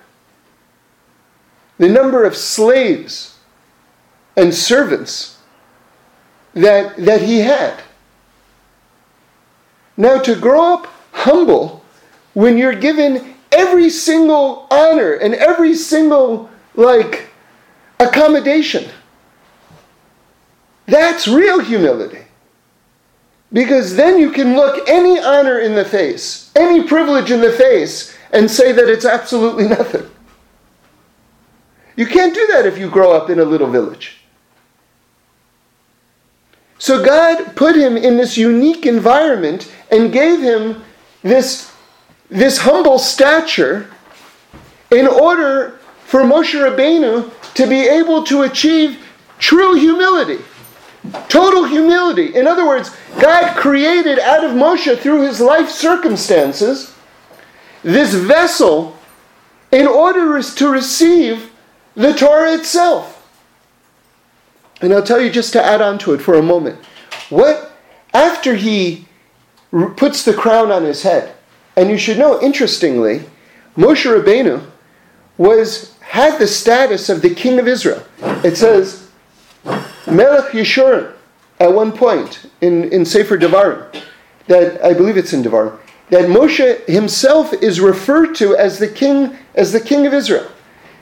The 1.78 1.90
number 1.90 2.24
of 2.24 2.38
slaves 2.38 3.38
and 4.38 4.56
servants 4.56 5.40
that, 6.54 6.96
that 6.96 7.22
he 7.22 7.40
had. 7.40 7.84
Now, 9.98 10.20
to 10.20 10.40
grow 10.40 10.76
up 10.76 10.88
humble 11.12 11.84
when 12.34 12.58
you're 12.58 12.76
given 12.76 13.36
every 13.52 13.90
single 13.90 14.68
honor 14.72 15.12
and 15.12 15.34
every 15.34 15.76
single, 15.76 16.50
like, 16.76 17.28
accommodation, 18.00 18.90
that's 20.86 21.28
real 21.28 21.60
humility. 21.60 22.23
Because 23.54 23.96
then 23.96 24.18
you 24.18 24.32
can 24.32 24.56
look 24.56 24.90
any 24.90 25.20
honor 25.20 25.60
in 25.60 25.76
the 25.76 25.86
face, 25.86 26.52
any 26.56 26.84
privilege 26.84 27.30
in 27.30 27.40
the 27.40 27.52
face, 27.52 28.18
and 28.32 28.50
say 28.50 28.72
that 28.72 28.90
it's 28.90 29.06
absolutely 29.06 29.68
nothing. 29.78 30.10
You 31.96 32.08
can't 32.08 32.34
do 32.34 32.48
that 32.48 32.66
if 32.66 32.80
you 32.80 32.90
grow 32.90 33.14
up 33.14 33.30
in 33.30 33.40
a 33.40 33.46
little 33.46 33.70
village. 33.70 34.18
So 36.80 37.04
God 37.04 37.56
put 37.56 37.76
him 37.76 37.96
in 37.96 38.18
this 38.18 38.36
unique 38.36 38.86
environment 38.86 39.72
and 39.92 40.12
gave 40.12 40.42
him 40.42 40.84
this, 41.22 41.72
this 42.30 42.58
humble 42.58 42.98
stature 42.98 43.88
in 44.92 45.08
order 45.08 45.80
for 46.06 46.22
Moshe 46.22 46.56
Rabbeinu 46.56 47.32
to 47.54 47.68
be 47.68 47.88
able 47.88 48.24
to 48.24 48.42
achieve 48.42 49.00
true 49.38 49.76
humility. 49.76 50.44
Total 51.28 51.66
humility. 51.66 52.36
In 52.36 52.48
other 52.48 52.66
words, 52.66 52.96
God 53.20 53.56
created 53.58 54.20
out 54.20 54.44
of 54.44 54.52
Moshe 54.52 54.98
through 55.00 55.24
his 55.24 55.40
life 55.40 55.70
circumstances 55.70 56.94
this 57.84 58.14
vessel 58.14 58.98
in 59.72 59.88
order 59.88 60.42
to 60.42 60.70
receive 60.70 61.52
the 61.96 62.14
Torah 62.14 62.54
itself. 62.54 63.20
And 64.82 64.94
I'll 64.94 65.04
tell 65.04 65.22
you 65.22 65.30
just 65.30 65.54
to 65.54 65.64
add 65.64 65.82
on 65.82 65.98
to 66.00 66.14
it 66.14 66.22
for 66.22 66.36
a 66.36 66.44
moment. 66.44 66.84
What 67.30 67.72
after 68.14 68.56
he 68.56 69.08
puts 69.98 70.24
the 70.24 70.34
crown 70.34 70.72
on 70.72 70.84
his 70.84 71.04
head, 71.04 71.36
and 71.76 71.90
you 71.90 71.98
should 71.98 72.20
know, 72.20 72.42
interestingly, 72.42 73.24
Moshe 73.76 74.06
Rabbeinu 74.06 74.66
was 75.38 75.96
had 76.00 76.38
the 76.38 76.48
status 76.48 77.10
of 77.10 77.22
the 77.22 77.34
king 77.34 77.60
of 77.60 77.68
Israel. 77.68 78.04
It 78.44 78.56
says 78.56 79.03
Melech 79.66 80.52
Yeshurun, 80.52 81.14
at 81.60 81.74
one 81.74 81.92
point 81.92 82.50
in, 82.62 82.92
in 82.92 83.06
Sefer 83.06 83.38
Devarim, 83.38 84.04
that 84.48 84.84
I 84.84 84.94
believe 84.94 85.18
it's 85.18 85.34
in 85.34 85.44
Devarim, 85.44 85.80
that 86.10 86.26
Moshe 86.26 86.86
himself 86.86 87.54
is 87.54 87.80
referred 87.80 88.36
to 88.36 88.56
as 88.56 88.80
the 88.80 88.88
king, 88.88 89.38
as 89.56 89.72
the 89.72 89.80
king 89.80 90.06
of 90.06 90.14
Israel. 90.14 90.50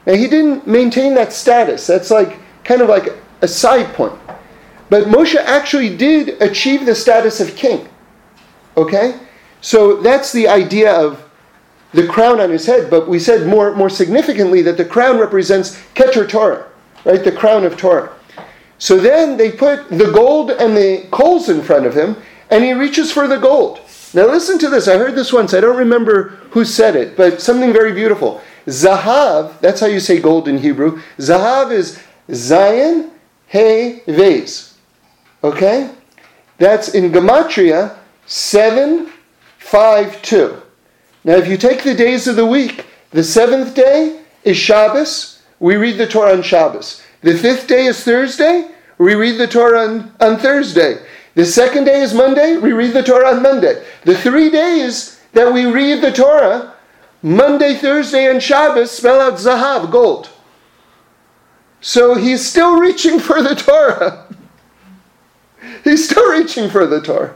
Now 0.05 0.13
he 0.13 0.27
didn't 0.27 0.67
maintain 0.67 1.15
that 1.15 1.33
status. 1.33 1.87
That's 1.87 2.11
like 2.11 2.39
kind 2.63 2.81
of 2.81 2.89
like 2.89 3.09
a 3.41 3.47
side 3.47 3.93
point. 3.93 4.17
But 4.89 5.05
Moshe 5.05 5.35
actually 5.35 5.95
did 5.95 6.41
achieve 6.41 6.85
the 6.85 6.95
status 6.95 7.39
of 7.39 7.55
king. 7.55 7.87
Okay? 8.77 9.19
So 9.61 10.01
that's 10.01 10.31
the 10.31 10.47
idea 10.47 10.93
of 10.93 11.23
the 11.93 12.07
crown 12.07 12.39
on 12.39 12.49
his 12.49 12.65
head, 12.65 12.89
but 12.89 13.07
we 13.07 13.19
said 13.19 13.47
more, 13.47 13.75
more 13.75 13.89
significantly 13.89 14.61
that 14.61 14.77
the 14.77 14.85
crown 14.85 15.17
represents 15.19 15.77
Keter 15.93 16.27
Torah, 16.27 16.67
right? 17.03 17.23
The 17.23 17.31
crown 17.31 17.65
of 17.65 17.75
Torah. 17.77 18.13
So 18.81 18.97
then 18.97 19.37
they 19.37 19.51
put 19.51 19.87
the 19.89 20.11
gold 20.11 20.49
and 20.49 20.75
the 20.75 21.05
coals 21.11 21.49
in 21.49 21.61
front 21.61 21.85
of 21.85 21.93
him, 21.93 22.17
and 22.49 22.63
he 22.63 22.73
reaches 22.73 23.11
for 23.11 23.27
the 23.27 23.37
gold. 23.37 23.79
Now 24.15 24.25
listen 24.25 24.57
to 24.57 24.69
this. 24.69 24.87
I 24.87 24.97
heard 24.97 25.13
this 25.13 25.31
once. 25.31 25.53
I 25.53 25.61
don't 25.61 25.77
remember 25.77 26.29
who 26.49 26.65
said 26.65 26.95
it, 26.95 27.15
but 27.15 27.39
something 27.39 27.71
very 27.71 27.93
beautiful. 27.93 28.41
Zahav, 28.65 29.59
that's 29.59 29.81
how 29.81 29.85
you 29.85 29.99
say 29.99 30.19
gold 30.19 30.47
in 30.47 30.57
Hebrew. 30.57 30.99
Zahav 31.19 31.71
is 31.71 32.01
Zayin, 32.27 33.11
Hey, 33.45 34.01
Vase. 34.07 34.79
Okay? 35.43 35.91
That's 36.57 36.95
in 36.95 37.11
Gematria 37.11 37.95
752. 38.25 40.59
Now, 41.23 41.35
if 41.35 41.47
you 41.47 41.55
take 41.55 41.83
the 41.83 41.93
days 41.93 42.27
of 42.27 42.35
the 42.35 42.47
week, 42.47 42.87
the 43.11 43.23
seventh 43.23 43.75
day 43.75 44.23
is 44.43 44.57
Shabbos. 44.57 45.43
We 45.59 45.75
read 45.75 45.99
the 45.99 46.07
Torah 46.07 46.33
on 46.33 46.41
Shabbos. 46.41 47.00
The 47.21 47.37
fifth 47.37 47.67
day 47.67 47.85
is 47.85 48.03
Thursday. 48.03 48.69
We 48.97 49.15
read 49.15 49.37
the 49.37 49.47
Torah 49.47 49.87
on, 49.87 50.15
on 50.19 50.37
Thursday. 50.37 51.03
The 51.35 51.45
second 51.45 51.85
day 51.85 52.01
is 52.01 52.13
Monday. 52.13 52.57
We 52.57 52.73
read 52.73 52.93
the 52.93 53.03
Torah 53.03 53.35
on 53.35 53.41
Monday. 53.41 53.83
The 54.03 54.17
three 54.17 54.49
days 54.49 55.21
that 55.33 55.51
we 55.51 55.65
read 55.65 56.01
the 56.03 56.11
Torah, 56.11 56.73
Monday, 57.21 57.75
Thursday, 57.75 58.29
and 58.29 58.41
Shabbos, 58.41 58.91
spell 58.91 59.21
out 59.21 59.39
Zahav, 59.39 59.91
gold. 59.91 60.29
So 61.79 62.15
he's 62.15 62.47
still 62.47 62.79
reaching 62.79 63.19
for 63.19 63.41
the 63.41 63.55
Torah. 63.55 64.27
he's 65.83 66.07
still 66.07 66.31
reaching 66.31 66.69
for 66.69 66.85
the 66.85 67.01
Torah. 67.01 67.35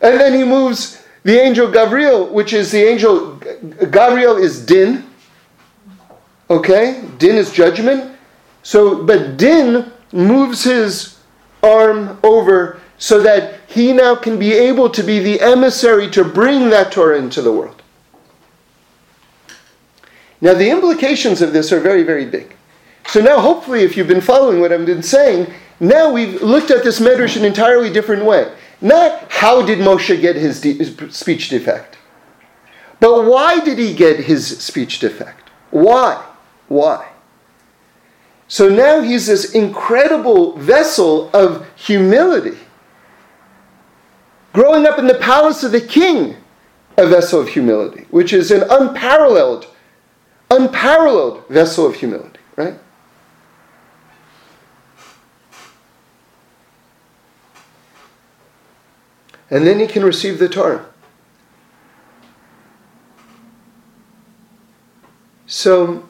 And 0.00 0.20
then 0.20 0.34
he 0.34 0.44
moves 0.44 1.02
the 1.22 1.40
angel 1.40 1.70
Gabriel, 1.70 2.32
which 2.32 2.52
is 2.52 2.70
the 2.70 2.82
angel, 2.82 3.36
Gabriel 3.90 4.36
is 4.36 4.64
Din. 4.64 5.05
Okay? 6.48 7.02
Din 7.18 7.36
is 7.36 7.52
judgment. 7.52 8.16
So, 8.62 9.04
but 9.04 9.36
Din 9.36 9.92
moves 10.12 10.64
his 10.64 11.18
arm 11.62 12.18
over 12.22 12.80
so 12.98 13.20
that 13.22 13.60
he 13.66 13.92
now 13.92 14.14
can 14.14 14.38
be 14.38 14.52
able 14.52 14.88
to 14.90 15.02
be 15.02 15.18
the 15.18 15.40
emissary 15.40 16.10
to 16.10 16.24
bring 16.24 16.70
that 16.70 16.92
Torah 16.92 17.18
into 17.18 17.42
the 17.42 17.52
world. 17.52 17.82
Now, 20.40 20.54
the 20.54 20.70
implications 20.70 21.42
of 21.42 21.52
this 21.52 21.72
are 21.72 21.80
very, 21.80 22.02
very 22.02 22.24
big. 22.24 22.54
So 23.08 23.20
now, 23.20 23.40
hopefully, 23.40 23.82
if 23.82 23.96
you've 23.96 24.08
been 24.08 24.20
following 24.20 24.60
what 24.60 24.72
I've 24.72 24.86
been 24.86 25.02
saying, 25.02 25.52
now 25.80 26.10
we've 26.12 26.42
looked 26.42 26.70
at 26.70 26.82
this 26.82 27.00
medrash 27.00 27.36
in 27.36 27.42
an 27.42 27.48
entirely 27.48 27.92
different 27.92 28.24
way. 28.24 28.52
Not 28.80 29.30
how 29.30 29.64
did 29.64 29.78
Moshe 29.78 30.20
get 30.20 30.36
his, 30.36 30.60
de- 30.60 30.74
his 30.74 30.94
speech 31.14 31.48
defect, 31.48 31.96
but 33.00 33.24
why 33.24 33.60
did 33.60 33.78
he 33.78 33.94
get 33.94 34.20
his 34.20 34.58
speech 34.58 34.98
defect? 34.98 35.50
Why? 35.70 36.22
Why? 36.68 37.08
So 38.48 38.68
now 38.68 39.00
he's 39.00 39.26
this 39.26 39.54
incredible 39.54 40.56
vessel 40.56 41.30
of 41.32 41.66
humility. 41.74 42.58
Growing 44.52 44.86
up 44.86 44.98
in 44.98 45.06
the 45.06 45.16
palace 45.16 45.64
of 45.64 45.72
the 45.72 45.80
king, 45.80 46.36
a 46.96 47.06
vessel 47.06 47.40
of 47.40 47.48
humility, 47.48 48.06
which 48.10 48.32
is 48.32 48.50
an 48.50 48.62
unparalleled 48.70 49.66
unparalleled 50.50 51.46
vessel 51.48 51.86
of 51.86 51.96
humility, 51.96 52.38
right? 52.54 52.78
And 59.50 59.66
then 59.66 59.78
he 59.78 59.86
can 59.86 60.04
receive 60.04 60.38
the 60.38 60.48
Torah. 60.48 60.86
So, 65.46 66.08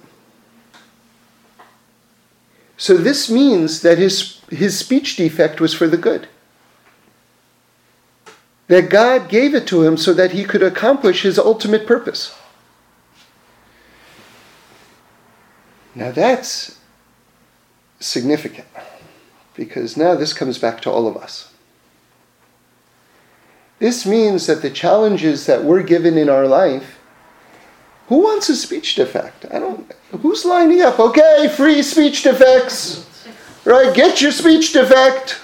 so 2.86 2.96
this 2.96 3.28
means 3.28 3.82
that 3.82 3.98
his, 3.98 4.40
his 4.48 4.78
speech 4.78 5.16
defect 5.16 5.60
was 5.60 5.74
for 5.74 5.88
the 5.88 5.96
good. 5.96 6.28
That 8.68 8.90
God 8.90 9.28
gave 9.28 9.56
it 9.56 9.66
to 9.66 9.82
him 9.82 9.96
so 9.96 10.14
that 10.14 10.30
he 10.30 10.44
could 10.44 10.62
accomplish 10.62 11.22
his 11.22 11.36
ultimate 11.36 11.84
purpose. 11.84 12.38
Now 15.96 16.12
that's 16.12 16.78
significant 17.98 18.68
because 19.56 19.96
now 19.96 20.14
this 20.14 20.32
comes 20.32 20.56
back 20.56 20.80
to 20.82 20.90
all 20.90 21.08
of 21.08 21.16
us. 21.16 21.52
This 23.80 24.06
means 24.06 24.46
that 24.46 24.62
the 24.62 24.70
challenges 24.70 25.46
that 25.46 25.64
we're 25.64 25.82
given 25.82 26.16
in 26.16 26.28
our 26.28 26.46
life, 26.46 27.00
who 28.08 28.18
wants 28.18 28.48
a 28.48 28.56
speech 28.56 28.94
defect? 28.94 29.46
I 29.50 29.58
don't, 29.58 29.92
who's 30.20 30.44
lining 30.44 30.82
up? 30.82 30.98
Okay, 30.98 31.52
free 31.54 31.82
speech 31.82 32.22
defects, 32.22 33.26
right? 33.64 33.94
Get 33.94 34.20
your 34.20 34.32
speech 34.32 34.72
defect, 34.72 35.40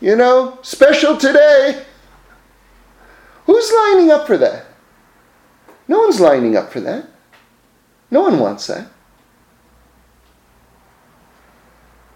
you 0.00 0.14
know, 0.16 0.58
special 0.62 1.16
today. 1.16 1.84
Who's 3.46 3.72
lining 3.72 4.10
up 4.10 4.26
for 4.26 4.36
that? 4.38 4.66
No 5.88 5.98
one's 5.98 6.20
lining 6.20 6.56
up 6.56 6.72
for 6.72 6.80
that. 6.80 7.06
No 8.10 8.20
one 8.20 8.38
wants 8.38 8.68
that. 8.68 8.88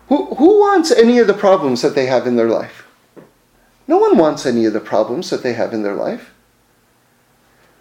Who, 0.09 0.27
who 0.37 0.61
wants 0.61 0.93
any 0.93 1.19
of 1.19 1.27
the 1.27 1.35
problems 1.35 1.83
that 1.83 1.97
they 1.97 2.07
have 2.07 2.27
in 2.29 2.37
their 2.37 2.49
life? 2.49 2.87
No 3.89 3.99
one 3.99 4.17
wants 4.17 4.47
any 4.47 4.65
of 4.65 4.73
the 4.73 4.81
problems 4.81 5.31
that 5.31 5.43
they 5.43 5.55
have 5.55 5.73
in 5.73 5.83
their 5.83 5.95
life. 5.95 6.33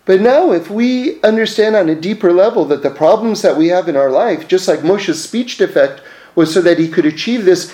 But 0.06 0.22
now, 0.22 0.52
if 0.52 0.70
we 0.70 1.20
understand 1.24 1.76
on 1.76 1.90
a 1.90 1.96
deeper 1.96 2.32
level 2.32 2.64
that 2.66 2.84
the 2.84 2.92
problems 2.92 3.42
that 3.42 3.58
we 3.58 3.70
have 3.70 3.90
in 3.90 3.96
our 3.96 4.12
life, 4.12 4.48
just 4.48 4.68
like 4.68 4.84
Moshe's 4.84 5.24
speech 5.24 5.58
defect 5.58 6.02
was 6.36 6.54
so 6.54 6.62
that 6.62 6.78
he 6.78 6.88
could 6.88 7.06
achieve 7.06 7.44
this 7.44 7.74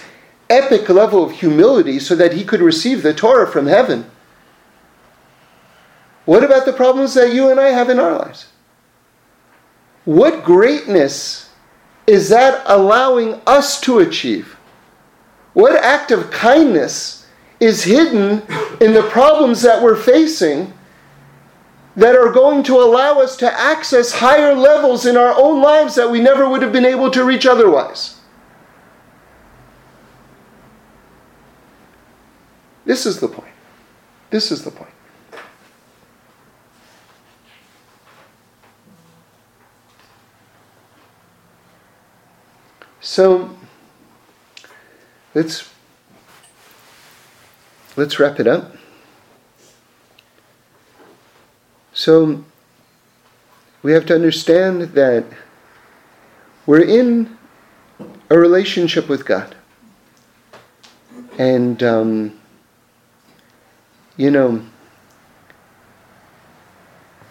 epic 0.49 0.87
level 0.87 1.23
of 1.23 1.31
humility 1.31 1.99
so 1.99 2.15
that 2.15 2.33
he 2.33 2.45
could 2.45 2.61
receive 2.61 3.03
the 3.03 3.13
Torah 3.13 3.47
from 3.47 3.67
heaven. 3.67 4.09
What 6.25 6.43
about 6.43 6.65
the 6.65 6.73
problems 6.73 7.13
that 7.15 7.33
you 7.33 7.49
and 7.49 7.59
I 7.59 7.69
have 7.69 7.89
in 7.89 7.99
our 7.99 8.17
lives? 8.17 8.47
What 10.05 10.43
greatness 10.43 11.49
is 12.07 12.29
that 12.29 12.63
allowing 12.65 13.41
us 13.45 13.79
to 13.81 13.99
achieve? 13.99 14.57
What 15.53 15.75
act 15.83 16.11
of 16.11 16.31
kindness 16.31 17.27
is 17.59 17.83
hidden 17.83 18.41
in 18.79 18.93
the 18.93 19.07
problems 19.09 19.61
that 19.61 19.81
we're 19.83 19.95
facing 19.95 20.73
that 21.95 22.15
are 22.15 22.31
going 22.31 22.63
to 22.63 22.75
allow 22.75 23.19
us 23.19 23.35
to 23.37 23.59
access 23.59 24.13
higher 24.13 24.53
levels 24.53 25.05
in 25.05 25.17
our 25.17 25.33
own 25.37 25.61
lives 25.61 25.95
that 25.95 26.09
we 26.09 26.21
never 26.21 26.49
would 26.49 26.61
have 26.61 26.71
been 26.71 26.85
able 26.85 27.11
to 27.11 27.23
reach 27.23 27.45
otherwise? 27.45 28.19
This 32.85 33.05
is 33.05 33.19
the 33.19 33.27
point. 33.27 33.53
This 34.29 34.51
is 34.51 34.63
the 34.63 34.71
point. 34.71 34.91
So 43.01 43.57
let's 45.33 45.69
let's 47.97 48.19
wrap 48.19 48.39
it 48.39 48.47
up. 48.47 48.75
So 52.01 52.43
we 53.83 53.91
have 53.91 54.07
to 54.07 54.15
understand 54.15 54.81
that 54.81 55.23
we're 56.65 56.81
in 56.81 57.37
a 58.31 58.39
relationship 58.39 59.07
with 59.07 59.23
God. 59.23 59.55
And, 61.37 61.83
um, 61.83 62.39
you 64.17 64.31
know, 64.31 64.65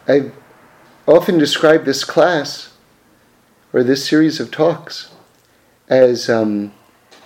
I've 0.07 0.33
often 1.05 1.37
described 1.37 1.85
this 1.85 2.05
class 2.05 2.73
or 3.73 3.83
this 3.83 4.07
series 4.07 4.39
of 4.39 4.53
talks 4.53 5.11
as 5.89 6.31
um, 6.31 6.73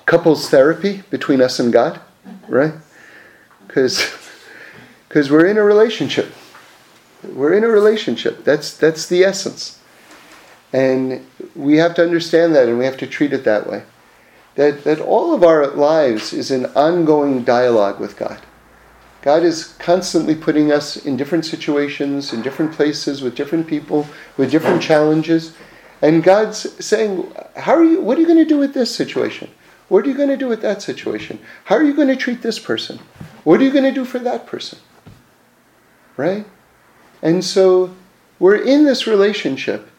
couples 0.07 0.49
therapy 0.49 1.03
between 1.11 1.43
us 1.43 1.61
and 1.61 1.71
God, 1.71 2.01
right? 2.49 2.73
Because 3.67 4.01
we're 5.13 5.45
in 5.45 5.59
a 5.59 5.63
relationship. 5.63 6.33
We're 7.33 7.55
in 7.55 7.65
a 7.65 7.69
relationship. 7.69 8.45
That's 8.45 8.77
that's 8.77 9.07
the 9.07 9.25
essence. 9.25 9.79
And 10.73 11.25
we 11.55 11.77
have 11.77 11.95
to 11.95 12.03
understand 12.03 12.55
that 12.57 12.69
and 12.69 12.79
we 12.79 12.85
have 12.85 12.97
to 12.99 13.07
treat 13.07 13.33
it 13.33 13.45
that 13.45 13.69
way. 13.69 13.85
That 14.57 14.85
that 14.85 15.01
all 15.01 15.35
of 15.35 15.43
our 15.43 15.69
lives 15.69 16.33
is 16.33 16.51
an 16.51 16.67
ongoing 16.75 17.45
dialogue 17.45 18.01
with 18.01 18.17
God. 18.17 18.41
God 19.23 19.43
is 19.43 19.75
constantly 19.79 20.35
putting 20.35 20.71
us 20.71 20.97
in 20.97 21.17
different 21.17 21.47
situations, 21.47 22.35
in 22.35 22.43
different 22.43 22.73
places, 22.73 23.23
with 23.23 23.35
different 23.35 23.67
people, 23.67 24.07
with 24.37 24.51
different 24.51 24.83
challenges. 24.83 25.55
And 26.03 26.23
God's 26.23 26.85
saying, 26.85 27.33
How 27.57 27.75
are 27.75 27.85
you 27.85 28.03
what 28.03 28.19
are 28.19 28.21
you 28.21 28.27
going 28.27 28.39
to 28.39 28.45
do 28.45 28.59
with 28.59 28.75
this 28.75 28.95
situation? 28.95 29.51
What 29.89 30.05
are 30.05 30.09
you 30.09 30.15
going 30.15 30.29
to 30.29 30.37
do 30.37 30.49
with 30.49 30.63
that 30.63 30.83
situation? 30.83 31.39
How 31.65 31.77
are 31.77 31.83
you 31.83 31.95
going 31.95 32.09
to 32.09 32.17
treat 32.17 32.43
this 32.43 32.59
person? 32.59 32.99
What 33.45 33.61
are 33.61 33.65
you 33.65 33.71
going 33.71 33.85
to 33.85 33.93
do 33.93 34.05
for 34.05 34.19
that 34.19 34.47
person? 34.47 34.79
Right? 36.17 36.47
And 37.25 37.43
so 37.43 37.93
we're 38.39 38.55
in 38.55 38.85
this 38.85 39.07
relationship. 39.07 39.91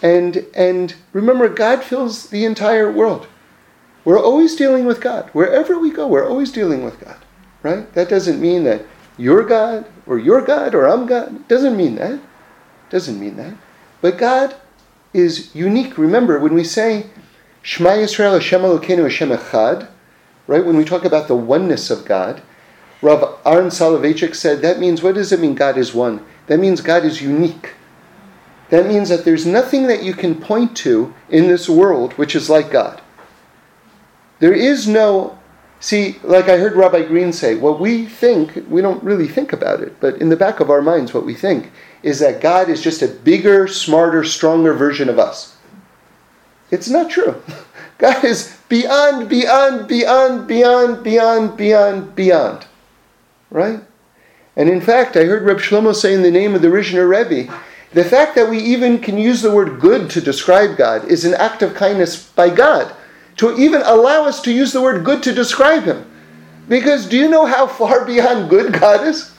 And, 0.00 0.46
and 0.54 0.94
remember, 1.12 1.48
God 1.48 1.82
fills 1.82 2.30
the 2.30 2.44
entire 2.44 2.90
world. 2.90 3.26
We're 4.04 4.22
always 4.22 4.54
dealing 4.54 4.86
with 4.86 5.00
God. 5.00 5.28
Wherever 5.32 5.78
we 5.78 5.90
go, 5.90 6.06
we're 6.06 6.26
always 6.26 6.52
dealing 6.52 6.84
with 6.84 7.00
God. 7.00 7.18
Right? 7.64 7.92
That 7.94 8.08
doesn't 8.08 8.40
mean 8.40 8.62
that 8.64 8.86
you're 9.18 9.44
God 9.44 9.86
or 10.06 10.18
you're 10.18 10.40
God 10.40 10.74
or 10.74 10.86
I'm 10.86 11.06
God. 11.06 11.34
It 11.34 11.48
doesn't 11.48 11.76
mean 11.76 11.96
that. 11.96 12.20
Doesn't 12.88 13.18
mean 13.18 13.36
that. 13.36 13.54
But 14.00 14.16
God 14.16 14.54
is 15.12 15.54
unique. 15.54 15.98
Remember, 15.98 16.38
when 16.38 16.54
we 16.54 16.62
say 16.62 17.06
Shema 17.62 17.90
Yisrael 17.90 18.34
Hashem 18.34 18.62
Elokeinu 18.62 19.02
Hashem 19.02 19.30
Echad, 19.30 19.88
right? 20.46 20.64
When 20.64 20.76
we 20.76 20.84
talk 20.84 21.04
about 21.04 21.26
the 21.26 21.36
oneness 21.36 21.90
of 21.90 22.04
God, 22.04 22.40
Rav 23.02 23.38
Aaron 23.44 23.66
Soloveitchik 23.66 24.34
said 24.34 24.62
that 24.62 24.78
means 24.78 25.02
what 25.02 25.16
does 25.16 25.32
it 25.32 25.40
mean 25.40 25.56
God 25.56 25.76
is 25.76 25.92
one? 25.92 26.24
That 26.48 26.58
means 26.58 26.80
God 26.80 27.04
is 27.04 27.22
unique. 27.22 27.74
That 28.70 28.86
means 28.86 29.08
that 29.08 29.24
there's 29.24 29.46
nothing 29.46 29.86
that 29.86 30.02
you 30.02 30.12
can 30.12 30.34
point 30.34 30.76
to 30.78 31.14
in 31.28 31.46
this 31.46 31.68
world 31.68 32.14
which 32.14 32.34
is 32.34 32.50
like 32.50 32.70
God. 32.70 33.00
There 34.40 34.52
is 34.52 34.86
no, 34.86 35.38
see, 35.80 36.18
like 36.22 36.48
I 36.48 36.58
heard 36.58 36.74
Rabbi 36.74 37.04
Green 37.04 37.32
say, 37.32 37.54
what 37.54 37.80
we 37.80 38.06
think, 38.06 38.64
we 38.68 38.82
don't 38.82 39.02
really 39.02 39.28
think 39.28 39.52
about 39.52 39.80
it, 39.80 39.98
but 40.00 40.16
in 40.20 40.28
the 40.28 40.36
back 40.36 40.60
of 40.60 40.70
our 40.70 40.82
minds, 40.82 41.14
what 41.14 41.26
we 41.26 41.34
think 41.34 41.70
is 42.02 42.18
that 42.20 42.40
God 42.40 42.68
is 42.68 42.82
just 42.82 43.02
a 43.02 43.08
bigger, 43.08 43.66
smarter, 43.66 44.22
stronger 44.22 44.74
version 44.74 45.08
of 45.08 45.18
us. 45.18 45.56
It's 46.70 46.88
not 46.88 47.10
true. 47.10 47.42
God 47.98 48.24
is 48.24 48.56
beyond, 48.68 49.28
beyond, 49.28 49.88
beyond, 49.88 50.46
beyond, 50.46 51.02
beyond, 51.02 51.56
beyond, 51.56 52.14
beyond. 52.14 52.66
Right? 53.50 53.80
And 54.58 54.68
in 54.68 54.80
fact, 54.80 55.16
I 55.16 55.24
heard 55.24 55.44
Reb 55.44 55.58
Shlomo 55.58 55.94
say 55.94 56.12
in 56.12 56.22
the 56.22 56.32
name 56.32 56.56
of 56.56 56.62
the 56.62 56.68
Rizhiner 56.68 57.08
Rebbe, 57.08 57.50
the 57.92 58.04
fact 58.04 58.34
that 58.34 58.50
we 58.50 58.58
even 58.58 58.98
can 58.98 59.16
use 59.16 59.40
the 59.40 59.54
word 59.54 59.80
good 59.80 60.10
to 60.10 60.20
describe 60.20 60.76
God 60.76 61.04
is 61.06 61.24
an 61.24 61.34
act 61.34 61.62
of 61.62 61.74
kindness 61.74 62.28
by 62.30 62.50
God 62.50 62.94
to 63.36 63.56
even 63.56 63.82
allow 63.82 64.24
us 64.24 64.42
to 64.42 64.52
use 64.52 64.72
the 64.72 64.82
word 64.82 65.04
good 65.04 65.22
to 65.22 65.32
describe 65.32 65.84
Him. 65.84 66.04
Because 66.68 67.06
do 67.06 67.16
you 67.16 67.28
know 67.28 67.46
how 67.46 67.68
far 67.68 68.04
beyond 68.06 68.50
good 68.50 68.72
God 68.72 69.06
is? 69.06 69.32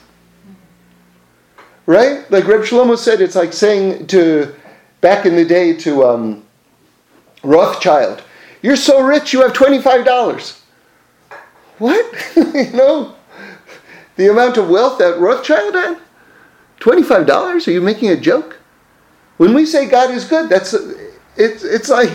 Right? 1.84 2.28
Like 2.30 2.46
Reb 2.46 2.62
Shlomo 2.62 2.96
said, 2.96 3.20
it's 3.20 3.36
like 3.36 3.52
saying 3.52 4.06
to, 4.08 4.54
back 5.02 5.26
in 5.26 5.36
the 5.36 5.44
day 5.44 5.76
to 5.80 6.04
um, 6.04 6.44
Rothschild, 7.42 8.22
You're 8.62 8.76
so 8.76 9.02
rich, 9.02 9.34
you 9.34 9.42
have 9.42 9.52
$25. 9.52 10.60
What? 11.78 12.34
you 12.36 12.72
know, 12.72 13.14
the 14.20 14.30
amount 14.30 14.58
of 14.58 14.68
wealth 14.68 14.98
that 14.98 15.18
Rothschild 15.18 15.74
had? 15.74 15.98
$25? 16.78 17.66
Are 17.66 17.70
you 17.70 17.80
making 17.80 18.10
a 18.10 18.16
joke? 18.16 18.58
When 19.38 19.54
we 19.54 19.64
say 19.64 19.88
God 19.88 20.10
is 20.10 20.26
good, 20.26 20.50
that's 20.50 20.74
it's 21.36 21.64
it's 21.64 21.88
like 21.88 22.14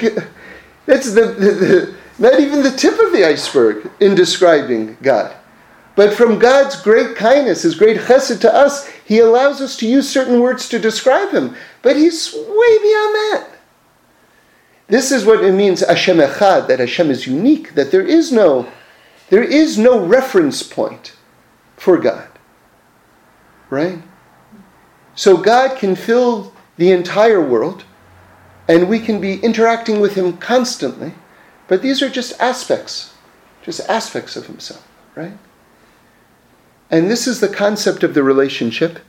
that's 0.85 1.13
the, 1.13 1.25
the, 1.25 1.51
the 1.51 1.95
not 2.19 2.39
even 2.39 2.61
the 2.61 2.69
tip 2.69 2.99
of 2.99 3.11
the 3.11 3.25
iceberg 3.25 3.89
in 3.99 4.13
describing 4.13 4.97
God. 5.01 5.35
But 5.95 6.13
from 6.13 6.37
God's 6.37 6.79
great 6.79 7.15
kindness, 7.15 7.63
His 7.63 7.73
great 7.73 7.97
chesed 7.97 8.39
to 8.41 8.53
us, 8.53 8.87
He 9.05 9.17
allows 9.17 9.59
us 9.59 9.75
to 9.77 9.87
use 9.87 10.07
certain 10.07 10.39
words 10.39 10.69
to 10.69 10.77
describe 10.77 11.31
Him. 11.31 11.55
But 11.81 11.95
He's 11.95 12.31
way 12.35 12.77
beyond 12.83 13.15
that. 13.15 13.47
This 14.87 15.11
is 15.11 15.25
what 15.25 15.43
it 15.43 15.53
means 15.53 15.79
Hashem 15.79 16.17
Echad, 16.17 16.67
that 16.67 16.77
Hashem 16.77 17.09
is 17.09 17.25
unique, 17.25 17.73
that 17.73 17.89
there 17.89 18.05
is 18.05 18.31
no, 18.31 18.71
there 19.31 19.43
is 19.43 19.79
no 19.79 20.05
reference 20.05 20.61
point 20.61 21.14
for 21.85 21.99
God. 21.99 22.27
Right? 23.69 24.01
So 25.13 25.37
God 25.37 25.77
can 25.77 25.95
fill 25.95 26.51
the 26.77 26.91
entire 26.91 27.39
world, 27.39 27.83
and 28.67 28.89
we 28.89 28.99
can 28.99 29.21
be 29.21 29.39
interacting 29.41 29.99
with 29.99 30.15
Him 30.15 30.37
constantly, 30.37 31.13
but 31.67 31.83
these 31.83 32.01
are 32.01 32.09
just 32.09 32.41
aspects, 32.41 33.13
just 33.61 33.87
aspects 33.87 34.35
of 34.35 34.47
Himself, 34.47 34.85
right? 35.13 35.37
And 36.89 37.09
this 37.09 37.27
is 37.27 37.39
the 37.39 37.49
concept 37.63 38.03
of 38.03 38.15
the 38.15 38.23
relationship. 38.23 38.99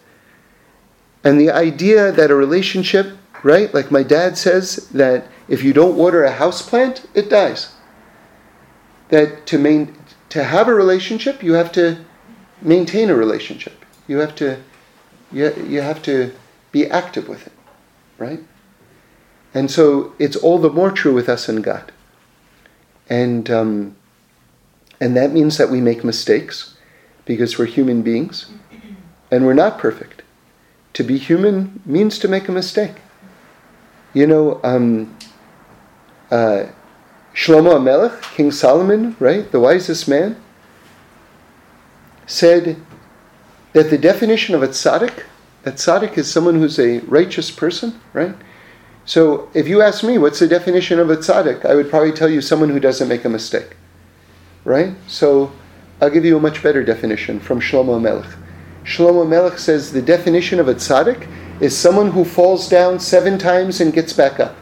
And 1.24 1.40
the 1.40 1.50
idea 1.50 2.12
that 2.12 2.30
a 2.30 2.34
relationship, 2.34 3.16
right, 3.42 3.72
like 3.72 3.90
my 3.90 4.02
dad 4.02 4.36
says, 4.36 4.88
that 4.90 5.28
if 5.48 5.64
you 5.64 5.72
don't 5.72 5.96
water 5.96 6.24
a 6.24 6.30
house 6.30 6.60
plant, 6.60 7.06
it 7.14 7.30
dies. 7.30 7.72
That 9.08 9.46
to 9.46 9.58
main, 9.58 9.96
to 10.28 10.44
have 10.44 10.68
a 10.68 10.74
relationship, 10.74 11.42
you 11.42 11.54
have 11.54 11.72
to 11.72 12.04
maintain 12.62 13.10
a 13.10 13.14
relationship. 13.14 13.84
You 14.08 14.18
have 14.18 14.34
to 14.36 14.58
you, 15.32 15.52
you 15.68 15.80
have 15.80 16.02
to 16.02 16.32
be 16.72 16.86
active 16.86 17.28
with 17.28 17.46
it, 17.46 17.52
right? 18.18 18.40
And 19.54 19.70
so 19.70 20.14
it's 20.18 20.36
all 20.36 20.58
the 20.58 20.70
more 20.70 20.90
true 20.90 21.14
with 21.14 21.28
us 21.28 21.48
and 21.48 21.64
God. 21.64 21.92
And, 23.08 23.50
um, 23.50 23.96
and 25.00 25.16
that 25.16 25.32
means 25.32 25.56
that 25.58 25.70
we 25.70 25.80
make 25.80 26.04
mistakes 26.04 26.76
because 27.24 27.58
we're 27.58 27.66
human 27.66 28.02
beings 28.02 28.46
and 29.30 29.46
we're 29.46 29.54
not 29.54 29.78
perfect. 29.78 30.22
To 30.94 31.02
be 31.02 31.18
human 31.18 31.80
means 31.84 32.18
to 32.20 32.28
make 32.28 32.48
a 32.48 32.52
mistake. 32.52 32.96
You 34.14 34.26
know, 34.26 34.60
um, 34.62 35.16
uh, 36.30 36.66
Shlomo 37.34 37.74
HaMelech, 37.74 38.22
King 38.34 38.50
Solomon, 38.50 39.16
right, 39.18 39.50
the 39.52 39.60
wisest 39.60 40.08
man, 40.08 40.40
said 42.26 42.76
that 43.72 43.90
the 43.90 43.98
definition 43.98 44.54
of 44.54 44.62
a 44.62 44.68
tzaddik, 44.68 45.24
a 45.64 45.72
tzaddik 45.72 46.18
is 46.18 46.30
someone 46.30 46.56
who's 46.56 46.78
a 46.78 46.98
righteous 47.00 47.50
person, 47.50 48.00
right? 48.12 48.34
So 49.04 49.48
if 49.54 49.68
you 49.68 49.82
ask 49.82 50.02
me 50.02 50.18
what's 50.18 50.40
the 50.40 50.48
definition 50.48 50.98
of 50.98 51.10
a 51.10 51.16
tzaddik, 51.16 51.64
I 51.64 51.74
would 51.74 51.88
probably 51.88 52.12
tell 52.12 52.28
you 52.28 52.40
someone 52.40 52.68
who 52.68 52.80
doesn't 52.80 53.08
make 53.08 53.24
a 53.24 53.28
mistake, 53.28 53.76
right? 54.64 54.94
So 55.06 55.52
I'll 56.00 56.10
give 56.10 56.24
you 56.24 56.36
a 56.36 56.40
much 56.40 56.62
better 56.62 56.84
definition 56.84 57.38
from 57.40 57.60
Shlomo 57.60 58.00
Melech. 58.00 58.30
Shlomo 58.84 59.26
Melech 59.26 59.58
says 59.58 59.92
the 59.92 60.02
definition 60.02 60.60
of 60.60 60.68
a 60.68 60.74
tzaddik 60.74 61.28
is 61.60 61.76
someone 61.76 62.10
who 62.10 62.24
falls 62.24 62.68
down 62.68 62.98
seven 63.00 63.38
times 63.38 63.80
and 63.80 63.92
gets 63.92 64.12
back 64.12 64.40
up. 64.40 64.56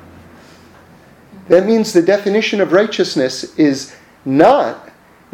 That 1.48 1.66
means 1.66 1.92
the 1.92 2.02
definition 2.02 2.60
of 2.60 2.72
righteousness 2.72 3.58
is 3.58 3.94
not 4.24 4.83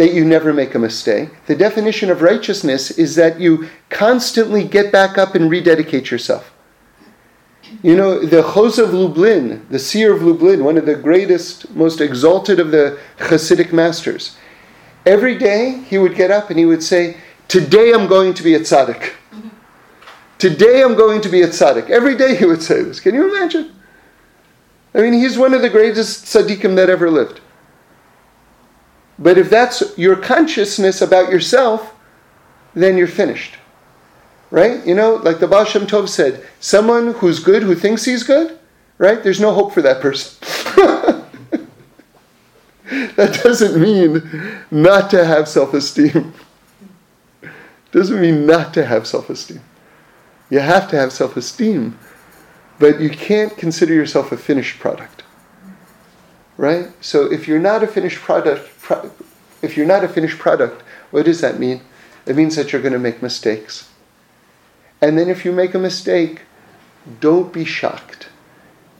that 0.01 0.15
you 0.15 0.25
never 0.25 0.55
make 0.55 0.75
a 0.75 0.79
mistake. 0.79 1.29
The 1.45 1.55
definition 1.55 2.11
of 2.11 2.23
righteousness 2.23 2.91
is 2.93 3.17
that 3.17 3.39
you 3.39 3.69
constantly 3.91 4.67
get 4.67 4.91
back 4.91 5.19
up 5.19 5.35
and 5.35 5.51
rededicate 5.51 6.11
yourself. 6.11 6.55
You 7.83 7.97
know, 7.97 8.25
the 8.25 8.41
Chozeh 8.41 8.83
of 8.83 8.95
Lublin, 8.95 9.67
the 9.69 9.79
seer 9.79 10.15
of 10.17 10.23
Lublin, 10.23 10.65
one 10.65 10.79
of 10.79 10.87
the 10.87 10.95
greatest, 10.95 11.71
most 11.77 12.01
exalted 12.01 12.59
of 12.59 12.71
the 12.71 12.99
Hasidic 13.19 13.75
masters, 13.75 14.39
every 15.05 15.37
day 15.37 15.83
he 15.87 15.99
would 15.99 16.15
get 16.15 16.31
up 16.31 16.49
and 16.49 16.59
he 16.59 16.65
would 16.65 16.83
say, 16.83 17.19
Today 17.49 17.93
I'm 17.93 18.07
going 18.07 18.33
to 18.33 18.43
be 18.43 18.55
a 18.55 18.61
tzaddik. 18.61 19.13
Today 20.39 20.83
I'm 20.83 20.95
going 20.95 21.21
to 21.21 21.29
be 21.29 21.43
a 21.43 21.49
tzaddik. 21.49 21.91
Every 21.91 22.17
day 22.17 22.37
he 22.37 22.47
would 22.47 22.63
say 22.63 22.83
this. 22.83 23.01
Can 23.01 23.15
you 23.15 23.37
imagine? 23.37 23.71
I 24.95 25.03
mean, 25.03 25.13
he's 25.13 25.37
one 25.37 25.53
of 25.53 25.61
the 25.61 25.69
greatest 25.69 26.25
tzaddikim 26.25 26.75
that 26.77 26.89
ever 26.89 27.11
lived. 27.11 27.43
But 29.21 29.37
if 29.37 29.51
that's 29.51 29.97
your 29.99 30.17
consciousness 30.17 31.03
about 31.03 31.31
yourself, 31.31 31.95
then 32.75 32.97
you're 32.97 33.07
finished. 33.07 33.57
Right? 34.51 34.85
You 34.85 34.95
know, 34.95 35.17
like 35.17 35.39
the 35.39 35.47
Baal 35.47 35.65
Shem 35.65 35.87
Tov 35.87 36.09
said, 36.09 36.45
someone 36.59 37.13
who's 37.15 37.39
good, 37.39 37.63
who 37.63 37.75
thinks 37.75 38.05
he's 38.05 38.25
good, 38.25 38.59
right? 38.99 39.23
There's 39.23 39.39
no 39.39 39.53
hope 39.53 39.73
for 39.73 39.83
that 39.83 40.01
person. 40.01 40.39
that 43.15 43.41
doesn't 43.45 43.81
mean 43.81 44.29
not 44.71 45.11
to 45.11 45.25
have 45.25 45.49
self 45.49 45.75
esteem. 45.75 46.33
Doesn't 47.93 48.21
mean 48.21 48.47
not 48.47 48.73
to 48.75 48.87
have 48.87 49.07
self 49.07 49.31
esteem. 49.31 49.61
You 50.49 50.61
have 50.61 50.89
to 50.91 50.97
have 50.97 51.13
self 51.13 51.37
esteem, 51.37 51.99
but 52.79 53.01
you 53.01 53.11
can't 53.11 53.57
consider 53.57 53.95
yourself 53.95 54.31
a 54.31 54.37
finished 54.37 54.79
product. 54.79 55.25
Right? 56.61 56.91
So 57.01 57.25
if 57.25 57.49
you're 57.49 57.59
not 57.59 57.83
a 57.83 57.87
finished 57.87 58.19
product, 58.19 58.69
pro- 58.83 59.11
if 59.63 59.79
you're 59.79 59.87
not 59.87 60.05
a 60.05 60.09
finished 60.09 60.39
product, 60.39 60.83
what 61.11 61.25
does 61.25 61.41
that 61.41 61.59
mean? 61.59 61.81
It 62.27 62.37
means 62.37 62.55
that 62.57 62.71
you're 62.71 62.83
going 62.83 62.93
to 62.93 62.99
make 62.99 63.23
mistakes. 63.23 63.89
And 65.01 65.19
then 65.19 65.31
if 65.31 65.47
you 65.47 65.53
make 65.53 65.75
a 65.75 65.79
mistake, 65.79 66.43
don't 67.19 67.51
be 67.51 67.65
shocked. 67.65 68.29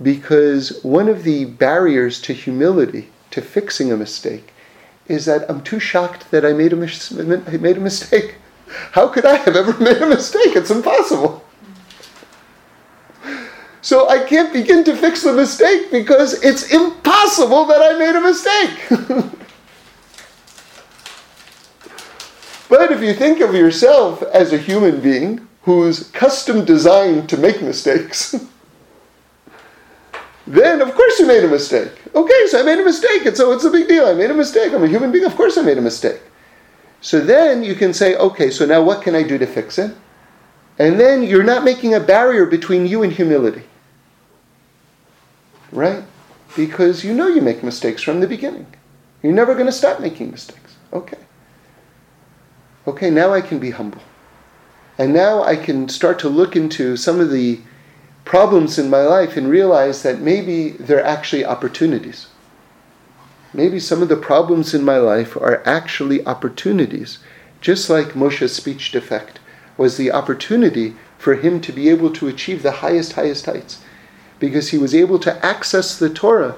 Because 0.01 0.83
one 0.83 1.07
of 1.07 1.23
the 1.23 1.45
barriers 1.45 2.19
to 2.23 2.33
humility, 2.33 3.11
to 3.31 3.43
fixing 3.43 3.93
a 3.93 3.97
mistake, 3.99 4.55
is 5.07 5.27
that 5.27 5.45
I'm 5.51 5.63
too 5.63 5.79
shocked 5.79 6.31
that 6.31 6.47
I 6.47 6.55
made 6.55 6.73
a, 6.73 6.77
mis- 6.77 7.11
made 7.11 7.77
a 7.77 7.81
mistake. 7.81 8.37
How 8.93 9.07
could 9.09 9.27
I 9.27 9.37
have 9.37 9.55
ever 9.55 9.79
made 9.85 10.01
a 10.01 10.09
mistake? 10.09 10.57
It's 10.57 10.71
impossible. 10.71 11.40
So 13.83 14.09
I 14.09 14.25
can't 14.25 14.53
begin 14.53 14.85
to 14.85 14.95
fix 14.95 15.23
the 15.23 15.33
mistake 15.33 15.91
because 15.91 16.43
it's 16.43 16.73
impossible 16.73 17.65
that 17.67 17.81
I 17.81 17.99
made 17.99 18.17
a 18.17 18.21
mistake. 18.21 19.31
But 22.71 22.93
if 22.93 23.03
you 23.03 23.13
think 23.15 23.41
of 23.41 23.53
yourself 23.53 24.23
as 24.23 24.53
a 24.53 24.57
human 24.57 25.01
being, 25.01 25.49
who's 25.63 26.09
custom 26.11 26.65
designed 26.65 27.29
to 27.29 27.37
make 27.37 27.61
mistakes, 27.61 28.31
then 30.47 30.81
of 30.81 30.95
course 30.95 31.19
you 31.19 31.27
made 31.27 31.43
a 31.43 31.49
mistake. 31.49 31.91
Okay, 32.15 32.47
so 32.47 32.61
I 32.61 32.63
made 32.63 32.79
a 32.79 32.85
mistake, 32.85 33.27
and 33.27 33.37
so 33.37 33.51
it's 33.51 33.65
a 33.65 33.71
big 33.71 33.89
deal. 33.89 34.07
I 34.07 34.15
made 34.15 34.31
a 34.31 34.35
mistake. 34.35 34.73
I'm 34.73 34.85
a 34.85 34.89
human 34.89 35.11
being. 35.11 35.25
Of 35.25 35.35
course 35.35 35.59
I 35.59 35.63
made 35.63 35.79
a 35.79 35.83
mistake. 35.83 36.23
So 37.01 37.19
then 37.19 37.65
you 37.65 37.75
can 37.75 37.93
say, 37.93 38.15
okay, 38.15 38.51
so 38.51 38.65
now 38.65 38.83
what 38.83 39.03
can 39.03 39.17
I 39.17 39.25
do 39.25 39.37
to 39.37 39.47
fix 39.47 39.77
it? 39.77 39.93
And 40.79 40.99
then 40.99 41.25
you're 41.25 41.43
not 41.43 41.65
making 41.65 41.95
a 41.95 42.01
barrier 42.01 42.47
between 42.47 42.87
you 42.87 43.03
and 43.03 43.13
humility. 43.13 43.65
Right? 45.73 46.05
Because 46.57 47.05
you 47.05 47.15
know 47.15 47.29
you 47.29 47.41
make 47.41 47.63
mistakes 47.63 48.03
from 48.03 48.21
the 48.21 48.27
beginning. 48.27 48.67
You're 49.23 49.33
never 49.33 49.55
going 49.55 49.67
to 49.67 49.73
stop 49.73 50.01
making 50.01 50.31
mistakes. 50.31 50.77
Okay. 50.93 51.19
Okay, 52.87 53.11
now 53.11 53.33
I 53.33 53.41
can 53.41 53.59
be 53.59 53.71
humble. 53.71 54.03
And 54.99 55.13
now 55.13 55.43
I 55.43 55.57
can 55.57 55.89
start 55.89 56.19
to 56.21 56.29
look 56.29 56.57
into 56.57 56.97
some 56.97 57.21
of 57.21 57.31
the 57.31 57.61
problems 58.25 58.79
in 58.79 58.91
my 58.91 59.03
life 59.03 59.37
and 59.37 59.49
realize 59.49 60.03
that 60.03 60.21
maybe 60.21 60.71
they're 60.71 61.05
actually 61.05 61.45
opportunities. 61.45 62.29
Maybe 63.53 63.81
some 63.81 64.03
of 64.03 64.09
the 64.09 64.17
problems 64.17 64.75
in 64.75 64.85
my 64.85 64.99
life 64.99 65.37
are 65.37 65.67
actually 65.67 66.25
opportunities, 66.27 67.19
just 67.61 67.91
like 67.91 68.15
Moshe's 68.15 68.55
speech 68.55 68.93
defect 68.93 69.41
was 69.77 69.97
the 69.97 70.13
opportunity 70.13 70.95
for 71.19 71.35
him 71.35 71.61
to 71.63 71.73
be 71.73 71.89
able 71.89 72.13
to 72.13 72.29
achieve 72.29 72.63
the 72.63 72.71
highest, 72.71 73.15
highest 73.15 73.47
heights, 73.47 73.83
because 74.41 74.71
he 74.71 74.79
was 74.79 74.95
able 74.95 75.19
to 75.21 75.47
access 75.47 75.97
the 75.97 76.11
Torah 76.11 76.57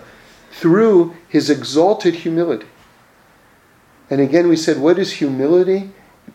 through 0.52 1.14
his 1.28 1.50
exalted 1.50 2.14
humility. 2.14 2.66
And 4.08 4.20
again, 4.20 4.48
we 4.48 4.56
said, 4.56 4.78
what 4.78 4.98
is 4.98 5.14
humility? 5.14 5.90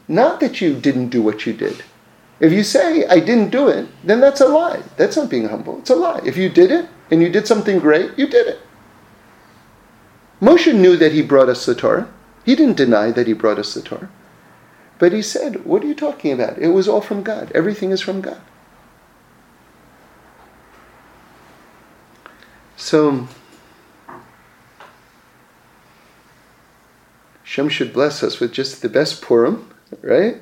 Not 0.08 0.40
that 0.40 0.62
you 0.62 0.80
didn't 0.80 1.10
do 1.10 1.22
what 1.22 1.46
you 1.46 1.54
did. 1.54 1.84
If 2.40 2.52
you 2.52 2.64
say, 2.64 3.06
I 3.08 3.20
didn't 3.20 3.50
do 3.50 3.68
it, 3.68 3.88
then 4.04 4.20
that's 4.20 4.42
a 4.42 4.48
lie. 4.48 4.84
That's 4.96 5.18
not 5.18 5.30
being 5.30 5.48
humble. 5.48 5.80
It's 5.80 5.90
a 5.90 5.96
lie. 5.96 6.22
If 6.24 6.38
you 6.38 6.50
did 6.50 6.72
it 6.72 6.88
and 7.10 7.22
you 7.22 7.30
did 7.30 7.48
something 7.48 7.80
great, 7.80 8.18
you 8.18 8.28
did 8.28 8.48
it. 8.48 8.60
Moshe 10.40 10.74
knew 10.74 10.96
that 10.98 11.14
he 11.14 11.24
brought 11.24 11.50
us 11.50 11.66
the 11.66 11.74
Torah. 11.74 12.12
He 12.46 12.56
didn't 12.56 12.78
deny 12.78 13.12
that 13.12 13.28
he 13.28 13.34
brought 13.34 13.58
us 13.58 13.74
the 13.74 13.82
Torah. 13.82 14.10
But 15.00 15.14
he 15.14 15.22
said, 15.22 15.66
What 15.66 15.84
are 15.84 15.88
you 15.88 15.96
talking 15.96 16.32
about? 16.32 16.58
It 16.60 16.70
was 16.70 16.88
all 16.88 17.02
from 17.02 17.24
God. 17.24 17.52
Everything 17.54 17.92
is 17.92 18.02
from 18.02 18.22
God. 18.22 18.42
So, 22.78 23.28
Shem 27.44 27.70
should 27.70 27.92
bless 27.92 28.22
us 28.22 28.40
with 28.40 28.54
just 28.54 28.84
the 28.84 28.88
best 28.88 29.22
Purim, 29.24 29.68
right? 30.04 30.38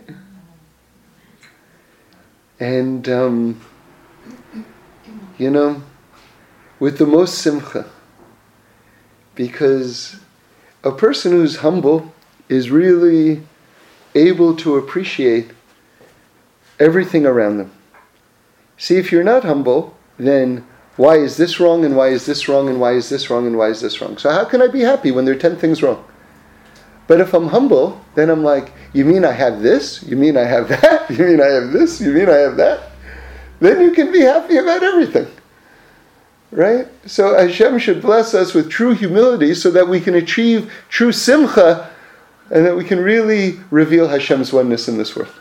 And, 2.59 3.07
um, 3.07 3.61
you 5.37 5.49
know, 5.49 5.81
with 6.77 6.97
the 6.97 7.05
most 7.05 7.37
simcha. 7.37 7.85
Because 9.33 10.17
a 10.83 10.91
person 10.91 11.31
who's 11.31 11.57
humble 11.57 12.13
is 12.49 12.69
really 12.69 13.43
able 14.13 14.57
to 14.57 14.75
appreciate 14.75 15.51
everything 16.81 17.25
around 17.25 17.57
them. 17.57 17.71
See, 18.77 18.97
if 18.97 19.09
you're 19.09 19.23
not 19.23 19.43
humble, 19.43 19.95
then 20.17 20.65
why 20.97 21.17
is 21.17 21.37
this 21.37 21.59
wrong 21.59 21.83
and 21.83 21.95
why 21.95 22.09
is 22.09 22.25
this 22.25 22.47
wrong 22.47 22.69
and 22.69 22.79
why 22.79 22.93
is 22.93 23.09
this 23.09 23.29
wrong 23.29 23.45
and 23.47 23.57
why 23.57 23.69
is 23.69 23.81
this 23.81 23.99
wrong? 24.01 24.17
So, 24.17 24.29
how 24.31 24.45
can 24.45 24.61
I 24.61 24.67
be 24.67 24.81
happy 24.81 25.11
when 25.11 25.25
there 25.25 25.35
are 25.35 25.39
10 25.39 25.57
things 25.57 25.83
wrong? 25.83 26.03
But 27.07 27.21
if 27.21 27.33
I'm 27.33 27.49
humble, 27.49 28.01
then 28.15 28.29
I'm 28.29 28.43
like, 28.43 28.73
you 28.93 29.05
mean 29.05 29.25
I 29.25 29.31
have 29.31 29.61
this? 29.61 30.01
You 30.03 30.15
mean 30.15 30.37
I 30.37 30.45
have 30.45 30.69
that? 30.81 31.09
You 31.09 31.25
mean 31.25 31.41
I 31.41 31.47
have 31.47 31.71
this? 31.71 31.99
You 32.01 32.11
mean 32.11 32.29
I 32.29 32.37
have 32.37 32.57
that? 32.57 32.91
Then 33.59 33.81
you 33.81 33.91
can 33.91 34.11
be 34.11 34.21
happy 34.21 34.57
about 34.57 34.83
everything. 34.83 35.27
Right? 36.51 36.87
So 37.05 37.37
Hashem 37.37 37.79
should 37.79 38.01
bless 38.01 38.33
us 38.33 38.53
with 38.53 38.69
true 38.69 38.93
humility 38.93 39.53
so 39.53 39.71
that 39.71 39.87
we 39.87 39.99
can 39.99 40.15
achieve 40.15 40.71
true 40.89 41.11
simcha 41.11 41.89
and 42.49 42.65
that 42.65 42.75
we 42.75 42.83
can 42.85 42.99
really 42.99 43.59
reveal 43.71 44.07
Hashem's 44.07 44.53
oneness 44.53 44.87
in 44.87 44.97
this 44.97 45.15
world. 45.15 45.33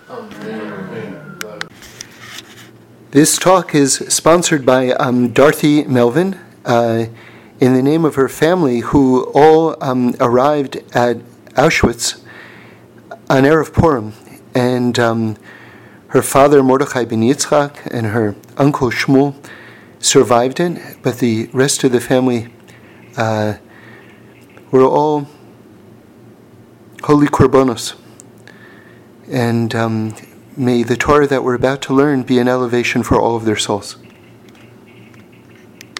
This 3.14 3.38
talk 3.38 3.76
is 3.76 3.94
sponsored 4.08 4.66
by 4.66 4.90
um, 4.90 5.28
Dorothy 5.28 5.84
Melvin 5.84 6.34
uh, 6.64 7.06
in 7.60 7.72
the 7.72 7.80
name 7.80 8.04
of 8.04 8.16
her 8.16 8.28
family, 8.28 8.80
who 8.80 9.30
all 9.32 9.76
um, 9.80 10.16
arrived 10.18 10.78
at 10.96 11.18
Auschwitz 11.54 12.20
on 13.30 13.44
Erev 13.44 13.72
Purim. 13.72 14.14
And 14.52 14.98
um, 14.98 15.36
her 16.08 16.22
father, 16.22 16.60
Mordechai 16.64 17.04
ben 17.04 17.20
Yitzchak, 17.20 17.86
and 17.86 18.06
her 18.06 18.34
uncle, 18.56 18.90
Shmuel, 18.90 19.36
survived 20.00 20.58
it, 20.58 20.96
but 21.00 21.20
the 21.20 21.48
rest 21.52 21.84
of 21.84 21.92
the 21.92 22.00
family 22.00 22.52
uh, 23.16 23.58
were 24.72 24.82
all 24.82 25.28
holy 27.04 27.28
korbanos. 27.28 27.94
And 29.30 29.72
um, 29.72 30.16
may 30.56 30.82
the 30.82 30.96
Torah 30.96 31.26
that 31.26 31.42
we're 31.42 31.54
about 31.54 31.82
to 31.82 31.94
learn 31.94 32.22
be 32.22 32.38
an 32.38 32.48
elevation 32.48 33.02
for 33.02 33.20
all 33.20 33.36
of 33.36 33.44
their 33.44 33.56
souls. 33.56 33.96